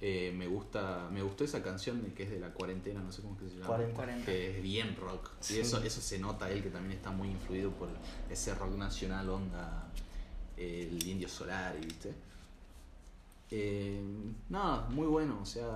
Eh, 0.00 0.34
me 0.36 0.48
gusta 0.48 1.08
me 1.12 1.22
gustó 1.22 1.44
esa 1.44 1.62
canción 1.62 2.02
de 2.02 2.12
que 2.12 2.24
es 2.24 2.30
de 2.30 2.40
la 2.40 2.52
cuarentena, 2.52 3.00
no 3.00 3.12
sé 3.12 3.22
cómo 3.22 3.34
es 3.36 3.42
que 3.42 3.48
se 3.48 3.54
llama. 3.54 3.66
40. 3.66 3.94
40. 3.94 4.26
Que 4.26 4.56
es 4.56 4.62
bien 4.62 4.96
rock. 4.96 5.30
Sí. 5.40 5.56
Y 5.56 5.60
eso, 5.60 5.82
eso 5.82 6.00
se 6.00 6.18
nota 6.18 6.50
él 6.50 6.62
que 6.62 6.70
también 6.70 6.98
está 6.98 7.10
muy 7.10 7.28
influido 7.28 7.70
por 7.70 7.88
ese 8.28 8.54
rock 8.54 8.74
nacional 8.76 9.30
onda 9.30 9.88
eh, 10.56 10.88
el 10.90 11.06
Indio 11.06 11.28
Solar, 11.28 11.76
¿viste? 11.80 12.12
Eh, 13.50 14.00
nada, 14.48 14.88
muy 14.88 15.06
bueno, 15.06 15.38
o 15.40 15.46
sea, 15.46 15.68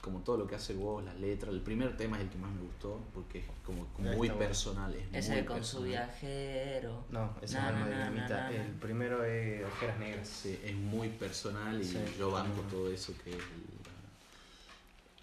como 0.00 0.20
todo 0.20 0.36
lo 0.38 0.46
que 0.46 0.54
hace 0.54 0.74
vos, 0.74 1.04
las 1.04 1.18
letras. 1.18 1.52
El 1.52 1.60
primer 1.60 1.96
tema 1.96 2.16
es 2.18 2.24
el 2.24 2.30
que 2.30 2.38
más 2.38 2.50
me 2.52 2.60
gustó 2.62 3.00
porque 3.12 3.40
es 3.40 3.44
como, 3.64 3.86
muy 3.98 4.16
bueno. 4.16 4.38
personal. 4.38 4.94
Es 4.94 5.06
Ese 5.26 5.32
muy 5.36 5.44
con 5.44 5.56
su 5.64 5.82
personal. 5.82 5.88
viajero. 5.88 7.04
No, 7.10 7.34
ese 7.42 7.54
Na, 7.54 7.60
es 7.60 7.74
alma 7.74 7.86
na, 7.88 8.10
na. 8.28 8.50
El 8.50 8.70
primero 8.72 9.24
es 9.24 9.64
Ojeras 9.66 9.98
Negras. 9.98 10.28
Sí, 10.28 10.58
es 10.64 10.74
muy 10.74 11.08
personal 11.08 11.80
y 11.80 11.84
Sí, 11.84 11.98
yo 12.18 12.30
banco 12.30 12.60
todo 12.70 12.90
eso 12.90 13.12
que 13.24 13.30
es 13.30 13.36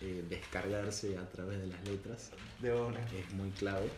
el, 0.02 0.08
eh, 0.08 0.26
descargarse 0.30 1.18
a 1.18 1.28
través 1.30 1.60
de 1.60 1.68
las 1.68 1.84
letras. 1.88 2.32
De 2.60 2.74
una. 2.74 3.00
es 3.00 3.34
muy 3.34 3.50
clave. 3.52 3.90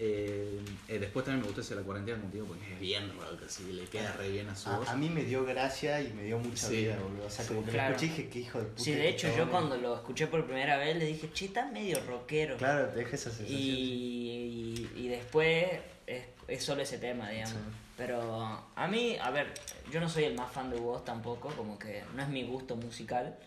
Eh, 0.00 0.60
eh, 0.88 0.98
después 0.98 1.24
también 1.24 1.42
me 1.42 1.46
gusta 1.46 1.60
ese 1.60 1.74
de 1.74 1.80
la 1.80 1.86
cuarentena 1.86 2.20
contigo 2.20 2.46
porque 2.46 2.72
es 2.72 2.80
bien 2.80 3.12
rock, 3.16 3.42
así 3.46 3.72
le 3.72 3.84
queda 3.84 4.12
re 4.14 4.28
bien 4.28 4.48
a 4.48 4.56
su 4.56 4.68
voz. 4.70 4.88
A, 4.88 4.92
a 4.92 4.96
mí 4.96 5.08
me 5.08 5.22
dio 5.22 5.44
gracia 5.44 6.00
y 6.00 6.12
me 6.12 6.24
dio 6.24 6.36
mucha 6.38 6.66
Sí. 6.66 6.76
vida, 6.78 6.96
boludo. 7.00 7.26
O 7.26 7.30
sea, 7.30 7.46
como 7.46 7.64
que 7.64 7.70
Claro. 7.70 7.90
lo 7.90 7.94
escuché 7.96 8.06
y 8.06 8.16
dije, 8.16 8.28
qué 8.30 8.38
hijo 8.40 8.58
de 8.58 8.64
puta. 8.64 8.82
Sí, 8.82 8.92
de 8.92 9.08
hecho 9.08 9.28
yo 9.28 9.34
chabón". 9.34 9.50
cuando 9.50 9.76
lo 9.76 9.94
escuché 9.94 10.26
por 10.26 10.44
primera 10.46 10.76
vez 10.78 10.96
le 10.96 11.06
dije, 11.06 11.30
che, 11.32 11.44
está 11.46 11.66
medio 11.66 12.00
rockero. 12.06 12.56
Claro, 12.56 12.88
te 12.88 12.96
deja 12.98 13.14
esa 13.14 13.30
sensación. 13.30 13.56
Y, 13.56 13.62
y, 13.62 14.90
y 14.96 15.08
después 15.08 15.64
es, 16.08 16.24
es 16.48 16.64
solo 16.64 16.82
ese 16.82 16.98
tema, 16.98 17.30
digamos. 17.30 17.52
Sí. 17.54 17.58
Pero 17.96 18.64
a 18.74 18.88
mí, 18.88 19.16
a 19.20 19.30
ver, 19.30 19.54
yo 19.92 20.00
no 20.00 20.08
soy 20.08 20.24
el 20.24 20.34
más 20.34 20.50
fan 20.50 20.70
de 20.70 20.76
vos 20.76 21.04
tampoco, 21.04 21.50
como 21.50 21.78
que 21.78 22.02
no 22.16 22.22
es 22.22 22.28
mi 22.28 22.42
gusto 22.42 22.74
musical, 22.74 23.38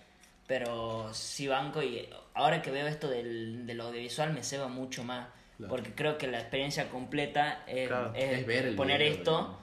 pero 0.47 1.13
sí 1.13 1.49
banco 1.49 1.83
y 1.83 2.07
ahora 2.33 2.61
que 2.61 2.71
veo 2.71 2.87
esto 2.87 3.09
del, 3.09 3.65
del 3.67 3.81
audiovisual 3.81 4.31
me 4.33 4.43
ceba 4.45 4.69
mucho 4.69 5.03
más, 5.03 5.27
Claro. 5.57 5.69
porque 5.71 5.93
creo 5.93 6.17
que 6.17 6.27
la 6.27 6.39
experiencia 6.39 6.89
completa 6.89 7.63
es, 7.67 7.87
Claro. 7.87 8.13
es 8.15 8.39
Es 8.39 8.45
ver 8.47 8.65
el 8.67 8.75
poner 8.75 8.99
video, 8.99 9.13
esto, 9.13 9.31
digamos. 9.37 9.57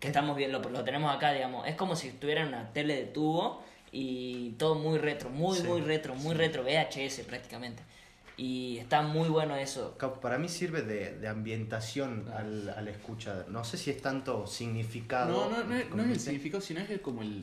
que 0.00 0.06
estamos 0.08 0.36
viendo, 0.36 0.58
lo, 0.60 0.70
lo 0.70 0.84
tenemos 0.84 1.14
acá, 1.14 1.32
digamos, 1.32 1.66
es 1.68 1.74
como 1.76 1.96
si 1.96 2.08
estuviera 2.08 2.42
en 2.42 2.48
una 2.48 2.72
tele 2.72 2.96
de 2.96 3.04
tubo 3.04 3.62
y 3.92 4.50
todo 4.52 4.74
muy 4.74 4.98
retro, 4.98 5.28
muy, 5.30 5.56
Sí, 5.58 5.64
muy 5.64 5.80
retro, 5.82 6.14
muy 6.14 6.34
retro, 6.34 6.62
VHS 6.64 7.24
prácticamente. 7.24 7.82
Y 8.36 8.78
está 8.78 9.02
muy 9.02 9.28
bueno 9.28 9.54
eso. 9.54 9.96
Para 10.20 10.38
mí 10.38 10.48
sirve 10.48 10.82
de, 10.82 11.16
de 11.18 11.28
ambientación 11.28 12.28
al, 12.36 12.68
al 12.70 12.88
escuchar. 12.88 13.44
No 13.48 13.62
sé 13.62 13.76
si 13.76 13.90
es 13.90 14.02
tanto 14.02 14.46
significado. 14.48 15.30
No, 15.48 15.56
no, 15.56 15.62
no, 15.64 15.76
es- 15.76 15.88
no 15.90 16.02
es 16.02 16.08
el 16.10 16.18
significado, 16.20 16.60
sino 16.60 16.80
es 16.80 16.90
el- 16.90 17.00
como 17.00 17.22
el 17.22 17.42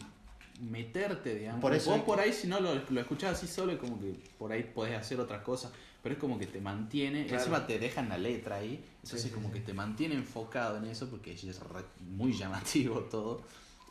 meterte, 0.59 1.35
digamos. 1.35 1.61
Por 1.61 1.73
eso 1.73 1.91
Vos 1.91 1.99
es- 1.99 2.05
por 2.05 2.19
ahí, 2.19 2.33
si 2.33 2.47
no 2.47 2.59
lo, 2.59 2.75
lo 2.75 2.99
escuchás 3.01 3.31
así 3.37 3.47
solo, 3.47 3.71
es 3.71 3.79
como 3.79 3.99
que 3.99 4.13
por 4.37 4.51
ahí 4.51 4.63
podés 4.63 4.97
hacer 4.97 5.19
otras 5.19 5.41
cosas, 5.43 5.71
pero 6.01 6.13
es 6.15 6.19
como 6.19 6.37
que 6.39 6.47
te 6.47 6.59
mantiene, 6.61 7.25
Claro. 7.25 7.39
encima 7.39 7.67
te 7.67 7.77
dejan 7.79 8.09
la 8.09 8.17
letra 8.17 8.57
ahí, 8.57 8.83
entonces 8.95 9.21
Sí, 9.21 9.27
sí, 9.29 9.33
como 9.33 9.47
sí. 9.49 9.53
que 9.55 9.59
te 9.61 9.73
mantiene 9.73 10.15
enfocado 10.15 10.77
en 10.77 10.85
eso 10.85 11.09
porque 11.09 11.33
es 11.33 11.43
re- 11.59 11.83
muy 12.09 12.33
llamativo 12.33 12.99
todo 13.11 13.41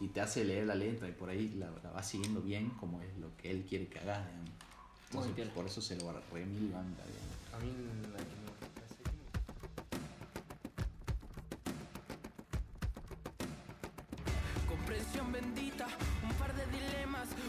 y 0.01 0.09
te 0.09 0.21
hace 0.21 0.45
leer 0.45 0.67
la 0.67 0.75
letra 0.75 1.09
y 1.09 1.13
por 1.13 1.29
ahí 1.31 1.51
la, 1.59 1.71
la 1.83 1.91
vas 1.91 2.09
siguiendo 2.09 2.41
bien 2.41 2.71
como 2.81 3.01
es 3.03 3.17
lo 3.19 3.37
que 3.37 3.51
él 3.51 3.65
quiere 3.69 3.87
que 3.89 3.99
hagas. 4.01 4.27
Entonces, 5.13 5.49
por 5.49 5.67
eso 5.67 5.81
se 5.81 5.97
lo 5.97 6.09
re 6.33 6.47
mil 6.47 6.71
banca, 6.71 7.03
digamos. 7.05 7.37
A 7.53 7.59
mí 7.59 7.73
la 8.13 8.19
que 8.19 8.50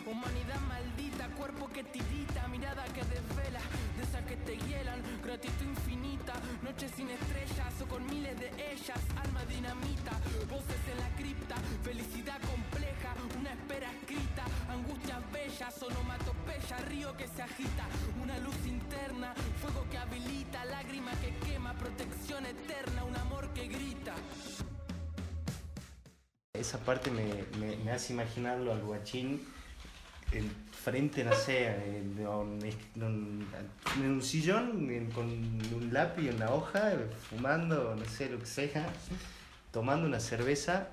humanidad 0.09 0.59
maldita, 0.67 1.27
cuerpo 1.37 1.67
que 1.69 1.83
tirita, 1.83 2.47
mirada 2.47 2.83
que 2.85 3.01
desvela, 3.05 3.59
de 3.97 4.03
esas 4.03 4.23
que 4.25 4.35
te 4.37 4.57
hielan, 4.57 5.01
gratitud 5.23 5.65
infinita, 5.65 6.33
noches 6.63 6.91
sin 6.95 7.09
estrellas 7.09 7.73
o 7.81 7.85
con 7.87 8.05
miles 8.07 8.39
de 8.39 8.47
ellas, 8.71 8.99
alma 9.23 9.45
dinamita, 9.45 10.11
voces 10.49 10.81
en 10.91 10.99
la 10.99 11.09
cripta, 11.15 11.55
felicidad 11.83 12.39
compleja, 12.41 13.13
una 13.39 13.51
espera 13.51 13.91
escrita, 13.91 14.45
angustias 14.69 15.31
bellas, 15.31 15.83
onomatopeya, 15.83 16.77
río 16.89 17.15
que 17.17 17.27
se 17.27 17.41
agita, 17.41 17.85
una 18.21 18.37
luz 18.39 18.57
interna, 18.65 19.33
fuego 19.61 19.85
que 19.89 19.97
habilita, 19.97 20.65
lágrima 20.65 21.11
que 21.21 21.35
quema, 21.45 21.73
protección 21.75 22.45
eterna, 22.45 23.03
un 23.03 23.15
amor 23.17 23.53
que 23.53 23.67
grita. 23.67 24.15
Esa 26.53 26.77
parte 26.79 27.09
me, 27.09 27.45
me, 27.59 27.75
me 27.77 27.91
hace 27.91 28.13
imaginarlo 28.13 28.71
al 28.71 28.81
guachín 28.81 29.41
en 30.31 30.49
frente, 30.71 31.23
no 31.23 31.33
sé, 31.33 31.67
en 31.67 32.25
un, 32.25 32.59
en 32.95 33.03
un- 33.03 33.47
en 33.97 34.09
un 34.11 34.21
sillón 34.21 35.09
con 35.13 35.25
un 35.27 35.89
lápiz 35.91 36.29
una 36.31 36.51
hoja, 36.51 36.93
fumando, 37.29 37.95
no 37.95 38.05
sé, 38.05 38.29
lo 38.29 38.39
que 38.39 38.45
sea, 38.45 38.91
tomando 39.71 40.07
una 40.07 40.19
cerveza 40.19 40.87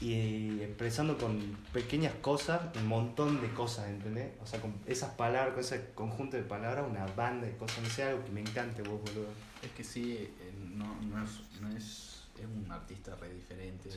y 0.00 0.60
expresando 0.60 1.16
con 1.16 1.40
pequeñas 1.72 2.12
cosas 2.20 2.60
un 2.76 2.86
montón 2.86 3.40
de 3.40 3.48
cosas, 3.52 3.88
¿entendés? 3.88 4.32
O 4.42 4.46
sea, 4.46 4.60
con 4.60 4.74
esas 4.86 5.10
palabras, 5.14 5.54
con 5.54 5.60
ese 5.60 5.90
conjunto 5.94 6.36
de 6.36 6.42
palabras, 6.42 6.84
una 6.88 7.06
banda 7.06 7.46
de 7.46 7.56
cosas, 7.56 7.82
no 7.82 7.88
sé, 7.88 8.02
algo 8.04 8.24
que 8.24 8.32
me 8.32 8.40
encante 8.40 8.82
vos, 8.82 9.00
boludo. 9.00 9.28
Es 9.62 9.70
que 9.70 9.82
sí, 9.84 10.14
eh, 10.18 10.52
no, 10.74 10.96
no 11.02 11.22
es, 11.24 11.30
no 11.60 11.68
es, 11.76 12.24
es 12.38 12.44
un 12.44 12.70
artista 12.70 13.14
re 13.16 13.32
diferente. 13.32 13.88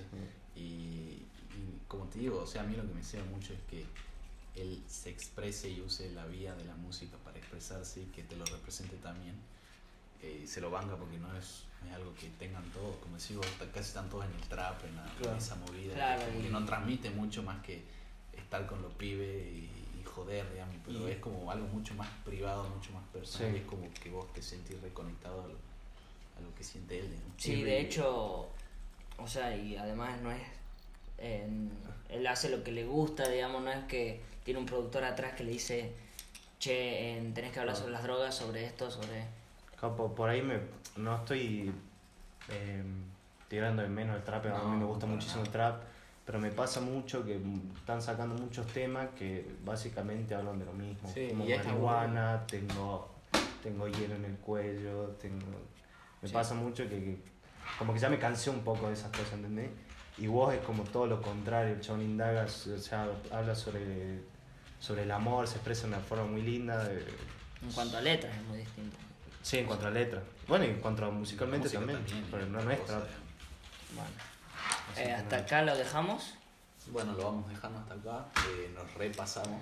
Y, 0.55 0.59
y 0.59 1.25
como 1.87 2.05
te 2.05 2.19
digo, 2.19 2.39
o 2.41 2.47
sea, 2.47 2.61
a 2.61 2.65
mí 2.65 2.75
lo 2.75 2.85
que 2.87 2.93
me 2.93 3.03
sea 3.03 3.23
mucho 3.25 3.53
es 3.53 3.59
que 3.69 3.85
él 4.61 4.83
se 4.87 5.09
exprese 5.09 5.69
y 5.69 5.81
use 5.81 6.09
la 6.11 6.25
vía 6.25 6.53
de 6.55 6.65
la 6.65 6.75
música 6.75 7.17
para 7.23 7.37
expresarse 7.37 8.01
y 8.01 8.05
que 8.05 8.23
te 8.23 8.35
lo 8.35 8.45
represente 8.45 8.95
también. 8.97 9.35
Eh, 10.23 10.45
se 10.47 10.61
lo 10.61 10.71
banca 10.71 10.95
porque 10.95 11.17
no 11.19 11.35
es, 11.37 11.63
es 11.87 11.93
algo 11.93 12.13
que 12.15 12.27
tengan 12.39 12.63
todos, 12.71 12.95
como 12.97 13.17
decís 13.17 13.37
vos, 13.37 13.45
casi 13.73 13.87
están 13.89 14.09
todos 14.09 14.25
en 14.25 14.33
el 14.33 14.41
trap, 14.49 14.83
en, 14.85 14.95
la- 14.95 15.31
en 15.31 15.37
esa 15.37 15.55
movida, 15.55 15.93
Claro, 15.93 16.23
que 16.31 16.47
y- 16.47 16.49
no 16.49 16.65
transmite 16.65 17.09
mucho 17.11 17.43
más 17.43 17.63
que 17.63 17.83
estar 18.33 18.65
con 18.65 18.81
los 18.81 18.91
pibes 18.93 19.45
y, 19.47 19.69
y 19.99 20.03
joder, 20.05 20.51
digamos, 20.51 20.75
pero 20.85 21.07
Y- 21.07 21.11
es 21.11 21.17
como 21.19 21.51
algo 21.51 21.67
mucho 21.67 21.93
más 21.93 22.09
privado, 22.25 22.67
mucho 22.69 22.91
más 22.93 23.03
personal, 23.13 23.51
Sí. 23.51 23.57
y 23.57 23.59
es 23.61 23.65
como 23.67 23.93
que 23.93 24.09
vos 24.09 24.31
te 24.33 24.41
sentís 24.41 24.81
reconectado 24.81 25.43
a 25.43 25.47
lo, 25.47 25.53
a 25.53 26.41
lo 26.41 26.55
que 26.55 26.63
siente 26.63 26.97
él. 26.99 27.09
digamos. 27.11 27.33
Sí, 27.37 27.61
de 27.61 27.79
hecho, 27.81 28.47
o 29.19 29.27
sea, 29.27 29.55
y 29.55 29.75
además 29.77 30.19
no 30.21 30.31
es. 30.31 30.41
en- 31.19 31.71
él 32.09 32.25
hace 32.27 32.49
lo 32.49 32.63
que 32.63 32.71
le 32.71 32.85
gusta, 32.85 33.27
digamos, 33.29 33.63
no 33.63 33.71
es 33.71 33.83
que 33.85 34.21
tiene 34.47 34.61
un 34.61 34.65
productor 34.65 35.03
atrás 35.03 35.33
que 35.33 35.43
le 35.43 35.51
dice, 35.51 35.91
che, 36.57 37.17
en- 37.17 37.33
tenés 37.33 37.51
que 37.51 37.59
hablar 37.59 37.75
sobre 37.75 37.91
las 37.91 38.01
drogas, 38.03 38.33
sobre 38.33 38.63
esto, 38.65 38.89
sobre. 38.89 39.25
Capo, 39.77 40.15
por 40.15 40.29
ahí 40.29 40.41
me, 40.41 40.59
no 40.95 41.17
estoy 41.17 41.69
eh, 42.47 42.81
tirando 43.49 43.81
de 43.81 43.89
menos 43.89 44.15
el 44.15 44.23
trap, 44.23 44.45
a 44.45 44.63
mí 44.63 44.77
me 44.77 44.85
gusta 44.85 45.05
muchísimo 45.05 45.43
el 45.43 45.49
trap, 45.49 45.83
pero 46.25 46.39
me 46.39 46.49
pasa 46.51 46.79
mucho 46.79 47.25
que 47.25 47.37
están 47.75 48.01
sacando 48.01 48.35
muchos 48.35 48.65
temas 48.67 49.09
que 49.17 49.45
básicamente 49.65 50.33
hablan 50.33 50.59
de 50.59 50.65
lo 50.65 50.71
mismo. 50.71 51.11
Sí, 51.13 51.27
como 51.27 51.43
marihuana, 51.45 52.47
tengo, 52.47 53.09
tengo 53.61 53.85
hielo 53.89 54.15
en 54.15 54.23
el 54.23 54.37
cuello, 54.37 55.07
tengo... 55.21 55.45
Me 56.21 56.27
Sí. 56.29 56.33
pasa 56.33 56.53
mucho 56.55 56.83
que, 56.83 56.89
que 57.03 57.17
como 57.77 57.93
que 57.93 57.99
ya 57.99 58.07
me 58.09 58.17
cansé 58.17 58.49
un 58.49 58.61
poco 58.61 58.87
de 58.87 58.93
esas 58.93 59.11
cosas, 59.11 59.33
¿entendés? 59.33 59.71
Y 60.17 60.25
vos 60.25 60.51
es 60.51 60.61
como 60.61 60.81
todo 60.83 61.05
lo 61.05 61.21
contrario, 61.21 61.75
el 61.75 61.79
chabón 61.81 62.01
indaga, 62.01 62.45
o 62.45 62.77
sea, 62.79 63.07
habla 63.31 63.53
sobre, 63.53 64.21
sobre 64.79 65.03
el 65.03 65.11
amor, 65.11 65.47
se 65.47 65.55
expresa 65.55 65.83
de 65.83 65.87
una 65.89 65.99
forma 65.99 66.25
muy 66.25 66.41
linda. 66.41 66.83
de- 66.83 67.05
En 67.61 67.71
cuanto 67.73 67.97
a 67.97 68.01
letras 68.01 68.35
es 68.35 68.43
muy 68.43 68.57
distinto. 68.59 68.95
Sí, 69.41 69.57
en 69.59 69.65
cuanto 69.65 69.87
a 69.87 69.91
letra. 69.91 70.21
Bueno, 70.47 70.65
y 70.65 70.69
en 70.69 70.79
cuanto 70.81 71.05
a 71.05 71.09
musicalmente 71.11 71.65
Música 71.67 71.79
también, 71.79 72.25
pero 72.29 72.45
no, 72.47 72.61
no 72.61 72.71
es 72.71 72.85
trap. 72.85 73.03
Bueno, 73.95 74.09
eh, 74.97 75.13
hasta 75.13 75.37
acá 75.37 75.61
lo 75.61 75.75
dejamos. 75.75 76.33
Bueno, 76.89 77.11
lo 77.13 77.23
vamos 77.25 77.49
dejando 77.49 77.79
hasta 77.79 77.93
acá. 77.95 78.25
eh, 78.49 78.71
nos 78.73 78.93
repasamos. 78.93 79.61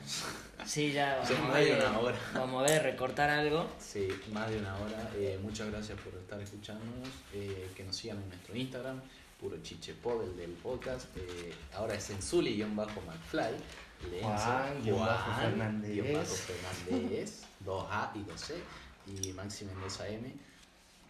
Sí, 0.65 0.91
ya 0.91 1.15
vamos 1.23 1.31
a 1.39 1.41
más 1.47 1.55
de 1.57 1.65
ver, 1.65 1.87
una 1.89 1.99
hora. 1.99 2.17
vamos 2.35 2.61
a 2.63 2.71
ver, 2.71 2.83
recortar 2.83 3.29
algo. 3.29 3.67
Sí, 3.79 4.07
más 4.31 4.49
de 4.49 4.59
una 4.59 4.75
hora. 4.77 5.09
Eh, 5.15 5.39
muchas 5.41 5.71
gracias 5.71 5.99
por 6.01 6.13
estar 6.19 6.39
escuchándonos. 6.41 7.09
eh, 7.33 7.71
que 7.75 7.83
nos 7.83 7.95
sigan 7.95 8.21
en 8.21 8.29
nuestro 8.29 8.55
Instagram, 8.55 9.01
puro 9.39 9.57
chichepod, 9.63 10.23
el 10.23 10.37
del 10.37 10.51
podcast. 10.51 11.05
eh, 11.17 11.53
ahora 11.75 11.95
es 11.95 12.09
en 12.11 12.21
Zuli-McFly. 12.21 13.53
Juan, 14.21 14.35
bajo 14.99 15.41
Fernández. 15.41 15.91
guion 15.91 16.13
bajo 16.13 16.35
Fernández, 16.35 17.43
2A 17.65 18.11
y 18.15 18.19
2C. 18.23 18.55
Y 19.07 19.33
Maxi 19.33 19.65
Mendoza 19.65 20.07
M. 20.07 20.33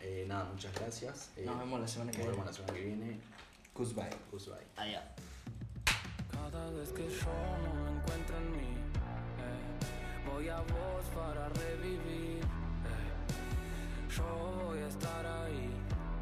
Eh, 0.01 0.25
nada, 0.27 0.45
muchas 0.45 0.73
gracias. 0.75 1.29
eh, 1.37 1.43
Nos 1.45 1.57
vemos 1.59 1.79
la 1.79 1.87
semana 1.87 2.11
que 2.11 2.17
nos 2.19 2.27
viene. 2.27 2.31
vemos 2.37 2.45
la 2.45 2.53
semana 2.53 2.73
que 2.73 2.85
viene. 2.85 3.19
Goodbye. 3.73 4.09
Goodbye. 4.31 4.65
Adiós. 4.77 5.03
Cada 6.31 6.69
vez 6.71 6.89
que 6.91 7.09
yo 7.09 7.33
no 7.63 7.83
me 7.85 7.91
encuentro 7.97 8.37
en 8.37 8.51
mí, 8.51 8.77
eh, 9.39 10.29
voy 10.31 10.49
a 10.49 10.57
vos 10.61 11.05
para 11.15 11.49
revivir. 11.49 12.43
eh, 12.43 14.15
yo 14.15 14.61
voy 14.65 14.79
a 14.79 14.87
estar 14.87 15.25
ahí, 15.25 15.69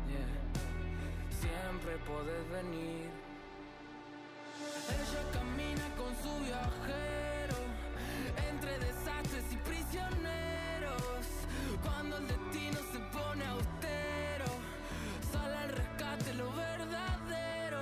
yeah, 0.08 1.40
siempre 1.42 1.98
podés 2.06 2.50
venir. 2.50 3.10
Ella 4.90 5.24
camina 5.32 5.86
con 5.98 6.12
su 6.22 6.44
viajero 6.44 7.58
entre 8.50 8.80
desastres 8.80 9.46
y 9.52 9.58
prisioneros. 9.58 11.26
Cuando 11.84 12.18
el 12.18 12.28
destino 12.28 12.80
se 12.92 13.00
pone 13.18 13.46
austero, 13.46 14.46
sale 15.32 15.56
al 15.56 15.70
rescate 15.70 16.34
lo 16.34 16.52
verdadero. 16.54 17.82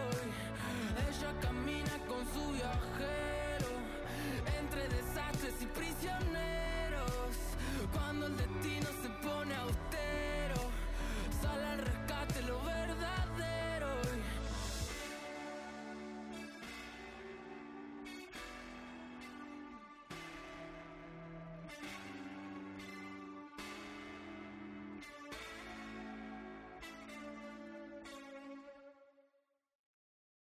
Ella 1.08 1.32
camina 1.42 1.98
con 2.08 2.26
su 2.34 2.52
viajero. 2.54 3.21